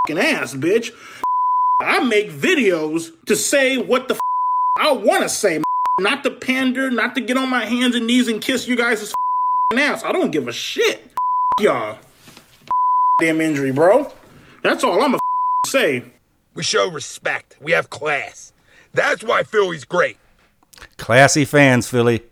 fucking 0.07 0.21
ass, 0.23 0.55
bitch. 0.55 0.93
I 1.81 2.01
make 2.05 2.31
videos 2.31 3.13
to 3.27 3.37
say 3.37 3.77
what 3.77 4.09
the 4.09 4.15
f- 4.15 4.21
I 4.79 4.93
want 4.93 5.23
to 5.23 5.29
say, 5.29 5.63
not 6.01 6.25
to 6.25 6.31
pander, 6.31 6.91
not 6.91 7.15
to 7.15 7.21
get 7.21 7.37
on 7.37 7.49
my 7.49 7.65
hands 7.65 7.95
and 7.95 8.07
knees 8.07 8.29
and 8.29 8.41
kiss 8.43 8.67
you 8.67 8.77
guys' 8.77 9.15
ass. 9.75 10.03
I 10.05 10.13
don't 10.13 10.31
give 10.31 10.49
a 10.49 10.53
shit. 10.53 11.13
Y'all, 11.61 11.99
damn 13.21 13.41
injury, 13.41 13.73
bro. 13.73 14.13
That's 14.63 14.85
all 14.85 15.03
I'm 15.03 15.13
gonna 15.13 15.19
say. 15.67 16.05
We 16.55 16.63
show 16.63 16.91
respect. 16.91 17.57
We 17.61 17.73
have 17.73 17.91
class. 17.91 18.53
That's 18.97 19.23
why 19.23 19.43
Philly's 19.45 19.85
great. 19.85 20.17
Classy 20.97 21.45
fans, 21.45 21.87
Philly. 21.89 22.23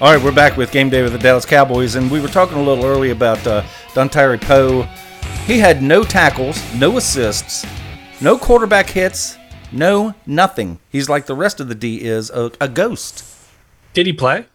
All 0.00 0.14
right, 0.14 0.22
we're 0.22 0.32
back 0.32 0.56
with 0.56 0.70
Game 0.70 0.90
Day 0.90 1.02
with 1.02 1.12
the 1.12 1.18
Dallas 1.18 1.44
Cowboys, 1.44 1.96
and 1.96 2.08
we 2.08 2.20
were 2.20 2.28
talking 2.28 2.56
a 2.56 2.62
little 2.62 2.84
early 2.84 3.10
about 3.10 3.44
uh, 3.46 3.62
Dontari 3.94 4.40
Poe. 4.40 4.82
He 5.44 5.58
had 5.58 5.82
no 5.82 6.04
tackles, 6.04 6.62
no 6.74 6.96
assists, 6.98 7.66
no 8.20 8.38
quarterback 8.38 8.88
hits, 8.88 9.36
No, 9.72 10.14
nothing. 10.24 10.78
He's 10.88 11.08
like 11.08 11.26
the 11.26 11.34
rest 11.34 11.58
of 11.58 11.68
the 11.68 11.74
D 11.74 12.00
is 12.02 12.30
a, 12.30 12.52
a 12.60 12.68
ghost. 12.68 13.24
Did 13.92 14.06
he 14.06 14.12
play? 14.12 14.46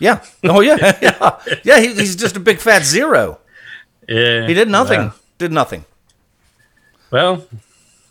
Yeah. 0.00 0.24
Oh 0.44 0.60
yeah. 0.60 0.98
yeah. 1.00 1.38
Yeah. 1.64 1.80
He, 1.80 1.94
he's 1.94 2.16
just 2.16 2.36
a 2.36 2.40
big 2.40 2.58
fat 2.58 2.82
zero. 2.84 3.38
Yeah. 4.08 4.46
He 4.48 4.54
did 4.54 4.68
nothing. 4.68 5.12
Did 5.38 5.52
nothing. 5.52 5.84
well, 7.12 7.46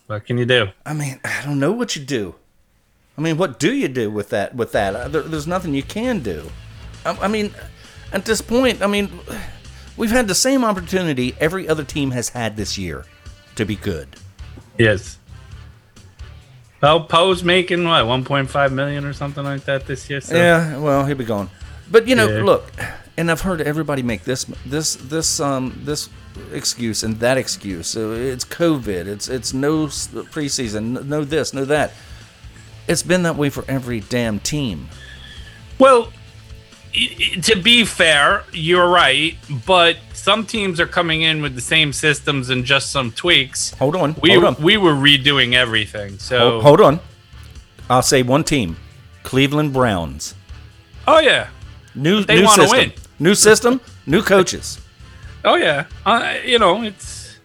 what 0.08 0.26
can 0.26 0.38
you 0.38 0.46
do? 0.46 0.70
I 0.86 0.94
mean, 0.94 1.20
I 1.26 1.42
don't 1.44 1.60
know 1.60 1.74
what 1.74 1.96
you 1.98 2.04
do. 2.04 2.36
I 3.18 3.22
mean, 3.22 3.38
what 3.38 3.60
do 3.60 3.74
you 3.74 3.88
do 3.90 4.10
with 4.10 4.30
that? 4.30 4.56
With 4.56 4.72
that, 4.72 4.96
Uh, 4.96 5.08
there, 5.10 5.22
there's 5.24 5.48
nothing 5.48 5.74
you 5.74 5.84
can 5.84 6.20
do. 6.22 6.50
I, 7.08 7.18
I 7.26 7.28
mean, 7.28 7.53
at 8.14 8.26
this 8.26 8.41
point, 8.41 8.82
I 8.82 8.88
mean, 8.88 9.10
we've 9.95 10.12
had 10.12 10.28
the 10.28 10.36
same 10.36 10.64
opportunity 10.64 11.36
every 11.39 11.68
other 11.68 11.84
team 11.84 12.12
has 12.12 12.30
had 12.30 12.55
this 12.58 12.78
year 12.78 13.05
to 13.55 13.66
be 13.66 13.76
good. 13.76 14.08
Yes. 14.78 15.18
Well, 16.82 17.05
Poe's 17.05 17.43
making 17.43 17.84
what 17.86 18.05
1.5 18.05 18.72
million 18.72 19.03
or 19.05 19.14
something 19.14 19.43
like 19.43 19.66
that 19.66 19.88
this 19.88 20.10
year. 20.10 20.22
So. 20.22 20.36
Yeah, 20.36 20.78
well, 20.78 21.05
he'll 21.05 21.18
be 21.18 21.26
gone. 21.26 21.49
But 21.89 22.08
you 22.08 22.16
know, 22.16 22.28
Yeah. 22.28 22.43
look, 22.43 22.72
and 23.18 23.32
I've 23.32 23.41
heard 23.41 23.62
everybody 23.62 24.03
make 24.03 24.24
this 24.24 24.45
this 24.66 24.95
this 24.95 25.39
um 25.39 25.82
this 25.84 26.10
excuse 26.53 27.01
and 27.01 27.20
that 27.20 27.38
excuse. 27.38 27.88
So 27.88 28.12
it's 28.12 28.45
COVID. 28.45 29.08
It's 29.08 29.28
it's 29.28 29.53
no 29.53 29.88
preseason. 29.88 31.05
No 31.05 31.24
this. 31.24 31.53
No 31.53 31.66
that. 31.66 31.93
It's 32.88 33.03
been 33.03 33.24
that 33.24 33.36
way 33.36 33.49
for 33.49 33.66
every 33.68 34.01
damn 34.01 34.39
team. 34.39 34.88
Well, 35.80 36.12
to 37.43 37.56
be 37.62 37.86
fair, 37.86 38.43
you're 38.54 38.89
right, 38.89 39.36
but 39.66 39.98
some 40.14 40.45
teams 40.45 40.80
are 40.80 40.88
coming 40.88 41.22
in 41.22 41.41
with 41.41 41.56
the 41.56 41.62
same 41.62 41.93
systems 41.93 42.50
and 42.50 42.66
just 42.66 42.91
some 42.91 43.12
tweaks. 43.12 43.72
Hold 43.78 43.95
on. 43.95 44.16
We 44.22 44.32
hold 44.34 44.43
on. 44.43 44.56
we 44.64 44.78
were 44.78 44.93
redoing 44.93 45.54
everything. 45.54 46.18
So 46.20 46.38
Hold, 46.62 46.64
hold 46.64 46.82
on. 46.82 47.00
I'll 47.89 48.02
say 48.02 48.24
one 48.24 48.43
team. 48.43 48.76
Cleveland 49.24 49.74
Browns. 49.74 50.36
oh 51.08 51.20
yeah, 51.20 51.50
New 51.95 52.24
They 52.24 52.41
new 52.41 52.48
system. 52.48 52.78
win. 52.78 52.93
New 53.20 53.36
system. 53.36 53.82
New 54.06 54.22
coaches. 54.22 54.80
oh 55.45 55.56
yeah. 55.56 55.86
Uh, 56.06 56.36
you 56.45 56.60
know, 56.60 56.82
it's 56.84 57.38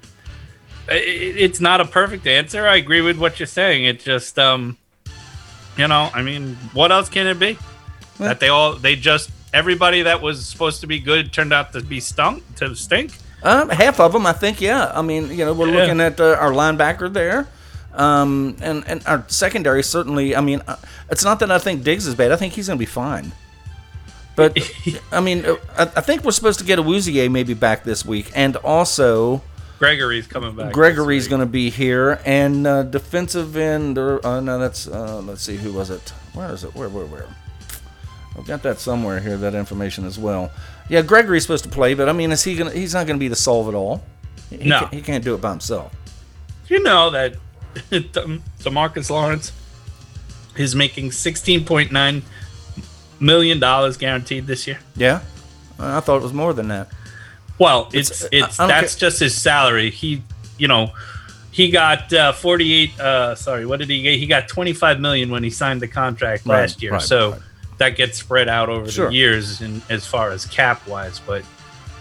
i- 0.88 0.94
i- 0.94 1.36
it's 1.44 1.60
not 1.60 1.80
a 1.80 1.84
perfect 1.84 2.26
answer. 2.26 2.66
I 2.66 2.76
agree 2.76 3.00
with 3.00 3.18
what 3.18 3.38
you're 3.40 3.46
saying. 3.46 3.84
It 3.84 4.00
just 4.00 4.38
um, 4.38 4.76
you 5.76 5.88
know, 5.88 6.10
I 6.14 6.22
mean, 6.22 6.56
what 6.72 6.90
else 6.92 7.08
can 7.08 7.26
it 7.26 7.38
be? 7.38 7.58
that 8.18 8.38
they 8.40 8.48
all 8.48 8.74
they 8.76 8.94
just 8.94 9.30
everybody 9.52 10.02
that 10.02 10.20
was 10.22 10.46
supposed 10.46 10.80
to 10.80 10.86
be 10.86 10.98
good 10.98 11.32
turned 11.32 11.52
out 11.52 11.72
to 11.72 11.80
be 11.82 12.00
stunk 12.00 12.42
to 12.56 12.74
stink. 12.74 13.12
Um, 13.42 13.68
half 13.70 13.98
of 14.00 14.12
them, 14.12 14.24
I 14.26 14.32
think. 14.32 14.60
Yeah. 14.60 14.92
I 14.94 15.02
mean, 15.02 15.28
you 15.30 15.44
know, 15.44 15.52
we're 15.52 15.68
Yeah. 15.68 15.80
looking 15.80 16.00
at 16.00 16.20
uh, 16.20 16.36
our 16.38 16.52
linebacker 16.52 17.12
there, 17.12 17.48
um, 17.94 18.56
and 18.60 18.84
and 18.86 19.02
our 19.06 19.24
secondary 19.28 19.82
certainly. 19.82 20.36
I 20.36 20.40
mean, 20.40 20.62
uh, 20.68 20.76
it's 21.10 21.24
not 21.24 21.40
that 21.40 21.50
I 21.50 21.58
think 21.58 21.82
Diggs 21.82 22.06
is 22.06 22.14
bad. 22.14 22.30
I 22.32 22.36
think 22.36 22.52
he's 22.54 22.68
going 22.68 22.78
to 22.78 22.82
be 22.82 22.86
fine. 22.86 23.32
But 24.36 24.56
I 25.12 25.20
mean, 25.20 25.44
uh, 25.44 25.56
I, 25.76 25.82
I 25.82 26.00
think 26.00 26.24
we're 26.24 26.30
supposed 26.32 26.60
to 26.60 26.64
get 26.64 26.78
Awuzie 26.78 27.28
maybe 27.30 27.54
back 27.54 27.82
this 27.84 28.04
week, 28.04 28.30
and 28.34 28.56
also 28.56 29.42
Gregory's 29.80 30.28
coming 30.28 30.54
back. 30.54 30.72
Gregory's 30.72 31.26
going 31.26 31.40
to 31.40 31.46
be 31.46 31.68
here, 31.68 32.20
and 32.24 32.64
uh, 32.66 32.84
defensive 32.84 33.56
end. 33.56 33.98
Or, 33.98 34.24
uh, 34.24 34.38
no, 34.40 34.58
that's 34.60 34.86
uh, 34.86 35.20
let's 35.20 35.42
see, 35.42 35.56
who 35.56 35.72
was 35.72 35.90
it? 35.90 36.10
Where 36.32 36.48
is 36.52 36.62
it? 36.64 36.74
Where, 36.76 36.88
where, 36.88 37.04
where? 37.06 37.26
I've 38.38 38.46
got 38.46 38.62
that 38.62 38.78
somewhere 38.80 39.20
here. 39.20 39.36
That 39.36 39.54
information 39.54 40.04
as 40.04 40.18
well. 40.18 40.50
Yeah, 40.88 41.02
Gregory's 41.02 41.42
supposed 41.42 41.64
to 41.64 41.70
play, 41.70 41.94
but 41.94 42.08
I 42.08 42.12
mean, 42.12 42.32
is 42.32 42.42
he 42.44 42.56
gonna? 42.56 42.70
He's 42.70 42.94
not 42.94 43.06
going 43.06 43.18
to 43.18 43.20
be 43.20 43.28
the 43.28 43.36
solve 43.36 43.68
it 43.68 43.74
all. 43.74 44.02
He 44.50 44.56
No. 44.68 44.80
can't, 44.80 44.92
he 44.94 45.00
can't 45.02 45.24
do 45.24 45.34
it 45.34 45.40
by 45.40 45.50
himself. 45.50 45.92
You 46.68 46.82
know 46.82 47.10
that 47.10 47.34
DeMarcus 47.90 49.10
Lawrence 49.10 49.52
is 50.56 50.74
making 50.74 51.12
sixteen 51.12 51.64
point 51.64 51.92
nine 51.92 52.22
million 53.20 53.60
dollars 53.60 53.96
guaranteed 53.96 54.46
this 54.46 54.66
year. 54.66 54.78
Yeah, 54.96 55.20
I 55.78 56.00
thought 56.00 56.16
it 56.18 56.22
was 56.22 56.32
more 56.32 56.52
than 56.52 56.68
that. 56.68 56.88
Well, 57.58 57.88
it's 57.92 58.10
It's- 58.24 58.28
it's, 58.48 58.56
that's 58.56 58.94
care- 58.94 59.08
just 59.10 59.20
his 59.20 59.40
salary. 59.40 59.90
He, 59.90 60.22
you 60.58 60.68
know, 60.68 60.90
he 61.50 61.70
got 61.70 62.12
uh, 62.12 62.32
forty 62.32 62.72
eight. 62.72 62.98
Uh, 62.98 63.34
sorry, 63.34 63.66
what 63.66 63.78
did 63.78 63.88
he 63.90 64.02
get? 64.02 64.18
He 64.18 64.26
got 64.26 64.48
twenty 64.48 64.72
five 64.72 65.00
million 65.00 65.30
when 65.30 65.42
he 65.44 65.50
signed 65.50 65.80
the 65.82 65.88
contract 65.88 66.44
Right, 66.46 66.60
last 66.62 66.82
year. 66.82 66.92
right, 66.92 67.02
so 67.02 67.32
right. 67.32 67.40
That 67.78 67.96
gets 67.96 68.18
spread 68.18 68.48
out 68.48 68.68
over 68.68 68.90
Sure. 68.90 69.08
the 69.08 69.14
years, 69.14 69.60
in, 69.60 69.82
as 69.90 70.06
far 70.06 70.30
as 70.30 70.46
cap 70.46 70.86
wise. 70.86 71.18
But 71.20 71.44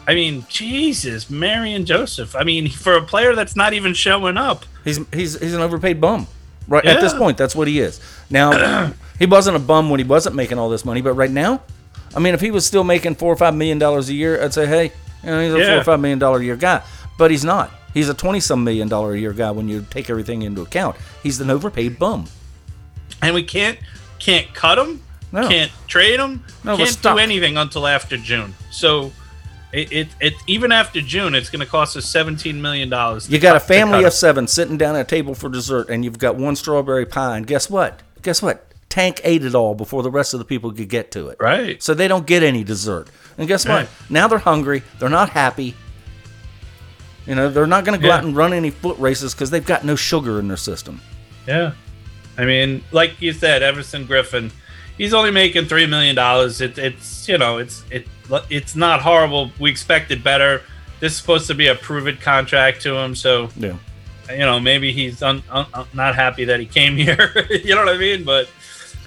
I 0.07 0.13
mean, 0.15 0.45
Jesus, 0.49 1.29
Marion 1.29 1.85
Joseph. 1.85 2.35
I 2.35 2.43
mean, 2.43 2.69
for 2.85 2.93
a 2.93 3.01
player 3.01 3.35
that's 3.35 3.55
not 3.55 3.73
even 3.73 3.93
showing 3.93 4.37
up. 4.37 4.65
He's 4.83 4.99
he's 5.13 5.39
he's 5.39 5.53
an 5.53 5.61
overpaid 5.61 5.99
bum. 6.01 6.27
Right 6.67 6.85
at 6.85 7.01
this 7.01 7.13
point, 7.13 7.37
that's 7.37 7.55
what 7.55 7.67
he 7.67 7.79
is. 7.79 7.99
Now, 8.29 8.93
he 9.19 9.25
wasn't 9.25 9.57
a 9.57 9.59
bum 9.59 9.89
when 9.89 9.99
he 9.99 10.05
wasn't 10.05 10.35
making 10.35 10.57
all 10.59 10.69
this 10.69 10.85
money, 10.85 11.01
but 11.01 11.13
right 11.13 11.31
now, 11.31 11.61
I 12.15 12.19
mean, 12.19 12.33
if 12.33 12.39
he 12.41 12.51
was 12.51 12.65
still 12.65 12.83
making 12.83 13.15
four 13.15 13.33
or 13.33 13.35
five 13.35 13.55
million 13.55 13.77
dollars 13.79 14.09
a 14.09 14.13
year, 14.13 14.41
I'd 14.41 14.53
say, 14.53 14.65
hey, 14.67 14.91
you 15.23 15.29
know, 15.29 15.41
he's 15.43 15.53
a 15.53 15.65
four 15.65 15.77
or 15.79 15.83
five 15.83 15.99
million 15.99 16.19
dollar 16.19 16.39
a 16.39 16.43
year 16.43 16.55
guy. 16.55 16.81
But 17.17 17.31
he's 17.31 17.43
not. 17.43 17.71
He's 17.93 18.07
a 18.09 18.13
twenty 18.13 18.39
some 18.39 18.63
million 18.63 18.87
dollar 18.87 19.13
a 19.13 19.19
year 19.19 19.33
guy 19.33 19.51
when 19.51 19.67
you 19.67 19.85
take 19.89 20.09
everything 20.09 20.43
into 20.43 20.61
account. 20.61 20.95
He's 21.23 21.41
an 21.41 21.49
overpaid 21.49 21.99
bum. 21.99 22.25
and 23.21 23.35
we 23.35 23.43
can't 23.43 23.77
can't 24.19 24.53
cut 24.53 24.77
him, 24.77 25.01
No. 25.31 25.47
can't 25.47 25.71
trade 25.87 26.19
him, 26.19 26.43
No, 26.63 26.75
can't 26.77 27.01
do 27.01 27.17
anything 27.17 27.57
until 27.57 27.87
after 27.87 28.17
June. 28.17 28.53
So. 28.71 29.11
It, 29.73 29.89
it, 29.93 30.07
it 30.19 30.33
even 30.47 30.73
after 30.73 30.99
June, 30.99 31.33
it's 31.33 31.49
going 31.49 31.61
to 31.61 31.65
cost 31.65 31.95
us 31.95 32.03
seventeen 32.05 32.61
million 32.61 32.89
dollars. 32.89 33.29
You 33.29 33.39
got 33.39 33.55
a 33.55 33.59
family 33.61 34.03
of 34.03 34.11
seven 34.11 34.45
sitting 34.45 34.77
down 34.77 34.97
at 34.97 35.01
a 35.01 35.03
table 35.05 35.33
for 35.33 35.47
dessert, 35.47 35.89
and 35.89 36.03
you've 36.03 36.19
got 36.19 36.35
one 36.35 36.57
strawberry 36.57 37.05
pie. 37.05 37.37
And 37.37 37.47
guess 37.47 37.69
what? 37.69 38.01
Guess 38.21 38.41
what? 38.41 38.65
Tank 38.89 39.21
ate 39.23 39.45
it 39.45 39.55
all 39.55 39.73
before 39.73 40.03
the 40.03 40.11
rest 40.11 40.33
of 40.33 40.39
the 40.39 40.45
people 40.45 40.73
could 40.73 40.89
get 40.89 41.09
to 41.11 41.29
it. 41.29 41.37
Right. 41.39 41.81
So 41.81 41.93
they 41.93 42.09
don't 42.09 42.27
get 42.27 42.43
any 42.43 42.65
dessert. 42.65 43.07
And 43.37 43.47
guess 43.47 43.65
what? 43.65 43.87
Now 44.09 44.27
they're 44.27 44.39
hungry. 44.39 44.83
They're 44.99 45.07
not 45.07 45.29
happy. 45.29 45.73
You 47.25 47.35
know, 47.35 47.49
they're 47.49 47.65
not 47.65 47.85
going 47.85 47.97
to 47.97 48.01
go 48.01 48.09
Yeah. 48.09 48.17
out 48.17 48.25
and 48.25 48.35
run 48.35 48.51
any 48.51 48.71
foot 48.71 48.97
races 48.99 49.33
because 49.33 49.51
they've 49.51 49.65
got 49.65 49.85
no 49.85 49.95
sugar 49.95 50.37
in 50.39 50.49
their 50.49 50.57
system. 50.57 50.99
Yeah, 51.47 51.71
I 52.37 52.43
mean, 52.43 52.83
like 52.91 53.21
you 53.21 53.31
said, 53.31 53.63
Everson 53.63 54.05
Griffen, 54.05 54.51
he's 54.97 55.13
only 55.13 55.31
making 55.31 55.65
three 55.65 55.85
million 55.85 56.15
dollars. 56.15 56.61
It, 56.61 56.77
it's 56.77 57.27
you 57.27 57.37
know, 57.37 57.57
it's 57.57 57.83
it 57.91 58.07
it's 58.49 58.75
not 58.75 59.01
horrible. 59.01 59.51
We 59.59 59.69
expected 59.69 60.23
better. 60.23 60.61
This 60.99 61.13
is 61.13 61.17
supposed 61.19 61.47
to 61.47 61.55
be 61.55 61.67
a 61.67 61.75
prove 61.75 62.07
it 62.07 62.21
contract 62.21 62.81
to 62.83 62.95
him, 62.95 63.15
so 63.15 63.49
Yeah. 63.57 63.75
you 64.29 64.37
know 64.39 64.59
maybe 64.59 64.91
he's 64.91 65.23
un, 65.23 65.41
un, 65.49 65.65
un- 65.73 65.87
not 65.93 66.15
happy 66.15 66.45
that 66.45 66.59
he 66.59 66.65
came 66.65 66.95
here. 67.05 67.33
you 67.49 67.73
know 67.75 67.83
what 67.85 67.95
I 67.95 67.97
mean? 67.97 68.23
But 68.23 68.49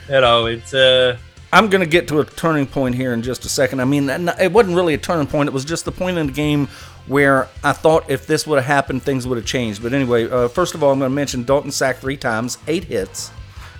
you 0.08 0.20
know, 0.20 0.46
it's 0.46 0.74
uh 0.74 1.16
I'm 1.52 1.70
going 1.70 1.82
to 1.82 1.88
get 1.88 2.08
to 2.08 2.18
a 2.18 2.24
turning 2.24 2.66
point 2.66 2.96
here 2.96 3.12
in 3.14 3.22
just 3.22 3.44
a 3.44 3.48
second. 3.48 3.78
I 3.80 3.84
mean, 3.84 4.10
it 4.10 4.50
wasn't 4.50 4.74
really 4.74 4.94
a 4.94 4.98
turning 4.98 5.28
point. 5.28 5.46
It 5.48 5.52
was 5.52 5.64
just 5.64 5.84
the 5.84 5.92
point 5.92 6.18
in 6.18 6.26
the 6.26 6.32
game 6.32 6.66
where 7.06 7.46
I 7.62 7.70
thought 7.72 8.10
if 8.10 8.26
this 8.26 8.44
would 8.44 8.56
have 8.56 8.64
happened, 8.66 9.04
things 9.04 9.24
would 9.24 9.38
have 9.38 9.46
changed. 9.46 9.80
But 9.80 9.92
anyway, 9.92 10.28
uh, 10.28 10.48
first 10.48 10.74
of 10.74 10.82
all, 10.82 10.90
I'm 10.90 10.98
going 10.98 11.12
to 11.12 11.14
mention 11.14 11.44
Dalton 11.44 11.70
sacked 11.70 12.00
three 12.00 12.16
times, 12.16 12.58
eight 12.66 12.82
hits. 12.84 13.30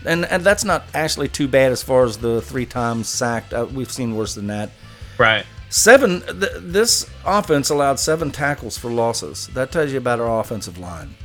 And, 0.04 0.24
and 0.26 0.42
that's 0.44 0.64
not 0.64 0.84
actually 0.94 1.28
too 1.28 1.48
bad 1.48 1.72
as 1.72 1.82
far 1.82 2.04
as 2.04 2.18
the 2.18 2.42
three 2.42 2.66
times 2.66 3.08
sacked. 3.08 3.54
Uh, 3.54 3.66
we've 3.72 3.90
seen 3.90 4.14
worse 4.16 4.34
than 4.34 4.46
that. 4.48 4.70
right. 5.18 5.44
Seven. 5.70 6.20
Th- 6.20 6.52
this 6.58 7.10
offense 7.24 7.68
allowed 7.70 7.98
seven 7.98 8.30
tackles 8.30 8.78
for 8.78 8.90
losses. 8.90 9.48
That 9.54 9.72
tells 9.72 9.90
you 9.90 9.98
about 9.98 10.20
our 10.20 10.38
offensive 10.38 10.78
line. 10.78 11.16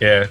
Yeah. 0.00 0.28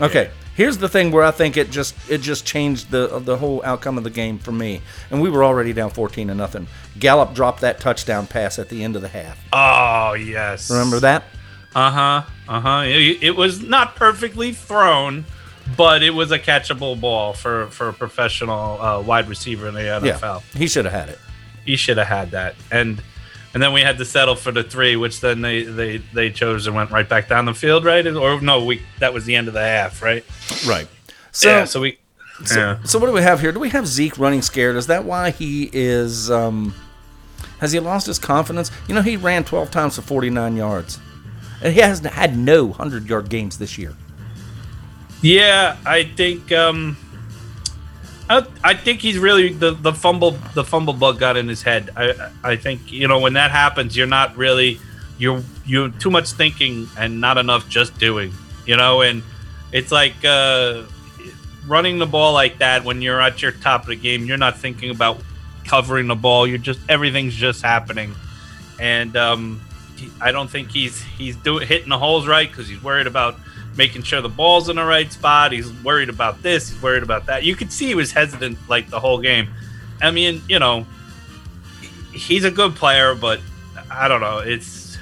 Okay. 0.00 0.30
Here's 0.54 0.78
the 0.78 0.88
thing 0.88 1.10
where 1.10 1.24
I 1.24 1.32
think 1.32 1.56
it 1.56 1.72
just 1.72 1.96
it 2.08 2.18
just 2.20 2.46
changed 2.46 2.92
the 2.92 3.18
the 3.18 3.36
whole 3.36 3.60
outcome 3.64 3.98
of 3.98 4.04
the 4.04 4.10
game 4.10 4.38
for 4.38 4.52
me. 4.52 4.80
And 5.10 5.20
we 5.20 5.28
were 5.28 5.42
already 5.42 5.72
down 5.72 5.90
14 5.90 6.28
to 6.28 6.34
nothing. 6.36 6.68
Gallup 6.96 7.34
dropped 7.34 7.62
that 7.62 7.80
touchdown 7.80 8.28
pass 8.28 8.60
at 8.60 8.68
the 8.68 8.84
end 8.84 8.94
of 8.94 9.02
the 9.02 9.08
half. 9.08 9.40
Oh 9.52 10.12
yes. 10.12 10.70
Remember 10.70 11.00
that? 11.00 11.24
Uh 11.74 11.90
huh. 11.90 12.22
Uh 12.48 12.60
huh. 12.60 12.82
It, 12.86 13.24
it 13.24 13.36
was 13.36 13.60
not 13.60 13.96
perfectly 13.96 14.52
thrown, 14.52 15.24
but 15.76 16.02
it 16.02 16.10
was 16.10 16.30
a 16.30 16.38
catchable 16.38 17.00
ball 17.00 17.32
for 17.32 17.66
for 17.68 17.88
a 17.88 17.92
professional 17.92 18.80
uh, 18.80 19.00
wide 19.00 19.28
receiver 19.28 19.68
in 19.68 19.74
the 19.74 19.80
NFL. 19.80 20.42
Yeah. 20.52 20.58
He 20.58 20.66
should 20.66 20.84
have 20.84 20.94
had 20.94 21.08
it. 21.08 21.18
He 21.64 21.76
should 21.76 21.96
have 21.96 22.06
had 22.06 22.30
that, 22.32 22.54
and 22.70 23.02
and 23.54 23.62
then 23.62 23.72
we 23.72 23.80
had 23.80 23.98
to 23.98 24.04
settle 24.04 24.34
for 24.34 24.52
the 24.52 24.64
three, 24.64 24.96
which 24.96 25.20
then 25.20 25.40
they 25.40 25.62
they 25.62 25.98
they 26.12 26.30
chose 26.30 26.66
and 26.66 26.74
went 26.74 26.90
right 26.90 27.08
back 27.08 27.28
down 27.28 27.44
the 27.44 27.54
field, 27.54 27.84
right? 27.84 28.06
Or 28.06 28.40
no, 28.40 28.64
we 28.64 28.82
that 28.98 29.14
was 29.14 29.24
the 29.24 29.36
end 29.36 29.48
of 29.48 29.54
the 29.54 29.60
half, 29.60 30.02
right? 30.02 30.24
Right. 30.66 30.88
So 31.32 31.48
yeah. 31.48 31.64
So 31.64 31.80
we. 31.80 31.98
So, 32.44 32.58
yeah. 32.58 32.82
so 32.82 32.98
what 32.98 33.06
do 33.06 33.12
we 33.12 33.22
have 33.22 33.40
here? 33.40 33.52
Do 33.52 33.60
we 33.60 33.68
have 33.70 33.86
Zeke 33.86 34.18
running 34.18 34.42
scared? 34.42 34.74
Is 34.74 34.88
that 34.88 35.04
why 35.04 35.30
he 35.30 35.70
is? 35.72 36.32
Um, 36.32 36.74
has 37.60 37.70
he 37.70 37.78
lost 37.78 38.08
his 38.08 38.18
confidence? 38.18 38.72
You 38.88 38.94
know, 38.96 39.02
he 39.02 39.16
ran 39.16 39.44
12 39.44 39.70
times 39.70 39.94
for 39.94 40.02
49 40.02 40.56
yards, 40.56 40.98
and 41.62 41.72
he 41.72 41.78
hasn't 41.78 42.12
had 42.12 42.36
no 42.36 42.64
100 42.66 43.08
yard 43.08 43.28
games 43.28 43.58
this 43.58 43.78
year. 43.78 43.94
Yeah, 45.24 45.78
I 45.86 46.04
think 46.04 46.52
um 46.52 46.98
I, 48.28 48.46
I 48.62 48.74
think 48.74 49.00
he's 49.00 49.16
really 49.16 49.54
the, 49.54 49.70
the 49.70 49.94
fumble 49.94 50.32
the 50.52 50.64
fumble 50.64 50.92
bug 50.92 51.18
got 51.18 51.38
in 51.38 51.48
his 51.48 51.62
head. 51.62 51.88
I 51.96 52.30
I 52.42 52.56
think 52.56 52.92
you 52.92 53.08
know 53.08 53.18
when 53.18 53.32
that 53.32 53.50
happens, 53.50 53.96
you're 53.96 54.06
not 54.06 54.36
really 54.36 54.78
you're 55.16 55.42
you're 55.64 55.88
too 55.88 56.10
much 56.10 56.32
thinking 56.32 56.88
and 56.98 57.22
not 57.22 57.38
enough 57.38 57.70
just 57.70 57.98
doing. 57.98 58.34
You 58.66 58.76
know, 58.76 59.00
and 59.00 59.22
it's 59.72 59.90
like 59.90 60.14
uh 60.24 60.82
running 61.66 61.98
the 61.98 62.06
ball 62.06 62.34
like 62.34 62.58
that 62.58 62.84
when 62.84 63.00
you're 63.00 63.22
at 63.22 63.40
your 63.40 63.52
top 63.52 63.82
of 63.82 63.88
the 63.88 63.96
game, 63.96 64.26
you're 64.26 64.36
not 64.36 64.58
thinking 64.58 64.90
about 64.90 65.22
covering 65.64 66.06
the 66.06 66.14
ball. 66.14 66.46
You're 66.46 66.58
just 66.58 66.80
everything's 66.90 67.34
just 67.34 67.62
happening, 67.62 68.14
and 68.78 69.16
um, 69.16 69.62
I 70.20 70.32
don't 70.32 70.50
think 70.50 70.70
he's 70.70 71.02
he's 71.02 71.36
doing 71.36 71.66
hitting 71.66 71.88
the 71.88 71.98
holes 71.98 72.26
right 72.26 72.46
because 72.46 72.68
he's 72.68 72.82
worried 72.82 73.06
about 73.06 73.38
making 73.76 74.02
sure 74.02 74.20
the 74.20 74.28
ball's 74.28 74.68
in 74.68 74.76
the 74.76 74.84
right 74.84 75.10
spot. 75.12 75.52
He's 75.52 75.72
worried 75.82 76.08
about 76.08 76.42
this. 76.42 76.70
He's 76.70 76.82
worried 76.82 77.02
about 77.02 77.26
that. 77.26 77.44
You 77.44 77.56
could 77.56 77.72
see 77.72 77.86
he 77.86 77.94
was 77.94 78.12
hesitant 78.12 78.58
like 78.68 78.88
the 78.90 79.00
whole 79.00 79.18
game. 79.18 79.48
I 80.00 80.10
mean, 80.10 80.42
you 80.48 80.58
know, 80.58 80.86
he's 82.12 82.44
a 82.44 82.50
good 82.50 82.74
player, 82.74 83.14
but 83.14 83.40
I 83.90 84.08
don't 84.08 84.20
know. 84.20 84.38
It's 84.38 84.98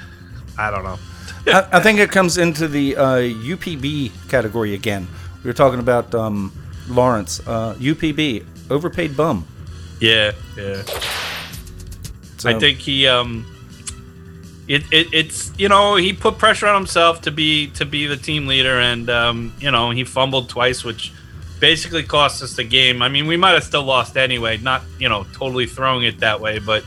I 0.57 0.71
don't 0.71 0.83
know. 0.83 0.99
I, 1.47 1.67
I 1.73 1.79
think 1.79 1.99
it 1.99 2.11
comes 2.11 2.37
into 2.37 2.67
the 2.67 2.95
uh, 2.95 3.17
UPB 3.17 4.29
category 4.29 4.73
again. 4.73 5.07
We 5.43 5.49
were 5.49 5.53
talking 5.53 5.79
about 5.79 6.13
um, 6.15 6.53
Lawrence. 6.87 7.41
Uh, 7.45 7.75
UPB, 7.75 8.45
overpaid 8.69 9.17
bum. 9.17 9.45
Yeah, 9.99 10.31
yeah. 10.57 10.83
So, 12.37 12.49
I 12.49 12.59
think 12.59 12.79
he 12.79 13.07
um 13.07 13.45
it, 14.67 14.83
it 14.91 15.07
it's 15.13 15.51
you 15.57 15.67
know 15.69 15.95
he 15.95 16.13
put 16.13 16.37
pressure 16.37 16.67
on 16.67 16.75
himself 16.75 17.21
to 17.21 17.31
be 17.31 17.67
to 17.71 17.85
be 17.85 18.07
the 18.07 18.17
team 18.17 18.47
leader 18.47 18.79
and 18.79 19.09
um 19.09 19.53
you 19.59 19.69
know 19.71 19.91
he 19.91 20.03
fumbled 20.03 20.49
twice 20.49 20.83
which 20.83 21.11
basically 21.59 22.03
cost 22.03 22.43
us 22.43 22.55
the 22.55 22.63
game. 22.63 23.01
I 23.01 23.09
mean 23.09 23.25
we 23.27 23.37
might 23.37 23.51
have 23.51 23.63
still 23.63 23.83
lost 23.83 24.17
anyway, 24.17 24.57
not 24.57 24.81
you 24.99 25.09
know 25.09 25.25
totally 25.33 25.65
throwing 25.65 26.03
it 26.03 26.19
that 26.19 26.39
way, 26.41 26.59
but 26.59 26.83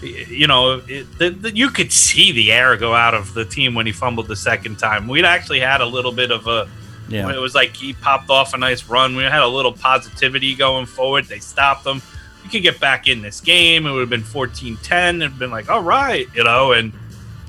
you 0.00 0.46
know 0.46 0.80
it, 0.86 1.06
the, 1.18 1.30
the, 1.30 1.56
you 1.56 1.70
could 1.70 1.92
see 1.92 2.30
the 2.32 2.52
air 2.52 2.76
go 2.76 2.94
out 2.94 3.14
of 3.14 3.34
the 3.34 3.44
team 3.44 3.74
when 3.74 3.86
he 3.86 3.92
fumbled 3.92 4.28
the 4.28 4.36
second 4.36 4.78
time. 4.78 5.08
We'd 5.08 5.24
actually 5.24 5.60
had 5.60 5.80
a 5.80 5.86
little 5.86 6.12
bit 6.12 6.30
of 6.30 6.46
a 6.46 6.68
Yeah. 7.08 7.28
it 7.32 7.38
was 7.40 7.54
like 7.54 7.74
he 7.74 7.94
popped 7.94 8.30
off 8.30 8.54
a 8.54 8.58
nice 8.58 8.88
run. 8.88 9.16
We 9.16 9.22
had 9.24 9.42
a 9.42 9.48
little 9.48 9.72
positivity 9.72 10.54
going 10.54 10.86
forward. 10.86 11.24
They 11.24 11.38
stopped 11.40 11.86
him. 11.86 12.00
We 12.44 12.50
could 12.50 12.62
get 12.62 12.78
back 12.80 13.08
in 13.08 13.22
this 13.22 13.40
game. 13.40 13.86
It 13.86 13.90
would 13.92 14.00
have 14.00 14.10
been 14.10 14.22
14 14.22 14.76
10. 14.82 15.22
It'd 15.22 15.38
been 15.38 15.50
like, 15.50 15.68
all 15.68 15.82
right, 15.82 16.26
you 16.34 16.44
know, 16.44 16.72
and 16.72 16.92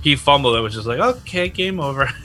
he 0.02 0.16
fumbled. 0.16 0.56
It 0.56 0.62
was 0.62 0.74
just 0.74 0.88
like, 0.88 1.00
okay, 1.00 1.50
game 1.50 1.80
over. 1.80 2.10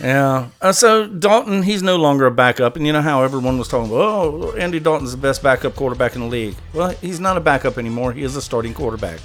Yeah. 0.00 0.50
Uh, 0.60 0.70
so 0.72 1.08
Dalton, 1.08 1.62
he's 1.64 1.82
no 1.82 1.96
longer 1.96 2.26
a 2.26 2.30
backup, 2.30 2.76
and 2.76 2.86
you 2.86 2.92
know 2.92 3.02
how 3.02 3.22
everyone 3.24 3.58
was 3.58 3.66
talking 3.66 3.90
about, 3.90 4.00
oh, 4.00 4.52
Andy 4.56 4.78
Dalton's 4.78 5.10
the 5.10 5.16
best 5.16 5.42
backup 5.42 5.74
quarterback 5.74 6.14
in 6.14 6.20
the 6.20 6.28
league. 6.28 6.54
Well, 6.72 6.90
he's 6.90 7.18
not 7.18 7.36
a 7.36 7.40
backup 7.40 7.78
anymore. 7.78 8.12
He 8.12 8.22
is 8.22 8.36
a 8.36 8.42
starting 8.42 8.74
quarterback. 8.74 9.18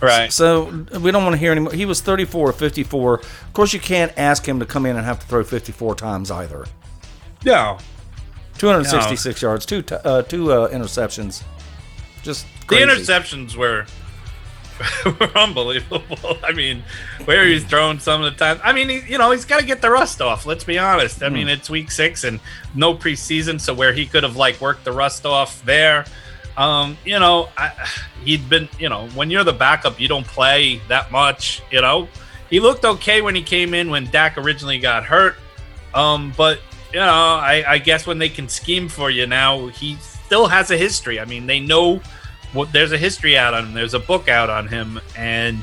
right. 0.00 0.32
So 0.32 0.86
we 1.00 1.10
don't 1.10 1.24
want 1.24 1.34
to 1.34 1.38
hear 1.38 1.50
anymore. 1.50 1.72
He 1.72 1.86
was 1.86 2.00
34 2.00 2.50
or 2.50 2.52
54. 2.52 3.14
Of 3.18 3.52
course, 3.52 3.72
you 3.72 3.80
can't 3.80 4.12
ask 4.16 4.46
him 4.46 4.60
to 4.60 4.66
come 4.66 4.86
in 4.86 4.96
and 4.96 5.04
have 5.04 5.18
to 5.18 5.26
throw 5.26 5.42
54 5.42 5.96
times 5.96 6.30
either. 6.30 6.66
No. 7.44 7.78
266 8.58 9.42
yards, 9.42 9.66
two 9.66 9.82
t- 9.82 9.96
uh, 10.04 10.22
two 10.22 10.52
uh, 10.52 10.68
interceptions. 10.68 11.42
Just 12.22 12.46
The 12.68 12.76
interceptions 12.76 13.56
were, 13.56 13.86
were 15.20 15.36
unbelievable. 15.36 16.38
I 16.44 16.52
mean, 16.52 16.82
where 17.24 17.46
he's 17.46 17.64
thrown 17.64 18.00
some 18.00 18.22
of 18.22 18.32
the 18.32 18.38
time. 18.38 18.60
I 18.62 18.72
mean, 18.72 18.88
he, 18.88 19.00
you 19.00 19.18
know, 19.18 19.30
he's 19.30 19.44
got 19.44 19.60
to 19.60 19.66
get 19.66 19.80
the 19.80 19.90
rust 19.90 20.20
off. 20.20 20.46
Let's 20.46 20.64
be 20.64 20.78
honest. 20.78 21.22
I 21.22 21.28
mean, 21.28 21.48
it's 21.48 21.70
week 21.70 21.90
six 21.90 22.24
and 22.24 22.40
no 22.74 22.94
preseason, 22.94 23.60
so 23.60 23.74
where 23.74 23.92
he 23.92 24.06
could 24.06 24.22
have 24.22 24.36
like 24.36 24.60
worked 24.60 24.84
the 24.84 24.92
rust 24.92 25.26
off 25.26 25.64
there. 25.64 26.04
Um, 26.56 26.98
you 27.04 27.18
know, 27.18 27.48
I, 27.56 27.72
he'd 28.24 28.48
been, 28.48 28.68
you 28.78 28.88
know, 28.88 29.08
when 29.08 29.30
you're 29.30 29.44
the 29.44 29.52
backup, 29.52 29.98
you 29.98 30.08
don't 30.08 30.26
play 30.26 30.80
that 30.88 31.10
much. 31.10 31.62
You 31.70 31.80
know, 31.80 32.08
he 32.50 32.60
looked 32.60 32.84
okay 32.84 33.22
when 33.22 33.34
he 33.34 33.42
came 33.42 33.74
in 33.74 33.90
when 33.90 34.10
Dak 34.10 34.36
originally 34.36 34.78
got 34.78 35.04
hurt. 35.04 35.36
Um, 35.94 36.32
but 36.36 36.60
you 36.92 37.00
know, 37.00 37.06
I, 37.06 37.64
I 37.66 37.78
guess 37.78 38.06
when 38.06 38.18
they 38.18 38.28
can 38.28 38.48
scheme 38.48 38.88
for 38.88 39.10
you 39.10 39.26
now, 39.26 39.68
he 39.68 39.96
still 39.96 40.46
has 40.46 40.70
a 40.70 40.76
history. 40.76 41.18
I 41.18 41.24
mean, 41.24 41.46
they 41.46 41.60
know 41.60 42.02
what 42.52 42.72
there's 42.72 42.92
a 42.92 42.98
history 42.98 43.36
out 43.36 43.54
on 43.54 43.66
him. 43.66 43.74
There's 43.74 43.94
a 43.94 43.98
book 44.00 44.28
out 44.28 44.50
on 44.50 44.68
him, 44.68 45.00
and 45.16 45.62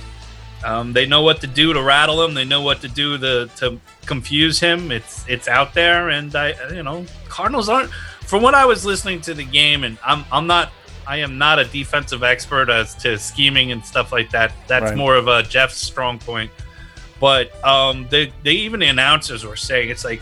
um, 0.63 0.93
they 0.93 1.05
know 1.05 1.21
what 1.21 1.41
to 1.41 1.47
do 1.47 1.73
to 1.73 1.81
rattle 1.81 2.23
him. 2.23 2.33
They 2.33 2.45
know 2.45 2.61
what 2.61 2.81
to 2.81 2.87
do 2.87 3.17
to 3.17 3.49
to 3.57 3.79
confuse 4.05 4.59
him. 4.59 4.91
It's 4.91 5.25
it's 5.27 5.47
out 5.47 5.73
there, 5.73 6.09
and 6.09 6.35
I 6.35 6.53
you 6.73 6.83
know 6.83 7.05
Cardinals 7.27 7.69
aren't. 7.69 7.91
From 7.91 8.43
what 8.43 8.53
I 8.53 8.65
was 8.65 8.85
listening 8.85 9.21
to 9.21 9.33
the 9.33 9.43
game, 9.43 9.83
and 9.83 9.97
I'm 10.05 10.23
I'm 10.31 10.45
not 10.47 10.71
I 11.07 11.17
am 11.17 11.37
not 11.39 11.57
a 11.57 11.65
defensive 11.65 12.21
expert 12.21 12.69
as 12.69 12.93
to 12.95 13.17
scheming 13.17 13.71
and 13.71 13.83
stuff 13.83 14.11
like 14.11 14.29
that. 14.31 14.51
That's 14.67 14.83
Right. 14.91 14.97
more 14.97 15.15
of 15.15 15.27
a 15.27 15.41
Jeff's 15.43 15.77
strong 15.77 16.19
point. 16.19 16.51
But 17.19 17.51
um, 17.65 18.07
they 18.09 18.31
they 18.43 18.51
even 18.51 18.79
the 18.81 18.87
announcers 18.87 19.43
were 19.45 19.55
saying 19.55 19.89
it's 19.89 20.05
like 20.05 20.21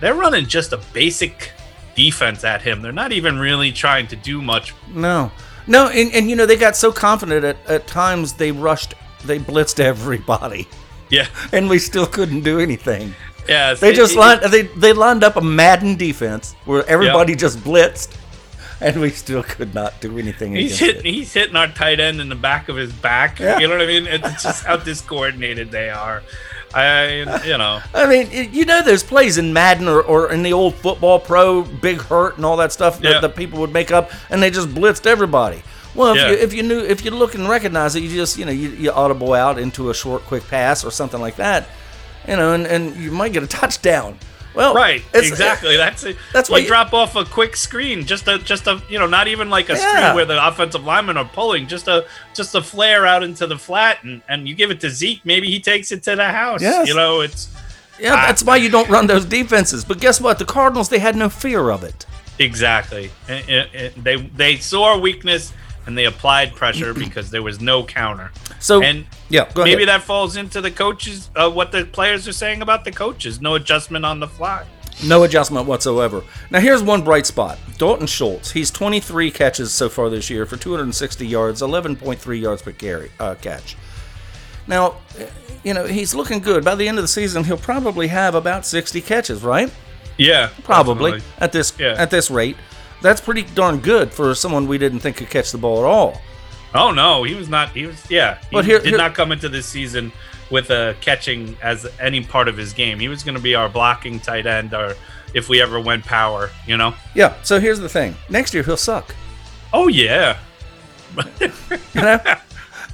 they're 0.00 0.14
running 0.14 0.46
just 0.46 0.72
a 0.72 0.76
basic 0.92 1.50
defense 1.96 2.44
at 2.44 2.62
him. 2.62 2.80
They're 2.82 2.92
not 2.92 3.10
even 3.12 3.38
really 3.38 3.72
trying 3.72 4.06
to 4.08 4.16
do 4.16 4.40
much. 4.40 4.72
No, 4.94 5.32
no, 5.68 5.88
and, 5.88 6.12
and 6.12 6.28
you 6.30 6.36
know 6.36 6.46
they 6.46 6.56
got 6.56 6.76
so 6.76 6.90
confident 6.90 7.44
at, 7.44 7.56
at 7.66 7.86
times 7.86 8.32
they 8.34 8.50
rushed, 8.52 8.94
they 9.24 9.38
blitzed 9.38 9.78
everybody, 9.92 10.66
Yeah, 11.10 11.26
and 11.52 11.68
we 11.68 11.78
still 11.78 12.06
couldn't 12.06 12.42
do 12.42 12.58
anything. 12.58 13.14
yeah. 13.48 13.74
They 13.74 13.92
just 13.94 14.14
it- 14.14 14.18
lined 14.18 14.40
they 14.52 14.62
they 14.62 14.92
lined 14.92 15.22
up 15.24 15.36
a 15.36 15.40
Madden 15.40 15.96
defense 15.96 16.54
where 16.64 16.84
everybody 16.86 17.34
just 17.36 17.58
blitzed, 17.58 18.16
and 18.80 19.00
we 19.00 19.10
still 19.10 19.42
could 19.42 19.74
not 19.74 20.00
do 20.00 20.18
anything. 20.18 20.54
He's 20.54 20.80
against 20.80 20.80
hitting, 20.80 21.06
it. 21.12 21.14
he's 21.14 21.32
hitting 21.32 21.56
our 21.56 21.68
tight 21.68 22.00
end 22.00 22.20
in 22.20 22.28
the 22.28 22.34
back 22.36 22.68
of 22.68 22.76
his 22.76 22.92
back. 22.92 23.38
Yeah. 23.38 23.58
You 23.58 23.68
know 23.68 23.74
what 23.76 23.82
I 23.82 23.86
mean? 23.86 24.06
It's 24.06 24.42
just 24.42 24.64
how 24.64 24.76
discoordinated 24.76 25.70
they 25.70 25.90
are. 25.90 26.22
I, 26.74 27.42
you 27.46 27.56
know, 27.58 27.80
I 27.94 28.06
mean, 28.06 28.52
you 28.52 28.64
know, 28.64 28.82
there's 28.82 29.02
plays 29.02 29.38
in 29.38 29.52
Madden 29.52 29.88
or, 29.88 30.02
or 30.02 30.30
in 30.32 30.42
the 30.42 30.52
old 30.52 30.74
football 30.74 31.18
pro, 31.18 31.62
Big 31.62 32.00
Hurt, 32.00 32.36
and 32.36 32.44
all 32.44 32.56
that 32.58 32.72
stuff 32.72 33.00
that 33.00 33.10
Yeah. 33.10 33.20
the 33.20 33.28
people 33.28 33.58
would 33.60 33.72
make 33.72 33.90
up, 33.90 34.10
and 34.30 34.42
they 34.42 34.50
just 34.50 34.68
blitzed 34.68 35.06
everybody. 35.06 35.62
Well, 35.94 36.12
if, 36.14 36.16
Yeah. 36.18 36.30
you, 36.30 36.34
if 36.36 36.52
you 36.52 36.62
knew, 36.62 36.80
if 36.80 37.04
you 37.04 37.10
look 37.10 37.34
and 37.34 37.48
recognize 37.48 37.96
it, 37.96 38.02
you 38.02 38.10
just, 38.14 38.36
you 38.38 38.44
know, 38.44 38.52
you, 38.52 38.68
you 38.70 38.92
audible 38.92 39.32
out 39.32 39.58
into 39.58 39.90
a 39.90 39.94
short, 39.94 40.22
quick 40.26 40.46
pass 40.46 40.84
or 40.84 40.90
something 40.90 41.20
like 41.20 41.36
that, 41.36 41.68
you 42.28 42.36
know, 42.36 42.52
and, 42.52 42.66
and 42.66 42.94
you 42.96 43.10
might 43.10 43.32
get 43.32 43.42
a 43.42 43.46
touchdown. 43.46 44.18
Well, 44.54 44.74
right? 44.74 45.02
exactly. 45.14 45.76
That's 45.76 46.02
it. 46.04 46.16
that's 46.32 46.50
why 46.50 46.58
you- 46.58 46.66
drop 46.66 46.92
off 46.92 47.14
a 47.16 47.24
quick 47.24 47.54
screen, 47.56 48.04
just 48.04 48.26
a, 48.28 48.38
just 48.38 48.66
a, 48.66 48.82
you 48.88 48.98
know, 48.98 49.06
not 49.06 49.28
even 49.28 49.50
like 49.50 49.68
a 49.68 49.74
Yeah. 49.74 49.78
screen 50.00 50.14
where 50.16 50.24
the 50.24 50.44
offensive 50.46 50.84
linemen 50.84 51.16
are 51.16 51.24
pulling, 51.24 51.66
just 51.68 51.86
a, 51.86 52.06
just 52.34 52.54
a 52.54 52.62
flare 52.62 53.06
out 53.06 53.22
into 53.22 53.46
the 53.46 53.58
flat, 53.58 54.02
and 54.02 54.20
and 54.28 54.48
you 54.48 54.54
give 54.54 54.70
it 54.70 54.80
to 54.80 54.90
Zeke, 54.90 55.20
maybe 55.24 55.48
he 55.48 55.60
takes 55.60 55.92
it 55.92 56.02
to 56.04 56.16
the 56.16 56.24
house. 56.24 56.60
Yes. 56.62 56.88
You 56.88 56.94
know, 56.94 57.20
it's 57.20 57.48
Yeah, 58.00 58.14
that's 58.26 58.42
why 58.42 58.56
you 58.56 58.68
don't 58.68 58.88
run 58.88 59.06
those 59.06 59.24
defenses. 59.24 59.84
But 59.84 60.00
guess 60.00 60.20
what? 60.20 60.38
The 60.38 60.44
Cardinals, 60.44 60.88
they 60.88 60.98
had 61.00 61.14
no 61.16 61.28
fear 61.28 61.70
of 61.70 61.82
it. 61.84 62.06
Exactly. 62.38 63.10
And- 63.28 63.44
and- 63.48 63.68
and 63.74 63.92
they 64.04 64.16
they 64.16 64.56
saw 64.56 64.94
a 64.94 64.98
weakness 64.98 65.52
and 65.86 65.96
they 65.98 66.04
applied 66.04 66.54
pressure 66.54 66.94
because 67.04 67.30
there 67.30 67.42
was 67.42 67.60
no 67.60 67.82
counter. 67.84 68.30
So, 68.60 68.82
And 68.82 69.06
yeah, 69.28 69.50
go 69.52 69.64
maybe 69.64 69.82
ahead. 69.84 69.88
that 69.88 70.02
falls 70.02 70.36
into 70.36 70.60
the 70.60 70.70
coaches, 70.70 71.30
uh, 71.36 71.50
what 71.50 71.72
the 71.72 71.84
players 71.84 72.26
are 72.28 72.32
saying 72.32 72.62
about 72.62 72.84
the 72.84 72.92
coaches. 72.92 73.40
No 73.40 73.54
adjustment 73.54 74.04
on 74.04 74.20
the 74.20 74.28
fly. 74.28 74.64
No 75.04 75.22
adjustment 75.22 75.66
whatsoever. 75.66 76.24
Now, 76.50 76.58
here's 76.60 76.82
one 76.82 77.02
bright 77.02 77.24
spot 77.26 77.58
Dalton 77.76 78.06
Schultz. 78.08 78.50
He's 78.50 78.70
23 78.70 79.30
catches 79.30 79.72
so 79.72 79.88
far 79.88 80.10
this 80.10 80.28
year 80.28 80.44
for 80.44 80.56
260 80.56 81.26
yards, 81.26 81.62
11.3 81.62 82.40
yards 82.40 82.62
per 82.62 82.72
carry, 82.72 83.10
uh, 83.20 83.34
catch. 83.36 83.76
Now, 84.66 84.96
eh, 85.18 85.26
you 85.64 85.72
know, 85.74 85.86
he's 85.86 86.14
looking 86.14 86.40
good. 86.40 86.64
By 86.64 86.74
the 86.74 86.88
end 86.88 86.98
of 86.98 87.04
the 87.04 87.08
season, 87.08 87.44
he'll 87.44 87.56
probably 87.56 88.08
have 88.08 88.34
about 88.34 88.66
60 88.66 89.00
catches, 89.00 89.42
right? 89.42 89.70
Yeah, 90.16 90.50
Probably 90.64 91.12
definitely. 91.12 91.32
at 91.40 91.52
this 91.52 91.72
Yeah. 91.78 91.94
at 91.96 92.10
this 92.10 92.28
rate. 92.30 92.56
That's 93.00 93.20
pretty 93.20 93.42
darn 93.42 93.78
good 93.78 94.12
for 94.12 94.34
someone 94.34 94.66
we 94.66 94.76
didn't 94.78 94.98
think 94.98 95.16
could 95.18 95.30
catch 95.30 95.52
the 95.52 95.58
ball 95.58 95.78
at 95.78 95.84
all. 95.84 96.20
Oh 96.74 96.90
no, 96.90 97.22
he 97.24 97.34
was 97.34 97.48
not. 97.48 97.70
He 97.70 97.86
was 97.86 98.10
yeah. 98.10 98.38
He 98.40 98.46
But 98.52 98.64
here- 98.64 98.78
did 98.78 98.88
here- 98.88 98.98
not 98.98 99.14
come 99.14 99.32
into 99.32 99.48
this 99.48 99.66
season 99.66 100.12
with 100.50 100.70
a 100.70 100.96
catching 101.00 101.56
as 101.62 101.86
any 102.00 102.22
part 102.22 102.48
of 102.48 102.56
his 102.56 102.72
game. 102.72 102.98
He 102.98 103.08
was 103.08 103.22
going 103.22 103.34
to 103.36 103.40
be 103.42 103.54
our 103.54 103.68
blocking 103.68 104.18
tight 104.20 104.46
end, 104.46 104.72
or 104.74 104.94
if 105.34 105.48
we 105.48 105.60
ever 105.62 105.80
went 105.80 106.04
power, 106.04 106.50
you 106.66 106.76
know. 106.76 106.94
Yeah. 107.14 107.34
So 107.42 107.58
here's 107.60 107.78
the 107.78 107.88
thing: 107.88 108.14
next 108.28 108.52
year 108.54 108.62
he'll 108.62 108.76
suck. 108.76 109.14
Oh 109.72 109.88
yeah, 109.88 110.38
You 111.40 111.50
know. 111.94 112.20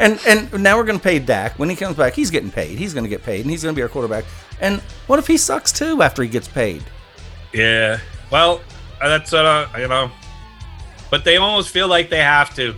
And 0.01 0.19
and 0.27 0.53
now 0.63 0.77
we're 0.77 0.83
going 0.85 0.99
to 0.99 1.03
pay 1.05 1.21
Dak 1.21 1.57
when 1.59 1.69
he 1.71 1.77
comes 1.77 1.97
back. 1.97 2.15
He's 2.15 2.31
getting 2.31 2.51
paid. 2.51 2.79
He's 2.79 2.93
going 2.93 3.05
to 3.05 3.11
get 3.11 3.23
paid, 3.23 3.43
and 3.43 3.51
he's 3.51 3.63
going 3.63 3.75
to 3.75 3.79
be 3.79 3.83
our 3.83 3.89
quarterback. 3.89 4.25
And 4.61 4.81
what 5.07 5.21
if 5.21 5.27
he 5.29 5.37
sucks 5.37 5.71
too 5.71 6.03
after 6.03 6.23
he 6.23 6.29
gets 6.29 6.49
paid? 6.49 6.83
yeah. 7.53 7.99
Well, 8.31 8.61
uh, 9.01 9.09
that's 9.09 9.33
uh, 9.33 9.69
you 9.79 9.87
know. 9.87 10.11
But 11.11 11.25
they 11.25 11.37
almost 11.37 11.69
feel 11.71 11.87
like 11.87 12.11
they 12.11 12.19
have 12.19 12.53
to. 12.57 12.75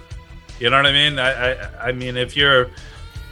You 0.60 0.70
know 0.70 0.76
what 0.76 0.86
I 0.86 0.92
mean? 0.92 1.18
I 1.18 1.52
I, 1.52 1.88
I 1.88 1.92
mean, 1.92 2.16
if 2.16 2.36
you're 2.36 2.70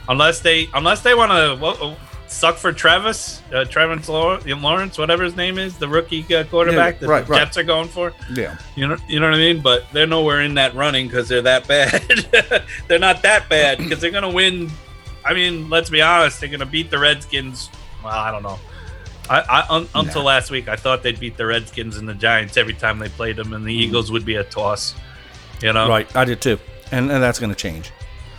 unless 0.07 0.39
they 0.39 0.69
unless 0.73 1.01
they 1.01 1.15
want 1.15 1.31
to 1.31 1.97
suck 2.27 2.57
for 2.57 2.71
Travis, 2.73 3.41
uh, 3.53 3.65
Travis 3.65 4.09
Lawrence, 4.09 4.97
whatever 4.97 5.23
his 5.23 5.35
name 5.35 5.57
is, 5.57 5.77
the 5.77 5.87
rookie 5.87 6.23
uh, 6.35 6.43
quarterback 6.45 6.95
Yeah, 6.95 6.99
that 7.01 7.07
right, 7.07 7.25
the 7.25 7.31
right. 7.31 7.39
Jets 7.39 7.57
are 7.57 7.63
going 7.63 7.87
for. 7.87 8.13
Yeah. 8.33 8.57
You 8.75 8.87
know, 8.87 8.97
you 9.07 9.19
know 9.19 9.29
what 9.29 9.35
I 9.35 9.39
mean. 9.39 9.61
But 9.61 9.85
they're 9.93 10.07
nowhere 10.07 10.41
in 10.41 10.55
that 10.55 10.75
running 10.75 11.07
because 11.07 11.29
they're 11.29 11.41
that 11.43 11.67
bad. 11.67 12.01
they're 12.87 12.99
not 12.99 13.21
that 13.23 13.49
bad 13.49 13.77
because 13.77 14.01
they're 14.01 14.11
gonna 14.11 14.31
win. 14.31 14.71
I 15.23 15.33
mean, 15.33 15.69
let's 15.69 15.89
be 15.89 16.01
honest. 16.01 16.39
They're 16.39 16.49
gonna 16.49 16.65
beat 16.65 16.89
the 16.89 16.99
Redskins. 16.99 17.69
Well, 18.03 18.13
I 18.13 18.31
don't 18.31 18.43
know. 18.43 18.59
I, 19.27 19.39
I 19.41 19.75
un, 19.75 19.89
until 19.95 20.21
last 20.23 20.51
week, 20.51 20.67
I 20.67 20.75
thought 20.75 21.01
they'd 21.01 21.19
beat 21.19 21.35
the 21.35 21.47
Redskins 21.47 21.97
and 21.97 22.07
the 22.07 22.13
Giants 22.13 22.57
every 22.57 22.75
time 22.75 22.99
they 22.99 23.09
played 23.09 23.37
them, 23.37 23.53
and 23.53 23.65
the 23.65 23.73
Eagles 23.73 24.11
would 24.11 24.23
be 24.23 24.35
a 24.35 24.43
toss. 24.43 24.93
You 25.63 25.73
know, 25.73 25.89
Right, 25.89 26.13
I 26.15 26.25
did 26.25 26.41
too, 26.41 26.59
and, 26.91 27.11
and 27.11 27.21
that's 27.23 27.39
going 27.39 27.51
to 27.51 27.55
change. 27.55 27.91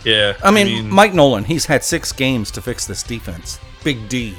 Yeah, 0.03 0.33
I 0.43 0.51
mean, 0.51 0.89
Mike 0.89 1.13
Nolan, 1.13 1.43
he's 1.43 1.65
had 1.65 1.83
six 1.83 2.11
games 2.11 2.51
to 2.51 2.61
fix 2.61 2.85
this 2.85 3.03
defense. 3.03 3.59
Big 3.83 4.07
D 4.09 4.35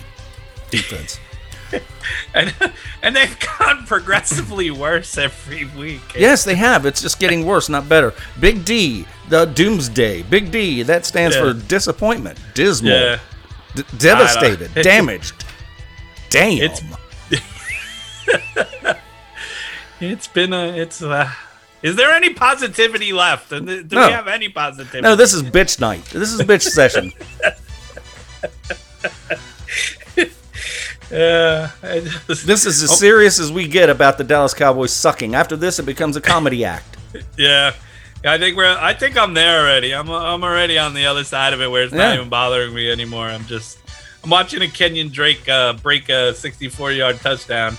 defense. 0.70 1.18
and 2.34 2.54
and 3.02 3.14
they've 3.14 3.38
gotten 3.40 3.84
progressively 3.84 4.70
worse 4.70 5.18
every 5.18 5.66
week. 5.76 6.00
yes, 6.16 6.42
they 6.44 6.54
have. 6.54 6.86
It's 6.86 7.02
just 7.02 7.20
getting 7.20 7.44
worse, 7.44 7.68
not 7.68 7.86
better. 7.88 8.14
Big 8.40 8.64
D, 8.64 9.06
the 9.28 9.44
doomsday. 9.44 10.22
Big 10.22 10.50
D, 10.50 10.82
that 10.84 11.04
stands 11.04 11.36
Yeah. 11.36 11.42
for 11.42 11.52
disappointment, 11.52 12.38
dismal, 12.54 12.92
Yeah. 12.92 13.18
d- 13.74 13.82
devastated, 13.98 14.72
damaged. 14.82 15.44
Damn. 16.30 16.62
It's- 16.62 16.82
It's 20.00 20.28
been 20.28 20.52
a. 20.52 20.68
It's. 20.68 21.02
Uh, 21.02 21.30
is 21.82 21.96
there 21.96 22.10
any 22.12 22.32
positivity 22.34 23.12
left? 23.12 23.50
Do 23.50 23.60
do 23.60 23.96
No. 23.96 24.06
we 24.06 24.12
have 24.12 24.28
any 24.28 24.48
positivity? 24.48 25.00
no, 25.02 25.14
this 25.16 25.32
is 25.32 25.42
bitch 25.42 25.80
night. 25.80 26.04
This 26.06 26.32
is 26.32 26.40
bitch 26.42 26.62
session. 26.62 27.12
Yeah. 31.10 31.70
I 31.82 32.00
just- 32.26 32.46
This 32.46 32.66
is 32.66 32.82
as 32.82 32.98
serious 32.98 33.38
as 33.38 33.50
we 33.52 33.66
get 33.68 33.88
about 33.90 34.18
the 34.18 34.24
Dallas 34.24 34.54
Cowboys 34.54 34.92
sucking. 34.92 35.34
After 35.34 35.56
this, 35.56 35.78
it 35.78 35.86
becomes 35.86 36.16
a 36.16 36.20
comedy 36.20 36.64
act. 36.64 36.96
Yeah. 37.38 37.72
I 38.24 38.36
think 38.36 38.56
we're. 38.56 38.66
I 38.66 38.94
think 38.94 39.16
I'm 39.16 39.32
there 39.32 39.60
already. 39.60 39.94
I'm. 39.94 40.10
I'm 40.10 40.42
already 40.42 40.76
on 40.76 40.92
the 40.92 41.06
other 41.06 41.22
side 41.22 41.52
of 41.52 41.60
it, 41.62 41.70
where 41.70 41.84
it's 41.84 41.92
not 41.92 42.08
Yeah. 42.08 42.14
even 42.16 42.28
bothering 42.28 42.74
me 42.74 42.90
anymore. 42.90 43.26
I'm 43.28 43.44
just. 43.46 43.78
I'm 44.24 44.30
watching 44.30 44.60
a 44.60 44.66
Kenyan 44.66 45.12
Drake 45.12 45.48
uh, 45.48 45.74
break 45.74 46.08
a 46.08 46.34
64 46.34 46.90
yard 46.92 47.20
touchdown, 47.20 47.76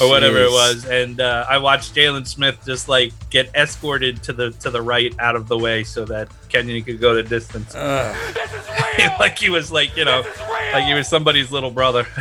or 0.00 0.08
whatever 0.08 0.38
it 0.38 0.50
was, 0.50 0.84
and 0.84 1.20
uh, 1.20 1.46
I 1.48 1.58
watched 1.58 1.94
Jaylon 1.94 2.26
Smith 2.26 2.58
just 2.66 2.88
like 2.88 3.12
get 3.30 3.54
escorted 3.54 4.22
to 4.24 4.32
the 4.32 4.50
to 4.52 4.70
the 4.70 4.82
right 4.82 5.14
out 5.18 5.36
of 5.36 5.48
the 5.48 5.56
way 5.56 5.84
so 5.84 6.04
that 6.04 6.28
Kenyan 6.50 6.84
could 6.84 7.00
go 7.00 7.14
the 7.14 7.22
distance, 7.22 7.74
like 9.18 9.38
he 9.38 9.48
was 9.48 9.72
like 9.72 9.96
you 9.96 10.04
know, 10.04 10.22
like 10.72 10.84
he 10.84 10.94
was 10.94 11.08
somebody's 11.08 11.50
little 11.50 11.70
brother. 11.70 12.06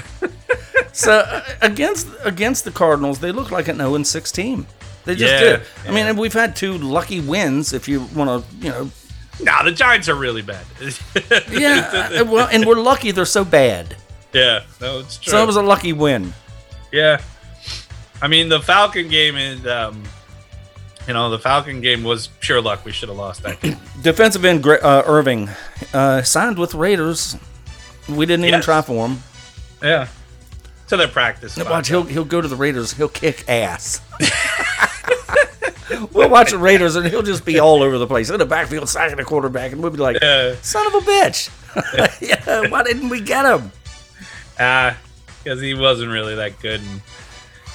So 0.91 1.19
uh, 1.19 1.41
against 1.61 2.07
against 2.23 2.65
the 2.65 2.71
Cardinals, 2.71 3.19
they 3.19 3.31
look 3.31 3.51
like 3.51 3.67
an 3.67 3.77
0 3.77 4.03
6 4.03 4.31
team. 4.31 4.67
They 5.05 5.15
just 5.15 5.31
Yeah, 5.31 5.39
did. 5.39 5.61
I 5.87 5.91
mean, 5.91 6.17
we've 6.17 6.33
had 6.33 6.55
two 6.55 6.77
lucky 6.77 7.21
wins. 7.21 7.73
If 7.73 7.87
you 7.87 8.01
want 8.15 8.43
to, 8.43 8.55
you 8.57 8.69
know, 8.69 8.91
nah, 9.41 9.63
the 9.63 9.71
Giants 9.71 10.09
are 10.09 10.15
really 10.15 10.41
bad. 10.41 10.65
yeah. 11.51 12.09
uh, 12.19 12.25
well, 12.25 12.49
and 12.51 12.65
we're 12.65 12.75
lucky 12.75 13.11
they're 13.11 13.25
so 13.25 13.45
bad. 13.45 13.95
yeah, 14.33 14.63
no, 14.81 14.99
it's 14.99 15.17
true. 15.17 15.31
So 15.31 15.43
it 15.43 15.45
was 15.45 15.55
a 15.55 15.61
lucky 15.61 15.93
win. 15.93 16.33
Yeah. 16.91 17.21
I 18.21 18.27
mean, 18.27 18.49
the 18.49 18.59
Falcon 18.59 19.07
game 19.07 19.35
is, 19.37 19.65
um, 19.65 20.03
you 21.07 21.13
know, 21.13 21.29
the 21.29 21.39
Falcon 21.39 21.81
game 21.81 22.03
was 22.03 22.27
pure 22.41 22.61
luck. 22.61 22.83
We 22.85 22.91
should 22.91 23.09
have 23.09 23.17
lost 23.17 23.43
that 23.43 23.61
game. 23.61 23.77
Defensive 24.01 24.43
end 24.45 24.65
uh, 24.67 25.03
Irving 25.05 25.49
uh, 25.93 26.21
signed 26.23 26.57
with 26.59 26.73
Raiders. 26.75 27.37
We 28.07 28.25
didn't 28.25 28.45
even 28.45 28.57
Yes. 28.59 28.65
try 28.65 28.81
for 28.81 29.07
him. 29.07 29.19
yeah. 29.81 30.07
To 30.87 30.97
their 30.97 31.07
practice. 31.07 31.55
Watch, 31.55 31.87
he'll 31.87 32.01
he'll 32.03 32.25
go 32.25 32.41
to 32.41 32.47
the 32.47 32.55
Raiders. 32.55 32.93
He'll 32.93 33.07
kick 33.09 33.47
ass. 33.47 34.01
we'll 36.13 36.29
watch 36.29 36.49
the 36.49 36.57
Raiders, 36.57 36.95
and 36.95 37.05
he'll 37.05 37.21
just 37.21 37.45
be 37.45 37.59
all 37.59 37.83
over 37.83 37.99
the 37.99 38.07
place 38.07 38.31
in 38.31 38.39
the 38.39 38.45
backfield, 38.47 38.89
sacking 38.89 39.17
the 39.17 39.23
quarterback, 39.23 39.71
and 39.71 39.81
we'll 39.83 39.91
be 39.91 39.97
like, 39.99 40.17
Yeah. 40.19 40.55
"Son 40.63 40.85
of 40.87 40.95
a 40.95 40.99
bitch! 41.01 41.49
yeah, 42.21 42.67
why 42.69 42.81
didn't 42.81 43.09
we 43.09 43.21
get 43.21 43.45
him?" 43.45 43.71
Ah, 44.59 44.97
because 45.43 45.61
he 45.61 45.75
wasn't 45.75 46.11
really 46.11 46.33
that 46.35 46.59
good. 46.59 46.81
And 46.81 47.01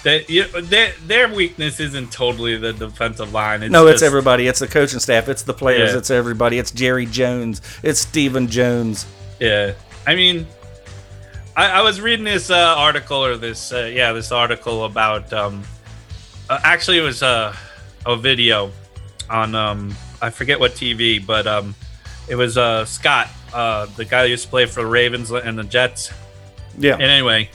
they, 0.05 0.24
you, 0.28 0.44
their, 0.62 0.92
their 1.07 1.28
weakness 1.34 1.80
isn't 1.80 2.12
totally 2.12 2.57
the 2.57 2.72
defensive 2.72 3.32
line. 3.32 3.62
It's 3.62 3.72
no, 3.72 3.86
it's 3.86 3.94
just- 3.94 4.05
everybody. 4.05 4.46
It's 4.46 4.61
the 4.61 4.68
coaching 4.68 5.00
staff. 5.00 5.28
It's 5.28 5.42
the 5.42 5.55
players. 5.55 5.92
Yeah. 5.92 5.98
It's 5.98 6.11
everybody. 6.11 6.59
It's 6.59 6.70
Jerry 6.70 7.07
Jones. 7.07 7.61
It's 7.82 7.98
Stephen 8.00 8.46
Jones. 8.46 9.07
Yeah, 9.40 9.72
I 10.07 10.14
mean, 10.14 10.46
I, 11.57 11.80
I 11.80 11.82
was 11.82 12.00
reading 12.00 12.24
this 12.24 12.50
uh, 12.50 12.74
article 12.76 13.24
or 13.24 13.36
this, 13.36 13.72
uh, 13.72 13.90
yeah, 13.92 14.12
this 14.12 14.30
article 14.30 14.84
about. 14.84 15.32
Um, 15.32 15.62
uh, 16.48 16.61
actually, 16.62 16.98
it 16.98 17.02
was 17.02 17.22
uh, 17.22 17.55
a 18.07 18.16
video 18.16 18.70
on 19.30 19.55
um, 19.55 19.94
I 20.20 20.30
forget 20.30 20.61
what 20.61 20.72
TV, 20.72 21.24
but 21.24 21.46
um, 21.46 21.74
it 22.28 22.36
was 22.36 22.57
uh, 22.59 22.84
Scott, 22.84 23.28
uh, 23.52 23.86
the 23.96 24.05
guy 24.05 24.24
who 24.24 24.30
used 24.30 24.44
to 24.44 24.50
play 24.50 24.66
for 24.66 24.82
the 24.82 24.86
Ravens 24.86 25.30
and 25.30 25.59
the 25.59 25.64
Jets. 25.64 26.12
Yeah, 26.78 26.94
And 26.94 27.02
anyway, 27.02 27.50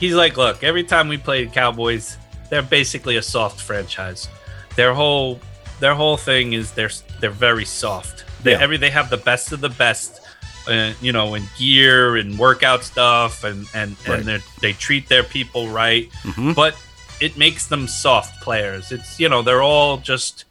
he's 0.00 0.14
like, 0.14 0.36
look, 0.36 0.62
every 0.62 0.84
time 0.84 1.08
we 1.08 1.16
play 1.16 1.44
the 1.44 1.50
Cowboys, 1.50 2.16
they're 2.50 2.62
basically 2.62 3.16
a 3.16 3.22
soft 3.22 3.60
franchise. 3.60 4.28
Their 4.76 4.94
whole 4.94 5.40
their 5.80 5.94
whole 5.94 6.16
thing 6.16 6.52
is 6.54 6.72
they're 6.72 6.90
they're 7.20 7.30
very 7.30 7.64
soft. 7.64 8.24
They 8.42 8.52
Yeah. 8.52 8.60
every 8.60 8.76
they 8.78 8.90
have 8.90 9.10
the 9.10 9.16
best 9.16 9.52
of 9.52 9.60
the 9.60 9.68
best, 9.68 10.20
uh, 10.68 10.92
you 11.00 11.12
know, 11.12 11.34
in 11.34 11.44
gear 11.58 12.16
and 12.16 12.38
workout 12.38 12.84
stuff, 12.84 13.44
and 13.44 13.66
and 13.74 13.96
Right. 14.06 14.18
and 14.20 14.24
they 14.28 14.38
they 14.60 14.72
treat 14.72 15.08
their 15.08 15.22
people 15.24 15.68
right, 15.68 16.08
Mhm. 16.24 16.54
but 16.54 16.74
it 17.20 17.36
makes 17.36 17.66
them 17.66 17.86
soft 17.88 18.40
players. 18.42 18.92
It's 18.92 19.18
you 19.20 19.28
know 19.28 19.42
they're 19.42 19.62
all 19.62 19.98
just. 19.98 20.44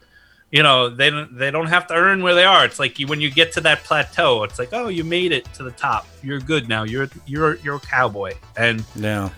You 0.52 0.64
know 0.64 0.90
they 0.90 1.10
don't 1.10 1.38
they 1.38 1.52
don't 1.52 1.68
have 1.68 1.88
to 1.88 1.94
earn 1.94 2.24
where 2.24 2.34
they 2.34 2.46
are. 2.46 2.64
It's 2.64 2.80
like 2.80 3.00
you, 3.00 3.08
when 3.08 3.20
you 3.20 3.30
get 3.30 3.52
to 3.54 3.62
that 3.62 3.84
plateau, 3.84 4.44
it's 4.44 4.58
like 4.58 4.70
oh 4.72 4.88
you 4.88 5.04
made 5.04 5.32
it 5.34 5.46
to 5.56 5.64
the 5.64 5.72
top. 5.72 6.08
You're 6.24 6.40
good 6.40 6.70
now. 6.70 6.84
You're 6.84 7.10
you're 7.26 7.56
you're 7.58 7.76
a 7.76 7.80
cowboy, 7.82 8.34
and 8.56 8.86
yeah. 8.96 9.30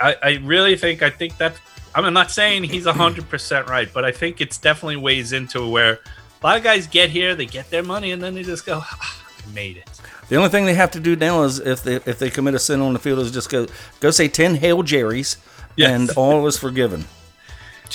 I, 0.00 0.16
I 0.22 0.40
really 0.42 0.76
think 0.76 1.02
I 1.02 1.08
think 1.10 1.38
that 1.38 1.54
I'm 1.94 2.12
not 2.12 2.30
saying 2.30 2.64
he's 2.64 2.86
hundred 2.86 3.28
percent 3.30 3.68
right, 3.68 3.88
but 3.92 4.04
I 4.04 4.12
think 4.12 4.40
it's 4.42 4.58
definitely 4.58 4.96
weighs 4.96 5.32
into 5.32 5.66
where 5.66 6.00
a 6.42 6.46
lot 6.46 6.56
of 6.58 6.62
guys 6.62 6.86
get 6.86 7.10
here, 7.10 7.34
they 7.34 7.46
get 7.46 7.70
their 7.70 7.82
money, 7.82 8.12
and 8.12 8.22
then 8.22 8.34
they 8.34 8.42
just 8.42 8.64
go, 8.66 8.80
ah, 8.82 9.22
I 9.46 9.52
made 9.54 9.78
it. 9.78 9.88
The 10.28 10.36
only 10.36 10.48
thing 10.50 10.64
they 10.64 10.74
have 10.74 10.90
to 10.92 11.00
do 11.00 11.16
now 11.16 11.42
is 11.42 11.58
if 11.58 11.82
they 11.82 11.96
if 11.96 12.18
they 12.18 12.28
commit 12.30 12.54
a 12.54 12.58
sin 12.58 12.80
on 12.80 12.92
the 12.92 12.98
field 12.98 13.18
is 13.20 13.30
just 13.30 13.48
go 13.50 13.66
go 14.00 14.10
say 14.10 14.28
ten 14.28 14.56
hail 14.56 14.82
jerry's, 14.82 15.38
Yes. 15.76 15.90
and 15.90 16.10
all 16.18 16.46
is 16.46 16.58
forgiven. 16.58 17.06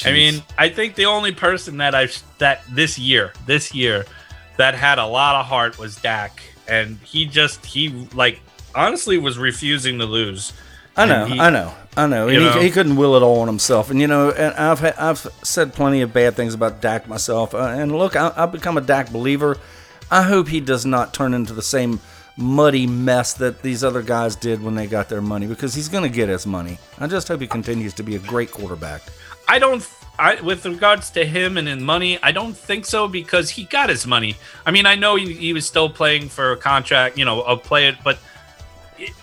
I 0.04 0.12
mean, 0.12 0.44
I 0.58 0.70
think 0.70 0.96
the 0.96 1.06
only 1.06 1.32
person 1.32 1.78
that 1.78 1.96
I've 1.96 2.22
that 2.40 2.64
this 2.70 2.98
year, 2.98 3.34
this 3.46 3.74
year, 3.74 4.06
that 4.58 4.76
had 4.76 5.00
a 5.00 5.06
lot 5.06 5.36
of 5.36 5.46
heart 5.46 5.78
was 5.78 5.96
Dak, 5.98 6.42
and 6.68 6.98
he 7.04 7.26
just 7.26 7.66
he 7.66 7.90
like 8.14 8.40
honestly 8.74 9.18
was 9.18 9.38
refusing 9.38 10.00
to 10.00 10.06
lose. 10.06 10.54
I 10.98 11.06
know, 11.06 11.26
he- 11.26 11.40
I 11.40 11.50
know, 11.50 11.74
I 11.98 12.08
know. 12.08 12.28
And 12.30 12.44
know? 12.44 12.52
he, 12.54 12.64
he 12.66 12.72
couldn't 12.72 12.96
will 12.96 13.16
it 13.16 13.22
all 13.22 13.42
on 13.42 13.48
himself. 13.48 13.92
And 13.92 14.00
you 14.00 14.08
know, 14.08 14.32
and 14.32 14.54
I've 14.56 14.80
ha- 14.80 14.96
I've 14.98 15.20
said 15.44 15.74
plenty 15.74 16.02
of 16.02 16.14
bad 16.14 16.36
things 16.36 16.54
about 16.54 16.82
Dak 16.82 17.08
myself. 17.08 17.54
Uh, 17.54 17.60
and 17.60 17.96
look, 17.98 18.16
I, 18.16 18.32
I've 18.36 18.52
become 18.52 18.78
a 18.78 18.82
Dak 18.82 19.12
believer. 19.12 19.58
I 20.10 20.22
hope 20.24 20.48
he 20.48 20.62
does 20.62 20.86
not 20.86 21.14
turn 21.14 21.34
into 21.34 21.54
the 21.54 21.62
same 21.62 22.00
muddy 22.38 22.86
mess 22.86 23.34
that 23.34 23.62
these 23.62 23.84
other 23.84 24.02
guys 24.02 24.36
did 24.36 24.62
when 24.62 24.76
they 24.76 24.88
got 24.88 25.10
their 25.10 25.22
money 25.22 25.48
because 25.48 25.74
he's 25.74 25.88
going 25.90 26.04
to 26.04 26.10
get 26.10 26.30
his 26.30 26.46
money. 26.46 26.78
I 27.00 27.08
just 27.08 27.28
hope 27.28 27.42
he 27.42 27.48
continues 27.48 27.94
to 27.96 28.04
be 28.04 28.16
a 28.16 28.20
great 28.20 28.52
quarterback. 28.52 29.02
I 29.48 29.60
don't. 29.60 29.88
I, 30.18 30.40
with 30.40 30.66
regards 30.66 31.10
to 31.12 31.26
him 31.26 31.58
and 31.58 31.68
his 31.68 31.82
money, 31.84 32.18
I 32.24 32.32
don't 32.32 32.56
think 32.56 32.86
so 32.86 33.06
because 33.06 33.50
he 33.50 33.66
got 33.66 33.90
his 33.90 34.08
money. 34.08 34.38
I 34.66 34.72
mean, 34.72 34.86
I 34.86 34.96
know 34.96 35.18
he, 35.18 35.34
he 35.34 35.52
was 35.52 35.66
still 35.66 35.90
playing 35.90 36.30
for 36.30 36.54
a 36.54 36.58
contract, 36.58 37.18
you 37.18 37.26
know, 37.26 37.42
a 37.42 37.58
play 37.58 37.88
it, 37.90 37.96
but 38.02 38.18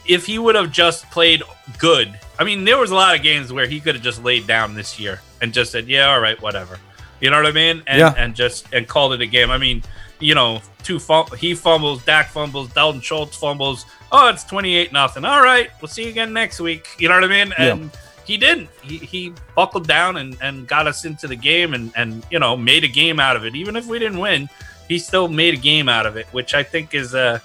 if 0.06 0.26
he 0.26 0.38
would 0.38 0.54
have 0.54 0.70
just 0.70 1.10
played 1.10 1.42
good, 1.78 2.18
I 2.38 2.44
mean, 2.44 2.64
there 2.64 2.76
was 2.76 2.90
a 2.90 2.94
lot 2.94 3.16
of 3.16 3.22
games 3.22 3.52
where 3.54 3.66
he 3.66 3.80
could 3.80 3.94
have 3.94 4.04
just 4.04 4.22
laid 4.22 4.46
down 4.46 4.74
this 4.74 5.00
year 5.00 5.20
and 5.40 5.52
just 5.54 5.72
said, 5.72 5.88
"Yeah, 5.88 6.12
all 6.12 6.20
right, 6.20 6.40
whatever," 6.42 6.78
you 7.20 7.30
know 7.30 7.36
what 7.38 7.46
I 7.46 7.52
mean? 7.52 7.82
And 7.86 7.98
Yeah. 7.98 8.14
and 8.18 8.34
just 8.34 8.66
and 8.74 8.86
called 8.86 9.14
it 9.14 9.22
a 9.22 9.26
game. 9.26 9.50
I 9.50 9.56
mean, 9.56 9.82
you 10.20 10.34
know, 10.34 10.60
two 10.82 10.98
fum- 10.98 11.28
he 11.38 11.54
fumbles, 11.54 12.04
Dak 12.04 12.28
fumbles, 12.30 12.68
Dalton 12.74 13.00
Schultz 13.00 13.36
fumbles. 13.36 13.86
Oh, 14.10 14.28
it's 14.28 14.44
twenty 14.44 14.76
eight 14.76 14.92
nothing. 14.92 15.24
All 15.24 15.40
right, 15.42 15.70
we'll 15.80 15.88
see 15.88 16.02
you 16.04 16.10
again 16.10 16.34
next 16.34 16.60
week. 16.60 16.86
You 16.98 17.08
know 17.08 17.14
what 17.14 17.24
I 17.24 17.28
mean? 17.28 17.54
Yeah. 17.58 17.78
He 18.24 18.36
didn't. 18.36 18.68
He, 18.82 18.98
he 18.98 19.32
buckled 19.56 19.86
down 19.86 20.16
and, 20.16 20.36
and 20.40 20.66
got 20.66 20.86
us 20.86 21.04
into 21.04 21.26
the 21.26 21.36
game 21.36 21.74
and, 21.74 21.92
and 21.96 22.24
you 22.30 22.38
know 22.38 22.56
made 22.56 22.84
a 22.84 22.88
game 22.88 23.18
out 23.18 23.36
of 23.36 23.44
it. 23.44 23.54
Even 23.54 23.76
if 23.76 23.86
we 23.86 23.98
didn't 23.98 24.18
win, 24.18 24.48
he 24.88 24.98
still 24.98 25.28
made 25.28 25.54
a 25.54 25.56
game 25.56 25.88
out 25.88 26.06
of 26.06 26.16
it, 26.16 26.26
which 26.26 26.54
I 26.54 26.62
think 26.62 26.94
is 26.94 27.14
uh 27.14 27.40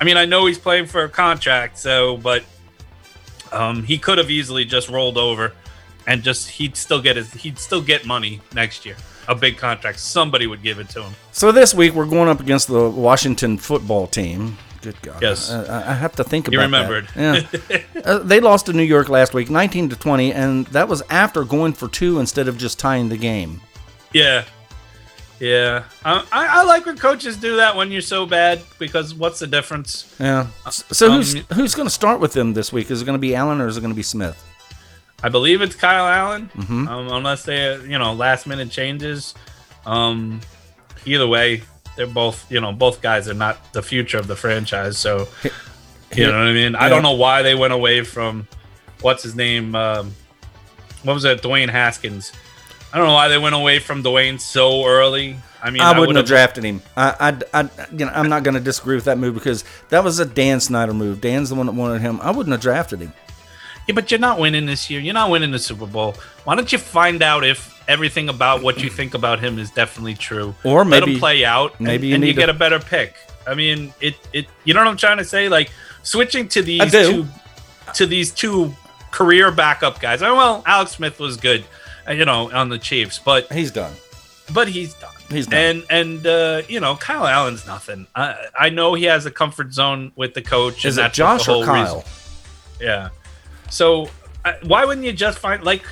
I 0.00 0.04
mean 0.04 0.16
I 0.16 0.24
know 0.24 0.46
he's 0.46 0.58
playing 0.58 0.86
for 0.86 1.04
a 1.04 1.08
contract, 1.08 1.78
so 1.78 2.16
but 2.18 2.44
um 3.50 3.82
he 3.82 3.98
could 3.98 4.18
have 4.18 4.30
easily 4.30 4.64
just 4.64 4.88
rolled 4.88 5.18
over 5.18 5.52
and 6.06 6.22
just 6.22 6.48
he'd 6.50 6.76
still 6.76 7.00
get 7.02 7.16
his 7.16 7.32
he'd 7.32 7.58
still 7.58 7.82
get 7.82 8.06
money 8.06 8.40
next 8.54 8.86
year. 8.86 8.96
A 9.28 9.34
big 9.34 9.56
contract. 9.56 10.00
Somebody 10.00 10.46
would 10.46 10.62
give 10.62 10.78
it 10.80 10.88
to 10.90 11.02
him. 11.02 11.12
So 11.30 11.52
this 11.52 11.74
week 11.74 11.94
we're 11.94 12.06
going 12.06 12.28
up 12.28 12.40
against 12.40 12.68
the 12.68 12.88
Washington 12.88 13.56
football 13.56 14.06
team. 14.06 14.56
Good 14.82 15.00
God! 15.02 15.22
Yes. 15.22 15.50
Uh, 15.50 15.66
I 15.86 15.92
I 15.92 15.94
have 15.94 16.14
to 16.16 16.24
think 16.24 16.48
about 16.48 16.52
You 16.52 16.58
that. 16.58 16.64
remembered. 16.66 17.08
Yeah. 17.16 17.82
uh, 18.04 18.18
they 18.18 18.40
lost 18.40 18.66
to 18.66 18.72
New 18.72 18.82
York 18.82 19.08
last 19.08 19.32
week, 19.32 19.48
19 19.48 19.88
to 19.90 19.96
20, 19.96 20.32
and 20.32 20.66
that 20.68 20.88
was 20.88 21.02
after 21.08 21.44
going 21.44 21.72
for 21.72 21.88
two 21.88 22.18
instead 22.18 22.48
of 22.48 22.58
just 22.58 22.78
tying 22.80 23.08
the 23.08 23.16
game. 23.16 23.60
Yeah. 24.12 24.44
Yeah. 25.40 25.84
I, 26.04 26.18
I, 26.32 26.46
I 26.60 26.62
like 26.64 26.86
when 26.86 26.96
coaches 26.98 27.36
do 27.36 27.56
that 27.56 27.74
when 27.76 27.90
you're 27.90 28.00
so 28.00 28.26
bad 28.26 28.60
because 28.78 29.14
what's 29.14 29.38
the 29.40 29.46
difference? 29.46 30.14
Yeah. 30.20 30.46
So 30.70 31.06
Um, 31.10 31.16
who's 31.16 31.34
who's 31.54 31.74
going 31.74 31.86
to 31.88 31.94
start 31.94 32.20
with 32.20 32.32
them 32.32 32.54
this 32.54 32.72
week? 32.72 32.90
Is 32.90 33.02
it 33.02 33.04
going 33.04 33.18
to 33.18 33.20
be 33.20 33.34
Allen 33.34 33.60
or 33.60 33.66
is 33.66 33.76
it 33.76 33.80
going 33.80 33.92
to 33.92 33.96
be 33.96 34.02
Smith? 34.04 34.40
I 35.22 35.28
believe 35.28 35.62
it's 35.62 35.74
Kyle 35.76 36.06
Allen, 36.06 36.50
Mhm. 36.56 36.88
um, 36.88 37.08
unless 37.12 37.44
they, 37.44 37.76
you 37.82 37.98
know, 37.98 38.12
last 38.12 38.46
minute 38.46 38.70
changes. 38.70 39.34
Um, 39.86 40.40
either 41.06 41.26
way, 41.28 41.62
they're 41.96 42.06
both, 42.06 42.50
you 42.50 42.60
know, 42.60 42.72
both 42.72 43.00
guys 43.02 43.28
are 43.28 43.34
not 43.34 43.72
the 43.72 43.82
future 43.82 44.18
of 44.18 44.26
the 44.26 44.36
franchise. 44.36 44.98
So, 44.98 45.28
you 46.14 46.26
know 46.26 46.32
what 46.38 46.48
I 46.48 46.52
mean? 46.52 46.74
I 46.74 46.88
don't 46.88 47.02
know 47.02 47.12
why 47.12 47.42
they 47.42 47.54
went 47.54 47.72
away 47.72 48.02
from 48.02 48.46
what's 49.00 49.22
his 49.22 49.34
name? 49.34 49.74
Um, 49.74 50.14
what 51.02 51.14
was 51.14 51.24
it? 51.24 51.42
Dwayne 51.42 51.68
Haskins. 51.68 52.32
I 52.92 52.98
don't 52.98 53.06
know 53.06 53.14
why 53.14 53.28
they 53.28 53.38
went 53.38 53.54
away 53.54 53.78
from 53.78 54.02
Dwayne 54.02 54.40
so 54.40 54.84
early. 54.86 55.36
I 55.62 55.70
mean, 55.70 55.80
I 55.80 55.90
wouldn't 55.90 56.08
would've- 56.08 56.16
have 56.18 56.26
drafted 56.26 56.64
him. 56.64 56.82
I, 56.96 57.36
I, 57.54 57.62
I, 57.62 57.68
you 57.92 58.04
know, 58.04 58.12
I'm 58.12 58.28
not 58.28 58.42
going 58.42 58.54
to 58.54 58.60
disagree 58.60 58.96
with 58.96 59.04
that 59.04 59.16
move 59.16 59.34
because 59.34 59.64
that 59.90 60.02
was 60.04 60.18
a 60.18 60.24
Dan 60.26 60.60
Snyder 60.60 60.92
move. 60.92 61.20
Dan's 61.20 61.48
the 61.50 61.54
one 61.54 61.66
that 61.66 61.72
wanted 61.72 62.00
him. 62.02 62.20
I 62.20 62.30
wouldn't 62.30 62.52
have 62.52 62.60
drafted 62.60 63.00
him. 63.00 63.12
Yeah, 63.86 63.94
but 63.94 64.10
you're 64.10 64.20
not 64.20 64.38
winning 64.38 64.66
this 64.66 64.90
year. 64.90 65.00
You're 65.00 65.14
not 65.14 65.30
winning 65.30 65.50
the 65.52 65.58
Super 65.58 65.86
Bowl. 65.86 66.14
Why 66.44 66.54
don't 66.54 66.70
you 66.72 66.78
find 66.78 67.22
out 67.22 67.44
if 67.44 67.71
everything 67.88 68.28
about 68.28 68.62
what 68.62 68.82
you 68.82 68.90
think 68.90 69.14
about 69.14 69.40
him 69.40 69.58
is 69.58 69.70
definitely 69.70 70.14
true, 70.14 70.54
Or 70.64 70.84
let 70.84 71.00
maybe- 71.00 71.14
him 71.14 71.18
play 71.20 71.44
out, 71.44 71.74
and, 71.78 71.86
maybe 71.86 72.08
you 72.08 72.14
and 72.14 72.24
you 72.24 72.32
to- 72.32 72.38
get 72.40 72.48
a 72.48 72.54
better 72.54 72.78
pick. 72.78 73.14
I 73.46 73.54
mean, 73.54 73.92
it 74.00 74.14
it. 74.32 74.46
You 74.64 74.74
know 74.74 74.80
what 74.80 74.88
I'm 74.88 74.96
trying 74.96 75.18
to 75.18 75.24
say? 75.24 75.48
Like 75.48 75.70
switching 76.02 76.48
to 76.48 76.62
these 76.62 76.90
two 76.92 77.26
to 77.94 78.06
these 78.06 78.30
two 78.32 78.74
career 79.10 79.50
backup 79.50 80.00
guys. 80.00 80.22
Oh, 80.22 80.34
Well, 80.36 80.62
Alex 80.66 80.92
Smith 80.92 81.18
was 81.18 81.36
good, 81.36 81.64
uh, 82.08 82.12
you 82.12 82.24
know, 82.24 82.50
on 82.52 82.68
the 82.68 82.78
Chiefs, 82.78 83.18
but 83.18 83.52
He's 83.52 83.70
done. 83.72 83.92
but 84.54 84.68
he's 84.68 84.94
done. 84.94 85.10
He's 85.28 85.46
done. 85.48 85.58
And 85.60 85.84
and 85.90 86.26
uh, 86.26 86.62
you 86.68 86.78
know, 86.80 86.94
Kyle 86.96 87.26
Allen's 87.26 87.66
nothing. 87.66 88.06
I 88.14 88.36
I 88.58 88.68
know 88.70 88.94
he 88.94 89.04
has 89.04 89.26
a 89.26 89.30
comfort 89.30 89.72
zone 89.72 90.12
with 90.14 90.34
the 90.34 90.42
coach. 90.42 90.84
Is 90.84 90.96
and 90.98 91.02
it 91.06 91.08
that's 91.08 91.16
Josh 91.16 91.48
or 91.48 91.64
Kyle? 91.64 91.96
reason- 91.96 92.10
yeah. 92.80 93.08
So 93.70 94.08
why 94.62 94.84
wouldn't 94.84 95.04
you 95.06 95.12
just 95.12 95.38
find 95.38 95.62
like 95.64 95.82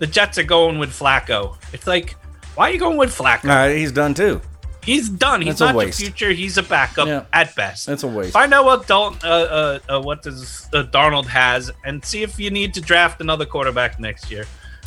the 0.00 0.06
Jets 0.08 0.36
are 0.38 0.42
going 0.42 0.78
with 0.80 0.90
Flacco? 0.90 1.56
It's 1.72 1.86
like 1.86 2.16
why 2.56 2.68
are 2.68 2.72
you 2.72 2.80
going 2.80 2.96
with 2.98 3.16
Flacco? 3.16 3.74
He's 3.74 3.92
done 3.92 4.12
too. 4.14 4.40
He's 4.82 5.08
done. 5.08 5.40
He's 5.42 5.58
That's 5.58 5.74
not 5.74 5.84
the 5.84 5.92
future. 5.92 6.30
He's 6.32 6.56
a 6.58 6.62
backup 6.62 7.06
Yeah. 7.06 7.24
at 7.32 7.54
best. 7.54 7.86
That's 7.86 8.02
a 8.02 8.06
waste. 8.08 8.32
Find 8.32 8.52
out 8.52 8.64
what 8.64 8.86
Dalton, 8.86 9.20
uh, 9.22 9.28
uh, 9.28 9.78
uh, 9.88 10.00
what 10.00 10.22
does 10.22 10.68
uh, 10.72 10.84
Darnold 10.84 11.26
has, 11.26 11.70
and 11.84 12.02
see 12.04 12.22
if 12.22 12.40
you 12.40 12.50
need 12.50 12.72
to 12.74 12.80
draft 12.80 13.20
another 13.20 13.44
quarterback 13.46 14.00
next 14.00 14.30
year. 14.30 14.46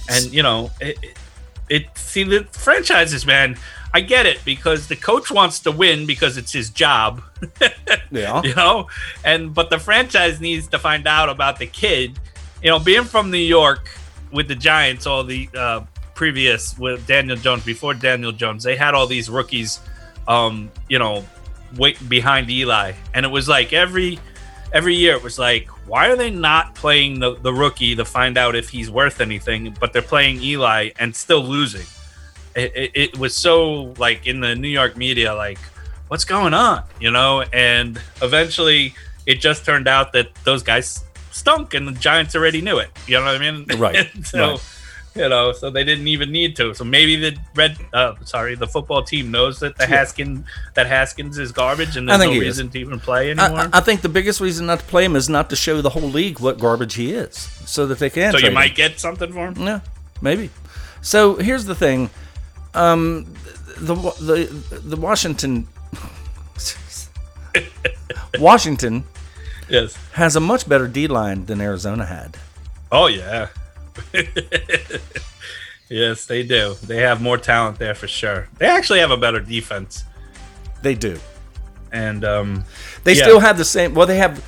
And 0.09 0.25
you 0.33 0.41
know, 0.43 0.71
it, 0.81 0.97
it, 1.03 1.17
it 1.69 1.97
see 1.97 2.23
the 2.23 2.43
franchises, 2.51 3.25
man. 3.25 3.55
I 3.93 4.01
get 4.01 4.25
it 4.25 4.43
because 4.43 4.87
the 4.87 4.95
coach 4.95 5.29
wants 5.29 5.59
to 5.61 5.71
win 5.71 6.07
because 6.07 6.37
it's 6.37 6.51
his 6.51 6.69
job. 6.69 7.21
Yeah. 8.11 8.41
you 8.43 8.53
know 8.53 8.87
and 9.23 9.55
but 9.55 9.71
the 9.71 9.79
franchise 9.79 10.39
needs 10.39 10.67
to 10.67 10.77
find 10.77 11.07
out 11.07 11.29
about 11.29 11.57
the 11.57 11.65
kid 11.65 12.19
you 12.61 12.69
know 12.69 12.77
being 12.77 13.05
from 13.05 13.31
new 13.31 13.37
york 13.39 13.89
with 14.33 14.47
the 14.47 14.55
giants 14.55 15.05
all 15.05 15.23
the 15.23 15.47
uh 15.55 15.81
previous 16.15 16.77
with 16.77 17.05
daniel 17.07 17.37
jones 17.37 17.63
before 17.63 17.93
daniel 17.93 18.31
jones 18.31 18.63
they 18.63 18.75
had 18.75 18.93
all 18.93 19.07
these 19.07 19.29
rookies 19.29 19.79
um 20.27 20.69
you 20.89 20.99
know 20.99 21.23
wait 21.77 21.97
behind 22.09 22.49
eli. 22.49 22.93
And 23.13 23.25
it 23.25 23.29
was 23.29 23.47
like 23.47 23.73
every 23.73 24.19
every 24.71 24.95
year 24.95 25.15
it 25.15 25.23
was 25.23 25.37
like 25.37 25.67
why 25.85 26.09
are 26.09 26.15
they 26.15 26.31
not 26.31 26.73
playing 26.73 27.19
the, 27.19 27.35
the 27.35 27.53
rookie 27.53 27.95
to 27.95 28.03
find 28.03 28.37
out 28.37 28.55
if 28.55 28.69
he's 28.69 28.89
worth 28.89 29.21
anything 29.21 29.75
but 29.79 29.93
they're 29.93 30.01
playing 30.01 30.41
eli 30.41 30.89
and 30.99 31.15
still 31.15 31.43
losing? 31.43 31.85
It, 32.55 32.71
it, 32.75 32.91
it 32.93 33.17
was 33.17 33.35
so 33.35 33.93
like 33.97 34.27
in 34.27 34.39
the 34.39 34.55
new 34.55 34.67
york 34.67 34.95
media 34.95 35.33
like 35.33 35.57
what's 36.07 36.25
going 36.25 36.53
on 36.53 36.83
you 36.99 37.11
know? 37.11 37.43
And 37.53 37.99
eventually 38.21 38.93
it 39.25 39.35
just 39.39 39.65
turned 39.65 39.87
out 39.87 40.13
that 40.13 40.33
those 40.43 40.63
guys 40.63 41.03
stunk 41.33 41.73
and 41.73 41.87
the 41.87 41.91
giants 41.93 42.35
already 42.35 42.61
knew 42.61 42.77
it 42.79 42.89
you 43.07 43.17
know 43.19 43.25
what 43.25 43.35
i 43.35 43.39
mean 43.39 43.65
Right, 43.77 44.07
so 44.23 44.51
right. 44.51 44.61
you 45.15 45.27
know 45.29 45.51
so 45.51 45.69
they 45.69 45.83
didn't 45.83 46.07
even 46.07 46.31
need 46.31 46.55
to 46.57 46.73
so 46.73 46.83
maybe 46.83 47.15
the 47.15 47.31
red 47.55 47.75
uh 47.91 48.13
sorry 48.23 48.53
the 48.55 48.67
football 48.67 49.01
team 49.03 49.31
knows 49.31 49.59
that 49.59 49.75
the 49.77 49.83
Yeah. 49.85 49.97
haskins 49.97 50.45
that 50.75 50.85
haskins 50.87 51.37
is 51.39 51.51
garbage 51.51 51.97
and 51.97 52.07
there's 52.07 52.19
no 52.23 52.29
he 52.31 52.37
is. 52.37 52.43
reason 52.45 52.69
to 52.69 52.79
even 52.79 52.99
play 52.99 53.31
anymore 53.31 53.67
I- 53.73 53.79
I 53.79 53.81
think 53.81 54.01
the 54.01 54.09
biggest 54.19 54.39
reason 54.47 54.67
not 54.67 54.79
to 54.79 54.85
play 54.85 55.03
him 55.05 55.15
is 55.15 55.27
not 55.27 55.49
to 55.49 55.55
show 55.55 55.81
the 55.81 55.89
whole 55.95 56.09
league 56.19 56.39
what 56.39 56.59
garbage 56.59 56.93
he 56.95 57.07
is, 57.13 57.35
so 57.75 57.85
that 57.87 57.97
they 57.99 58.09
can. 58.11 58.31
so 58.31 58.37
you 58.37 58.41
trade 58.41 58.47
him. 58.49 58.53
might 58.63 58.75
get 58.75 58.99
something 58.99 59.31
for 59.33 59.47
him 59.49 59.55
Yeah, 59.69 59.79
maybe. 60.21 60.49
So 61.01 61.35
here's 61.35 61.65
the 61.65 61.75
thing, 61.75 62.09
um, 62.75 63.25
the 63.89 63.95
the 64.29 64.37
the 64.93 64.97
Washington 65.07 65.67
Washington 68.39 69.03
yes 69.73 69.97
has 70.13 70.35
a 70.35 70.39
much 70.39 70.67
better 70.69 70.87
D 70.87 71.07
line 71.07 71.45
than 71.47 71.59
Arizona 71.59 72.05
had. 72.05 72.37
oh 72.91 73.07
yeah 73.07 73.47
yes 75.89 76.25
they 76.25 76.43
do 76.43 76.75
they 76.83 76.97
have 76.97 77.21
more 77.21 77.37
talent 77.37 77.77
there 77.79 77.93
for 77.95 78.07
sure 78.07 78.47
they 78.57 78.65
actually 78.65 78.99
have 78.99 79.11
a 79.11 79.17
better 79.17 79.39
defense 79.39 80.03
They 80.81 80.95
do. 80.95 81.19
and 81.91 82.23
um 82.25 82.65
They 83.03 83.13
Yeah. 83.13 83.23
still 83.23 83.39
have 83.39 83.57
the 83.57 83.65
same. 83.65 83.93
Well, 83.93 84.07
they 84.07 84.17
have 84.17 84.43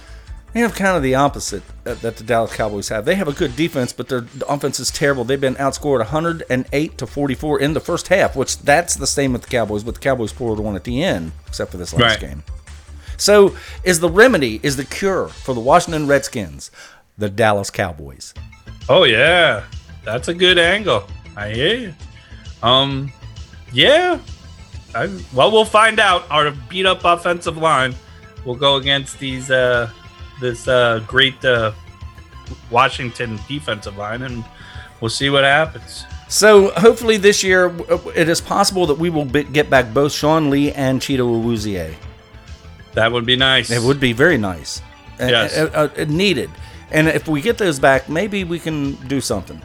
they 0.53 0.61
have 0.61 0.73
kind 0.73 0.95
of 0.95 1.03
the 1.03 1.15
opposite 1.15 1.63
that, 1.83 2.01
that 2.01 2.15
the 2.17 2.23
Dallas 2.23 2.55
Cowboys 2.55 2.87
have. 2.89 3.03
They 3.03 3.15
have 3.15 3.27
a 3.27 3.33
good 3.33 3.55
defense, 3.57 3.91
but 3.91 4.07
their 4.07 4.23
offense 4.47 4.79
is 4.79 4.89
terrible. 4.89 5.25
They've 5.25 5.39
been 5.47 5.55
outscored 5.55 5.99
108 5.99 6.97
to 6.97 7.05
44 7.05 7.59
in 7.59 7.73
the 7.73 7.81
first 7.81 8.07
half, 8.07 8.35
which 8.37 8.59
that's 8.59 8.95
the 8.95 9.05
same 9.07 9.33
with 9.33 9.41
the 9.43 9.49
Cowboys. 9.49 9.83
But 9.83 9.95
the 9.95 9.99
Cowboys 9.99 10.31
pulled 10.31 10.59
one 10.61 10.75
at 10.77 10.85
the 10.85 11.03
end, 11.03 11.33
except 11.45 11.71
for 11.71 11.77
this 11.77 11.91
last 11.93 12.01
Right. 12.21 12.29
game. 12.29 12.43
So, 13.17 13.55
is 13.83 13.99
the 13.99 14.09
remedy, 14.09 14.59
is 14.63 14.77
the 14.77 14.85
cure 14.85 15.27
for 15.27 15.53
the 15.55 15.61
Washington 15.61 16.07
Redskins, 16.07 16.71
the 17.17 17.29
Dallas 17.29 17.69
Cowboys? 17.69 18.33
Oh 18.89 19.03
yeah, 19.03 19.63
that's 20.03 20.27
a 20.27 20.33
good 20.33 20.57
angle. 20.57 21.03
I 21.35 21.51
hear 21.51 21.75
you. 21.75 21.93
Um, 22.61 23.11
yeah. 23.71 24.19
I, 24.93 25.07
well, 25.33 25.51
we'll 25.51 25.65
find 25.65 25.99
out. 25.99 26.23
Our 26.31 26.51
beat 26.69 26.85
up 26.85 27.03
offensive 27.03 27.57
line 27.57 27.93
will 28.45 28.55
go 28.55 28.77
against 28.77 29.19
these 29.19 29.51
uh 29.51 29.89
this 30.39 30.67
uh 30.67 31.03
great 31.07 31.43
uh 31.43 31.73
Washington 32.69 33.39
defensive 33.47 33.97
line, 33.97 34.21
and 34.21 34.45
we'll 35.01 35.09
see 35.09 35.29
what 35.29 35.43
happens. 35.43 36.05
So, 36.27 36.69
hopefully, 36.71 37.17
this 37.17 37.43
year 37.43 37.75
it 38.15 38.29
is 38.29 38.41
possible 38.41 38.85
that 38.87 38.97
we 38.97 39.09
will 39.09 39.25
be, 39.25 39.43
get 39.43 39.69
back 39.69 39.93
both 39.93 40.11
Sean 40.11 40.49
Lee 40.49 40.71
and 40.71 40.99
Chido 40.99 41.27
Awuzie. 41.27 41.95
That 42.95 43.11
would 43.11 43.25
be 43.25 43.35
nice. 43.35 43.69
It 43.71 43.81
would 43.81 43.99
be 43.99 44.13
very 44.13 44.37
nice. 44.37 44.81
Yes. 45.19 45.55
uh, 45.57 45.89
uh, 45.97 46.05
needed. 46.05 46.49
And 46.91 47.07
if 47.07 47.27
we 47.27 47.41
get 47.41 47.57
those 47.57 47.79
back, 47.79 48.09
maybe 48.09 48.43
we 48.43 48.59
can 48.59 48.95
do 49.07 49.21
something. 49.21 49.61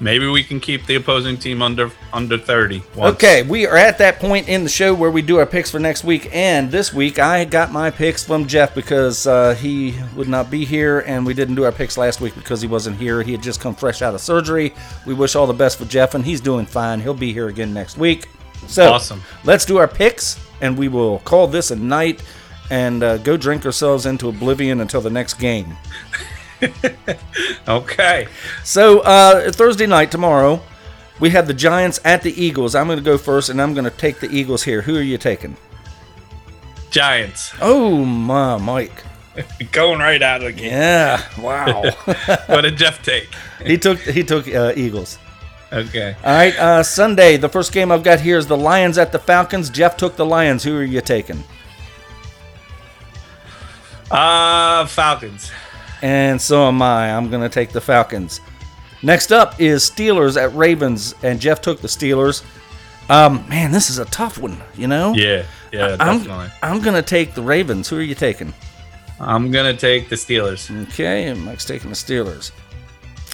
Maybe 0.00 0.26
we 0.26 0.42
can 0.42 0.58
keep 0.58 0.86
the 0.86 0.96
opposing 0.96 1.36
team 1.36 1.62
under 1.62 1.90
under 2.12 2.36
thirty. 2.36 2.82
once. 2.96 3.14
Okay, 3.14 3.44
we 3.44 3.68
are 3.68 3.76
at 3.76 3.98
that 3.98 4.18
point 4.18 4.48
in 4.48 4.64
the 4.64 4.68
show 4.68 4.92
where 4.92 5.12
we 5.12 5.22
do 5.22 5.38
our 5.38 5.46
picks 5.46 5.70
for 5.70 5.78
next 5.78 6.02
week. 6.02 6.28
And 6.32 6.72
this 6.72 6.92
week, 6.92 7.20
I 7.20 7.44
got 7.44 7.70
my 7.70 7.88
picks 7.88 8.24
from 8.24 8.48
Jeff 8.48 8.74
because 8.74 9.28
uh, 9.28 9.54
he 9.54 9.94
would 10.16 10.28
not 10.28 10.50
be 10.50 10.64
here, 10.64 11.00
and 11.06 11.24
we 11.24 11.34
didn't 11.34 11.54
do 11.54 11.64
our 11.64 11.70
picks 11.70 11.96
last 11.96 12.20
week 12.20 12.34
because 12.34 12.60
he 12.60 12.66
wasn't 12.66 12.96
here. 12.96 13.22
He 13.22 13.30
had 13.30 13.42
just 13.44 13.60
come 13.60 13.76
fresh 13.76 14.02
out 14.02 14.12
of 14.12 14.20
surgery. 14.20 14.74
We 15.06 15.14
wish 15.14 15.36
all 15.36 15.46
the 15.46 15.52
best 15.52 15.78
for 15.78 15.84
Jeff, 15.84 16.14
and 16.16 16.24
he's 16.24 16.40
doing 16.40 16.66
fine. 16.66 17.00
He'll 17.00 17.14
be 17.14 17.32
here 17.32 17.46
again 17.46 17.72
next 17.72 17.96
week. 17.96 18.28
So, 18.66 18.94
Awesome. 18.94 19.22
Let's 19.44 19.64
do 19.64 19.76
our 19.76 19.88
picks, 19.88 20.36
and 20.60 20.76
we 20.76 20.88
will 20.88 21.20
call 21.20 21.46
this 21.46 21.70
a 21.70 21.76
night 21.76 22.22
and 22.72 23.02
uh, 23.02 23.18
go 23.18 23.36
drink 23.36 23.66
ourselves 23.66 24.06
into 24.06 24.30
oblivion 24.30 24.80
until 24.80 25.02
the 25.02 25.10
next 25.10 25.34
game. 25.34 25.76
Okay. 27.68 28.28
So 28.62 29.00
uh, 29.00 29.50
Thursday 29.50 29.86
night 29.86 30.12
tomorrow, 30.12 30.60
we 31.18 31.30
have 31.30 31.48
the 31.48 31.54
Giants 31.54 32.00
at 32.04 32.22
the 32.22 32.32
Eagles. 32.40 32.76
I'm 32.76 32.86
going 32.86 32.98
to 32.98 33.04
go 33.04 33.18
first, 33.18 33.48
and 33.50 33.60
I'm 33.60 33.74
going 33.74 33.84
to 33.84 33.90
take 33.90 34.20
the 34.20 34.30
Eagles 34.30 34.62
here. 34.62 34.82
Who 34.82 34.96
are 34.96 35.02
you 35.02 35.18
taking? 35.18 35.56
Giants 36.90 37.52
Oh 37.60 38.04
my, 38.04 38.58
Mike. 38.58 39.02
going 39.72 39.98
right 39.98 40.22
out 40.22 40.44
again. 40.44 40.70
Yeah. 40.70 41.22
Wow. 41.42 41.82
What 42.46 42.60
did 42.60 42.76
Jeff 42.76 43.02
take? 43.02 43.28
he 43.66 43.76
took 43.76 43.98
he 43.98 44.22
took 44.22 44.46
uh, 44.46 44.72
Eagles. 44.76 45.18
Okay. 45.72 46.14
All 46.24 46.32
right. 46.32 46.56
Uh, 46.56 46.82
Sunday, 46.84 47.38
the 47.38 47.48
first 47.48 47.72
game 47.72 47.90
I've 47.90 48.04
got 48.04 48.20
here 48.20 48.38
is 48.38 48.46
the 48.46 48.56
Lions 48.56 48.98
at 48.98 49.10
the 49.10 49.18
Falcons. 49.18 49.68
Jeff 49.68 49.96
took 49.96 50.14
the 50.16 50.26
Lions. 50.26 50.62
Who 50.62 50.76
are 50.76 50.84
you 50.84 51.00
taking? 51.00 51.42
Uh 54.12 54.86
Falcons. 54.86 55.50
And 56.02 56.40
so 56.40 56.66
am 56.68 56.82
I. 56.82 57.10
I'm 57.12 57.30
going 57.30 57.42
to 57.42 57.48
take 57.48 57.70
the 57.70 57.80
Falcons. 57.80 58.40
Next 59.02 59.32
up 59.32 59.60
is 59.60 59.88
Steelers 59.88 60.40
at 60.40 60.52
Ravens, 60.54 61.14
and 61.22 61.40
Jeff 61.40 61.60
took 61.60 61.80
the 61.80 61.88
Steelers. 61.88 62.44
Um, 63.08 63.48
man, 63.48 63.70
this 63.72 63.88
is 63.90 63.98
a 63.98 64.04
tough 64.06 64.38
one. 64.38 64.60
You 64.76 64.88
know. 64.88 65.14
Yeah. 65.14 65.44
Yeah. 65.72 65.96
I'm, 66.00 66.18
Definitely. 66.18 66.48
I'm 66.62 66.80
going 66.82 66.96
to 66.96 67.02
take 67.08 67.34
the 67.34 67.42
Ravens. 67.42 67.88
Who 67.88 67.98
are 67.98 68.02
you 68.02 68.14
taking? 68.14 68.52
I'm 69.20 69.52
gonna 69.52 69.76
take 69.76 70.08
the 70.08 70.16
Steelers. 70.16 70.68
Okay, 70.88 71.26
and 71.26 71.44
Mike's 71.44 71.64
taking 71.64 71.90
the 71.90 71.94
Steelers. 71.94 72.50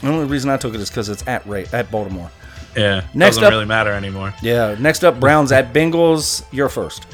The 0.03 0.09
only 0.09 0.27
reason 0.27 0.51
I 0.51 0.59
took 0.59 0.75
it 0.75 0.81
is 0.81 0.91
because 0.91 1.09
it's 1.09 1.27
at 1.27 1.47
Ray, 1.47 1.65
at 1.73 1.91
Baltimore. 1.91 2.31
Yeah. 2.77 3.05
Next 3.15 3.37
doesn't 3.37 3.45
up- 3.45 3.51
really 3.53 3.65
matter 3.65 3.93
anymore. 3.93 4.35
Yeah. 4.43 4.77
Next 4.79 5.03
up, 5.03 5.19
Browns 5.19 5.51
at 5.51 5.73
Bengals. 5.73 6.45
You're 6.53 6.69
first. 6.69 7.07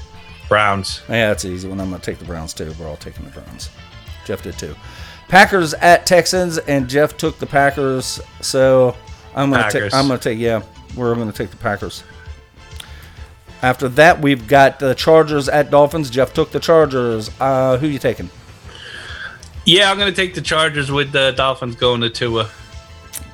Browns. 0.48 1.02
Yeah, 1.08 1.28
that's 1.28 1.44
an 1.44 1.52
easy 1.52 1.68
one. 1.68 1.80
I'm 1.80 1.88
going 1.88 2.00
to 2.00 2.04
take 2.04 2.18
the 2.18 2.24
Browns 2.24 2.54
too. 2.54 2.72
We're 2.78 2.88
all 2.88 2.96
taking 2.96 3.24
the 3.24 3.30
Browns. 3.30 3.70
Jeff 4.24 4.42
did 4.42 4.58
too. 4.58 4.74
Packers 5.28 5.74
at 5.74 6.06
Texans, 6.06 6.58
and 6.58 6.88
Jeff 6.88 7.16
took 7.16 7.38
the 7.38 7.46
Packers. 7.46 8.20
So 8.40 8.96
I'm 9.34 9.50
gonna 9.50 9.70
take. 9.70 9.94
I'm 9.94 10.06
gonna 10.06 10.18
take. 10.18 10.38
Yeah, 10.38 10.62
we're 10.96 11.14
gonna 11.14 11.32
take 11.32 11.50
the 11.50 11.56
Packers. 11.56 12.04
After 13.62 13.88
that, 13.90 14.20
we've 14.20 14.46
got 14.46 14.78
the 14.78 14.94
Chargers 14.94 15.48
at 15.48 15.70
Dolphins. 15.70 16.10
Jeff 16.10 16.34
took 16.34 16.50
the 16.50 16.60
Chargers. 16.60 17.30
Uh, 17.40 17.78
who 17.78 17.86
you 17.86 17.98
taking? 17.98 18.30
Yeah, 19.64 19.90
I'm 19.90 19.98
gonna 19.98 20.12
take 20.12 20.34
the 20.34 20.42
Chargers 20.42 20.92
with 20.92 21.12
the 21.12 21.32
Dolphins 21.32 21.76
going 21.76 22.02
to 22.02 22.10
Tua. 22.10 22.48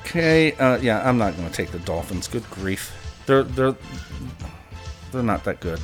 Okay. 0.05 0.53
Uh, 0.53 0.77
yeah, 0.77 1.07
I'm 1.07 1.17
not 1.17 1.35
gonna 1.35 1.49
take 1.49 1.71
the 1.71 1.79
Dolphins. 1.79 2.27
Good 2.27 2.49
grief, 2.49 2.95
they're 3.25 3.43
they're 3.43 3.75
they're 5.11 5.23
not 5.23 5.43
that 5.43 5.59
good. 5.59 5.79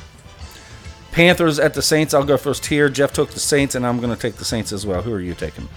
Panthers 1.18 1.58
at 1.58 1.74
the 1.74 1.82
Saints. 1.82 2.14
I'll 2.14 2.22
go 2.22 2.36
first 2.36 2.64
here. 2.66 2.88
Jeff 2.88 3.12
took 3.12 3.30
the 3.30 3.40
Saints, 3.40 3.74
and 3.74 3.84
I'm 3.84 3.98
gonna 4.00 4.14
take 4.14 4.36
the 4.36 4.44
Saints 4.44 4.70
as 4.72 4.86
well. 4.86 5.02
Who 5.02 5.12
are 5.12 5.20
you 5.20 5.34
taking? 5.34 5.68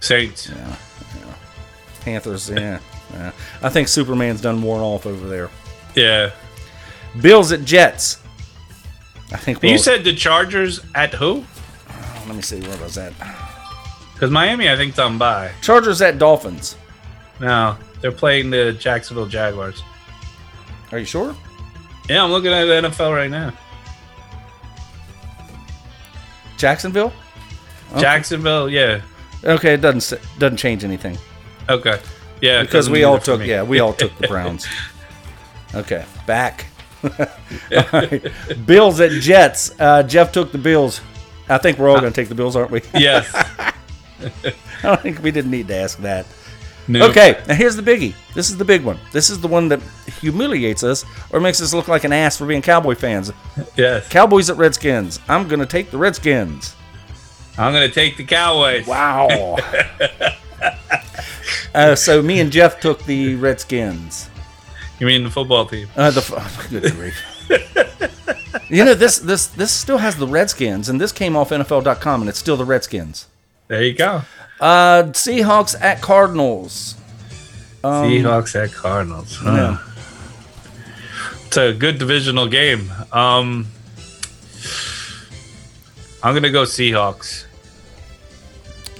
Saints. 0.00 0.48
Yeah. 0.48 0.76
Panthers. 2.00 2.48
Yeah. 2.48 2.78
yeah. 3.12 3.32
I 3.62 3.68
think 3.68 3.88
Superman's 3.88 4.40
done 4.40 4.62
worn 4.62 4.80
off 4.80 5.04
over 5.04 5.28
there. 5.28 5.50
Yeah. 5.94 6.30
Bills 7.20 7.52
at 7.52 7.66
Jets. 7.66 8.18
I 9.32 9.36
think 9.36 9.62
You 9.62 9.68
we'll- 9.72 9.78
said 9.78 10.02
the 10.02 10.14
Chargers 10.14 10.80
at 10.94 11.12
who? 11.12 11.44
Oh, 11.90 12.24
let 12.26 12.36
me 12.36 12.40
see 12.40 12.60
where 12.62 12.76
was 12.78 12.94
that. 12.94 13.12
Because 14.14 14.30
Miami, 14.30 14.70
I 14.70 14.76
think, 14.76 14.94
done 14.94 15.18
by. 15.18 15.50
Chargers 15.60 16.00
at 16.00 16.18
Dolphins. 16.18 16.74
No, 17.38 17.76
they're 18.00 18.12
playing 18.12 18.48
the 18.48 18.72
Jacksonville 18.72 19.26
Jaguars. 19.26 19.82
Are 20.90 20.98
you 20.98 21.04
sure? 21.04 21.36
Yeah, 22.08 22.24
I'm 22.24 22.30
looking 22.30 22.50
at 22.50 22.64
the 22.64 22.88
NFL 22.88 23.14
right 23.14 23.30
now. 23.30 23.52
Jacksonville. 26.56 27.12
Jacksonville, 27.98 28.68
yeah. 28.68 29.00
Okay, 29.44 29.74
it 29.74 29.80
doesn't 29.80 30.20
doesn't 30.38 30.56
change 30.56 30.82
anything 30.84 31.16
Okay. 31.68 32.00
Yeah, 32.40 32.62
because 32.62 32.90
we 32.90 33.04
all 33.04 33.18
took 33.18 33.44
yeah 33.44 33.62
we 33.62 33.80
all 33.80 33.92
took 33.92 34.16
the 34.18 34.28
Browns. 34.28 34.66
Okay, 35.74 36.04
back. 36.26 36.66
Right. 37.92 38.32
Bills 38.66 39.00
at 39.00 39.12
Jets. 39.12 39.72
Uh, 39.78 40.02
Jeff 40.02 40.32
took 40.32 40.50
the 40.50 40.58
Bills. 40.58 41.00
I 41.48 41.58
think 41.58 41.78
we're 41.78 41.88
all 41.88 42.00
going 42.00 42.12
to 42.12 42.20
take 42.20 42.28
the 42.28 42.34
Bills, 42.34 42.56
aren't 42.56 42.72
we? 42.72 42.80
yes. 42.94 43.32
I 43.58 43.72
don't 44.82 45.00
think 45.00 45.22
we 45.22 45.30
didn't 45.30 45.50
need 45.52 45.68
to 45.68 45.76
ask 45.76 45.98
that. 45.98 46.26
Okay, 46.88 47.42
now 47.48 47.54
here's 47.54 47.76
the 47.76 47.82
biggie. 47.82 48.14
This 48.34 48.48
is 48.50 48.56
the 48.56 48.64
big 48.64 48.84
one. 48.84 48.98
This 49.12 49.28
is 49.30 49.40
the 49.40 49.48
one 49.48 49.68
that 49.68 49.80
humiliates 50.20 50.84
us 50.84 51.04
or 51.30 51.40
makes 51.40 51.60
us 51.60 51.74
look 51.74 51.88
like 51.88 52.04
an 52.04 52.12
ass 52.12 52.36
for 52.36 52.46
being 52.46 52.62
Cowboy 52.62 52.94
fans. 52.94 53.32
Yes. 53.76 54.08
Cowboys 54.08 54.48
at 54.48 54.56
Redskins. 54.56 55.20
I'm 55.28 55.48
going 55.48 55.60
to 55.60 55.66
take 55.66 55.90
the 55.90 55.98
Redskins. 55.98 56.76
I'm 57.58 57.72
gonna 57.72 57.88
take 57.88 58.16
the 58.16 58.24
Cowboys. 58.24 58.86
Wow. 58.86 59.56
uh, 61.74 61.94
so 61.94 62.20
me 62.20 62.40
and 62.40 62.52
Jeff 62.52 62.80
took 62.80 63.02
the 63.04 63.34
Redskins. 63.36 64.28
You 64.98 65.06
mean 65.06 65.24
the 65.24 65.30
football 65.30 65.66
team? 65.66 65.88
Uh, 65.96 66.10
the 66.10 66.20
f- 66.20 66.66
good 66.70 66.92
grief. 66.92 67.18
you 68.70 68.84
know 68.84 68.94
this 68.94 69.18
this 69.18 69.46
this 69.46 69.70
still 69.72 69.98
has 69.98 70.16
the 70.16 70.26
Redskins, 70.26 70.88
and 70.88 71.00
this 71.00 71.12
came 71.12 71.34
off 71.36 71.50
NFL.com, 71.50 72.22
and 72.22 72.28
it's 72.28 72.38
still 72.38 72.56
the 72.56 72.64
Redskins. 72.64 73.26
There 73.68 73.82
you 73.82 73.94
go. 73.94 74.22
Uh, 74.60 75.04
Seahawks 75.12 75.80
at 75.80 76.00
Cardinals. 76.00 76.94
Seahawks 77.82 78.54
at 78.60 78.72
Cardinals. 78.72 79.36
Huh. 79.36 79.78
It's 81.46 81.56
a 81.56 81.72
good 81.72 81.98
divisional 81.98 82.48
game. 82.48 82.90
Um, 83.12 83.66
I'm 86.22 86.34
gonna 86.34 86.50
go 86.50 86.62
Seahawks. 86.62 87.44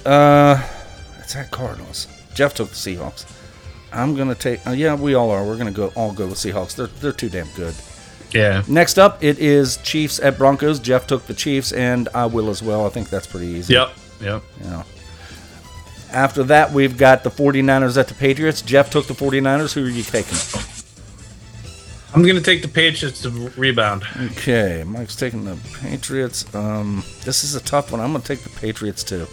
Uh, 0.04 0.62
it's 1.18 1.34
at 1.34 1.50
Cardinals. 1.50 2.06
Jeff 2.34 2.54
took 2.54 2.68
the 2.68 2.74
Seahawks. 2.74 3.24
I'm 3.92 4.14
gonna 4.14 4.34
take. 4.34 4.64
Uh, 4.66 4.70
yeah, 4.70 4.94
we 4.94 5.14
all 5.14 5.30
are. 5.30 5.44
We're 5.44 5.56
gonna 5.56 5.72
go 5.72 5.88
all 5.96 6.12
go 6.12 6.26
with 6.26 6.36
Seahawks. 6.38 6.76
They're 6.76 6.86
they're 6.86 7.12
too 7.12 7.28
damn 7.28 7.48
good. 7.56 7.74
Yeah. 8.32 8.62
Next 8.68 8.98
up, 8.98 9.22
it 9.24 9.38
is 9.38 9.78
Chiefs 9.78 10.20
at 10.20 10.36
Broncos. 10.38 10.78
Jeff 10.78 11.06
took 11.06 11.26
the 11.26 11.34
Chiefs, 11.34 11.72
and 11.72 12.08
I 12.14 12.26
will 12.26 12.50
as 12.50 12.62
well. 12.62 12.86
I 12.86 12.90
think 12.90 13.08
that's 13.08 13.26
pretty 13.26 13.46
easy. 13.46 13.74
Yep. 13.74 13.90
Yep. 14.20 14.42
Yeah. 14.62 14.82
After 16.12 16.44
that, 16.44 16.72
we've 16.72 16.96
got 16.96 17.24
the 17.24 17.30
49ers 17.30 17.98
at 17.98 18.08
the 18.08 18.14
Patriots. 18.14 18.62
Jeff 18.62 18.90
took 18.90 19.06
the 19.06 19.14
49ers. 19.14 19.74
Who 19.74 19.84
are 19.84 19.88
you 19.88 20.02
taking? 20.02 20.38
I'm 22.14 22.24
gonna 22.26 22.40
take 22.40 22.62
the 22.62 22.68
Patriots 22.68 23.20
to 23.22 23.30
rebound. 23.58 24.04
Okay, 24.32 24.82
Mike's 24.86 25.16
taking 25.16 25.44
the 25.44 25.58
Patriots. 25.82 26.52
Um, 26.54 27.04
this 27.24 27.44
is 27.44 27.54
a 27.54 27.60
tough 27.60 27.92
one. 27.92 28.00
I'm 28.00 28.12
going 28.12 28.22
to 28.22 28.26
take 28.26 28.40
the 28.40 28.58
Patriots 28.58 29.04
too. 29.04 29.26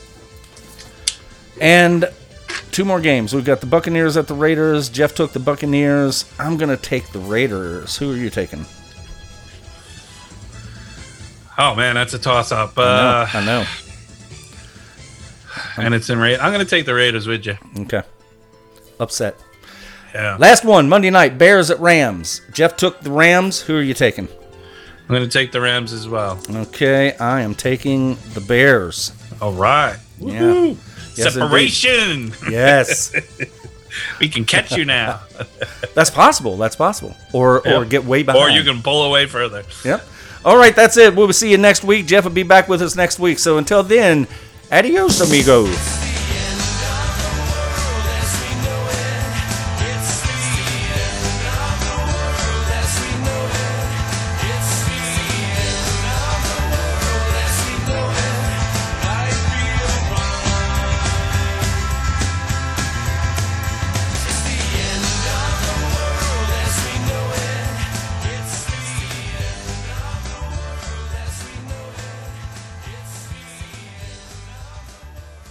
And 1.62 2.10
two 2.72 2.84
more 2.84 3.00
games. 3.00 3.34
We've 3.34 3.46
got 3.46 3.62
the 3.62 3.68
Buccaneers 3.68 4.18
at 4.18 4.28
the 4.28 4.34
Raiders. 4.34 4.90
Jeff 4.90 5.16
took 5.16 5.32
the 5.32 5.40
Buccaneers. 5.40 6.26
I'm 6.40 6.58
going 6.58 6.76
to 6.76 6.82
take 6.82 7.08
the 7.12 7.20
Raiders. 7.20 7.96
Who 7.96 8.12
are 8.12 8.18
you 8.18 8.30
taking? 8.30 8.66
Oh 11.58 11.76
man, 11.76 11.96
that's 11.96 12.14
a 12.16 12.20
toss 12.20 12.52
up. 12.52 12.78
I 12.78 12.82
know. 12.82 12.90
Uh, 12.90 13.30
I 13.34 13.46
know. 13.46 13.66
And 15.78 15.94
it's 15.94 16.10
in 16.10 16.20
Ra- 16.20 16.38
I'm 16.40 16.52
gonna 16.52 16.66
take 16.66 16.86
the 16.86 16.94
Raiders 16.94 17.28
with 17.28 17.46
you. 17.46 17.58
Okay. 17.80 18.04
Upset. 19.00 19.38
Yeah. 20.14 20.38
Last 20.40 20.64
one, 20.64 20.88
Monday 20.90 21.10
night, 21.10 21.38
Bears 21.38 21.72
at 21.72 21.80
Rams. 21.80 22.42
Jeff 22.52 22.78
took 22.78 23.02
the 23.02 23.12
Rams. 23.12 23.62
Who 23.62 23.76
are 23.78 23.82
you 23.82 23.94
taking? 23.94 24.28
I'm 24.28 25.08
gonna 25.16 25.28
take 25.28 25.52
the 25.52 25.62
Rams 25.62 25.92
as 25.92 26.08
well. 26.08 26.40
Okay, 26.50 27.16
I 27.18 27.42
am 27.42 27.56
taking 27.56 28.16
the 28.34 28.42
Bears. 28.42 29.12
All 29.42 29.54
right. 29.54 29.98
Yeah. 30.20 30.74
Yes, 31.16 31.34
Separation. 31.34 32.32
Yes. 32.50 33.14
we 34.20 34.30
can 34.30 34.46
catch 34.46 34.72
you 34.72 34.86
now. 34.86 35.22
That's 35.94 36.10
possible. 36.10 36.58
That's 36.58 36.76
possible. 36.76 37.16
Or 37.34 37.68
or 37.68 37.86
get 37.86 38.06
way 38.06 38.24
behind. 38.24 38.44
or 38.44 38.50
you 38.50 38.64
can 38.64 38.82
pull 38.82 39.04
away 39.06 39.26
further. 39.28 39.64
Yep. 39.84 40.04
All 40.46 40.58
right, 40.58 40.76
that's 40.76 40.98
it. 40.98 41.16
We'll 41.16 41.32
see 41.32 41.50
you 41.52 41.58
next 41.58 41.86
week. 41.86 42.06
Jeff 42.06 42.26
will 42.26 42.32
be 42.32 42.44
back 42.44 42.68
with 42.68 42.82
us 42.82 42.98
next 42.98 43.18
week. 43.18 43.40
So 43.40 43.58
until 43.58 43.82
then, 43.82 44.28
adios, 44.74 45.22
amigos. 45.22 46.03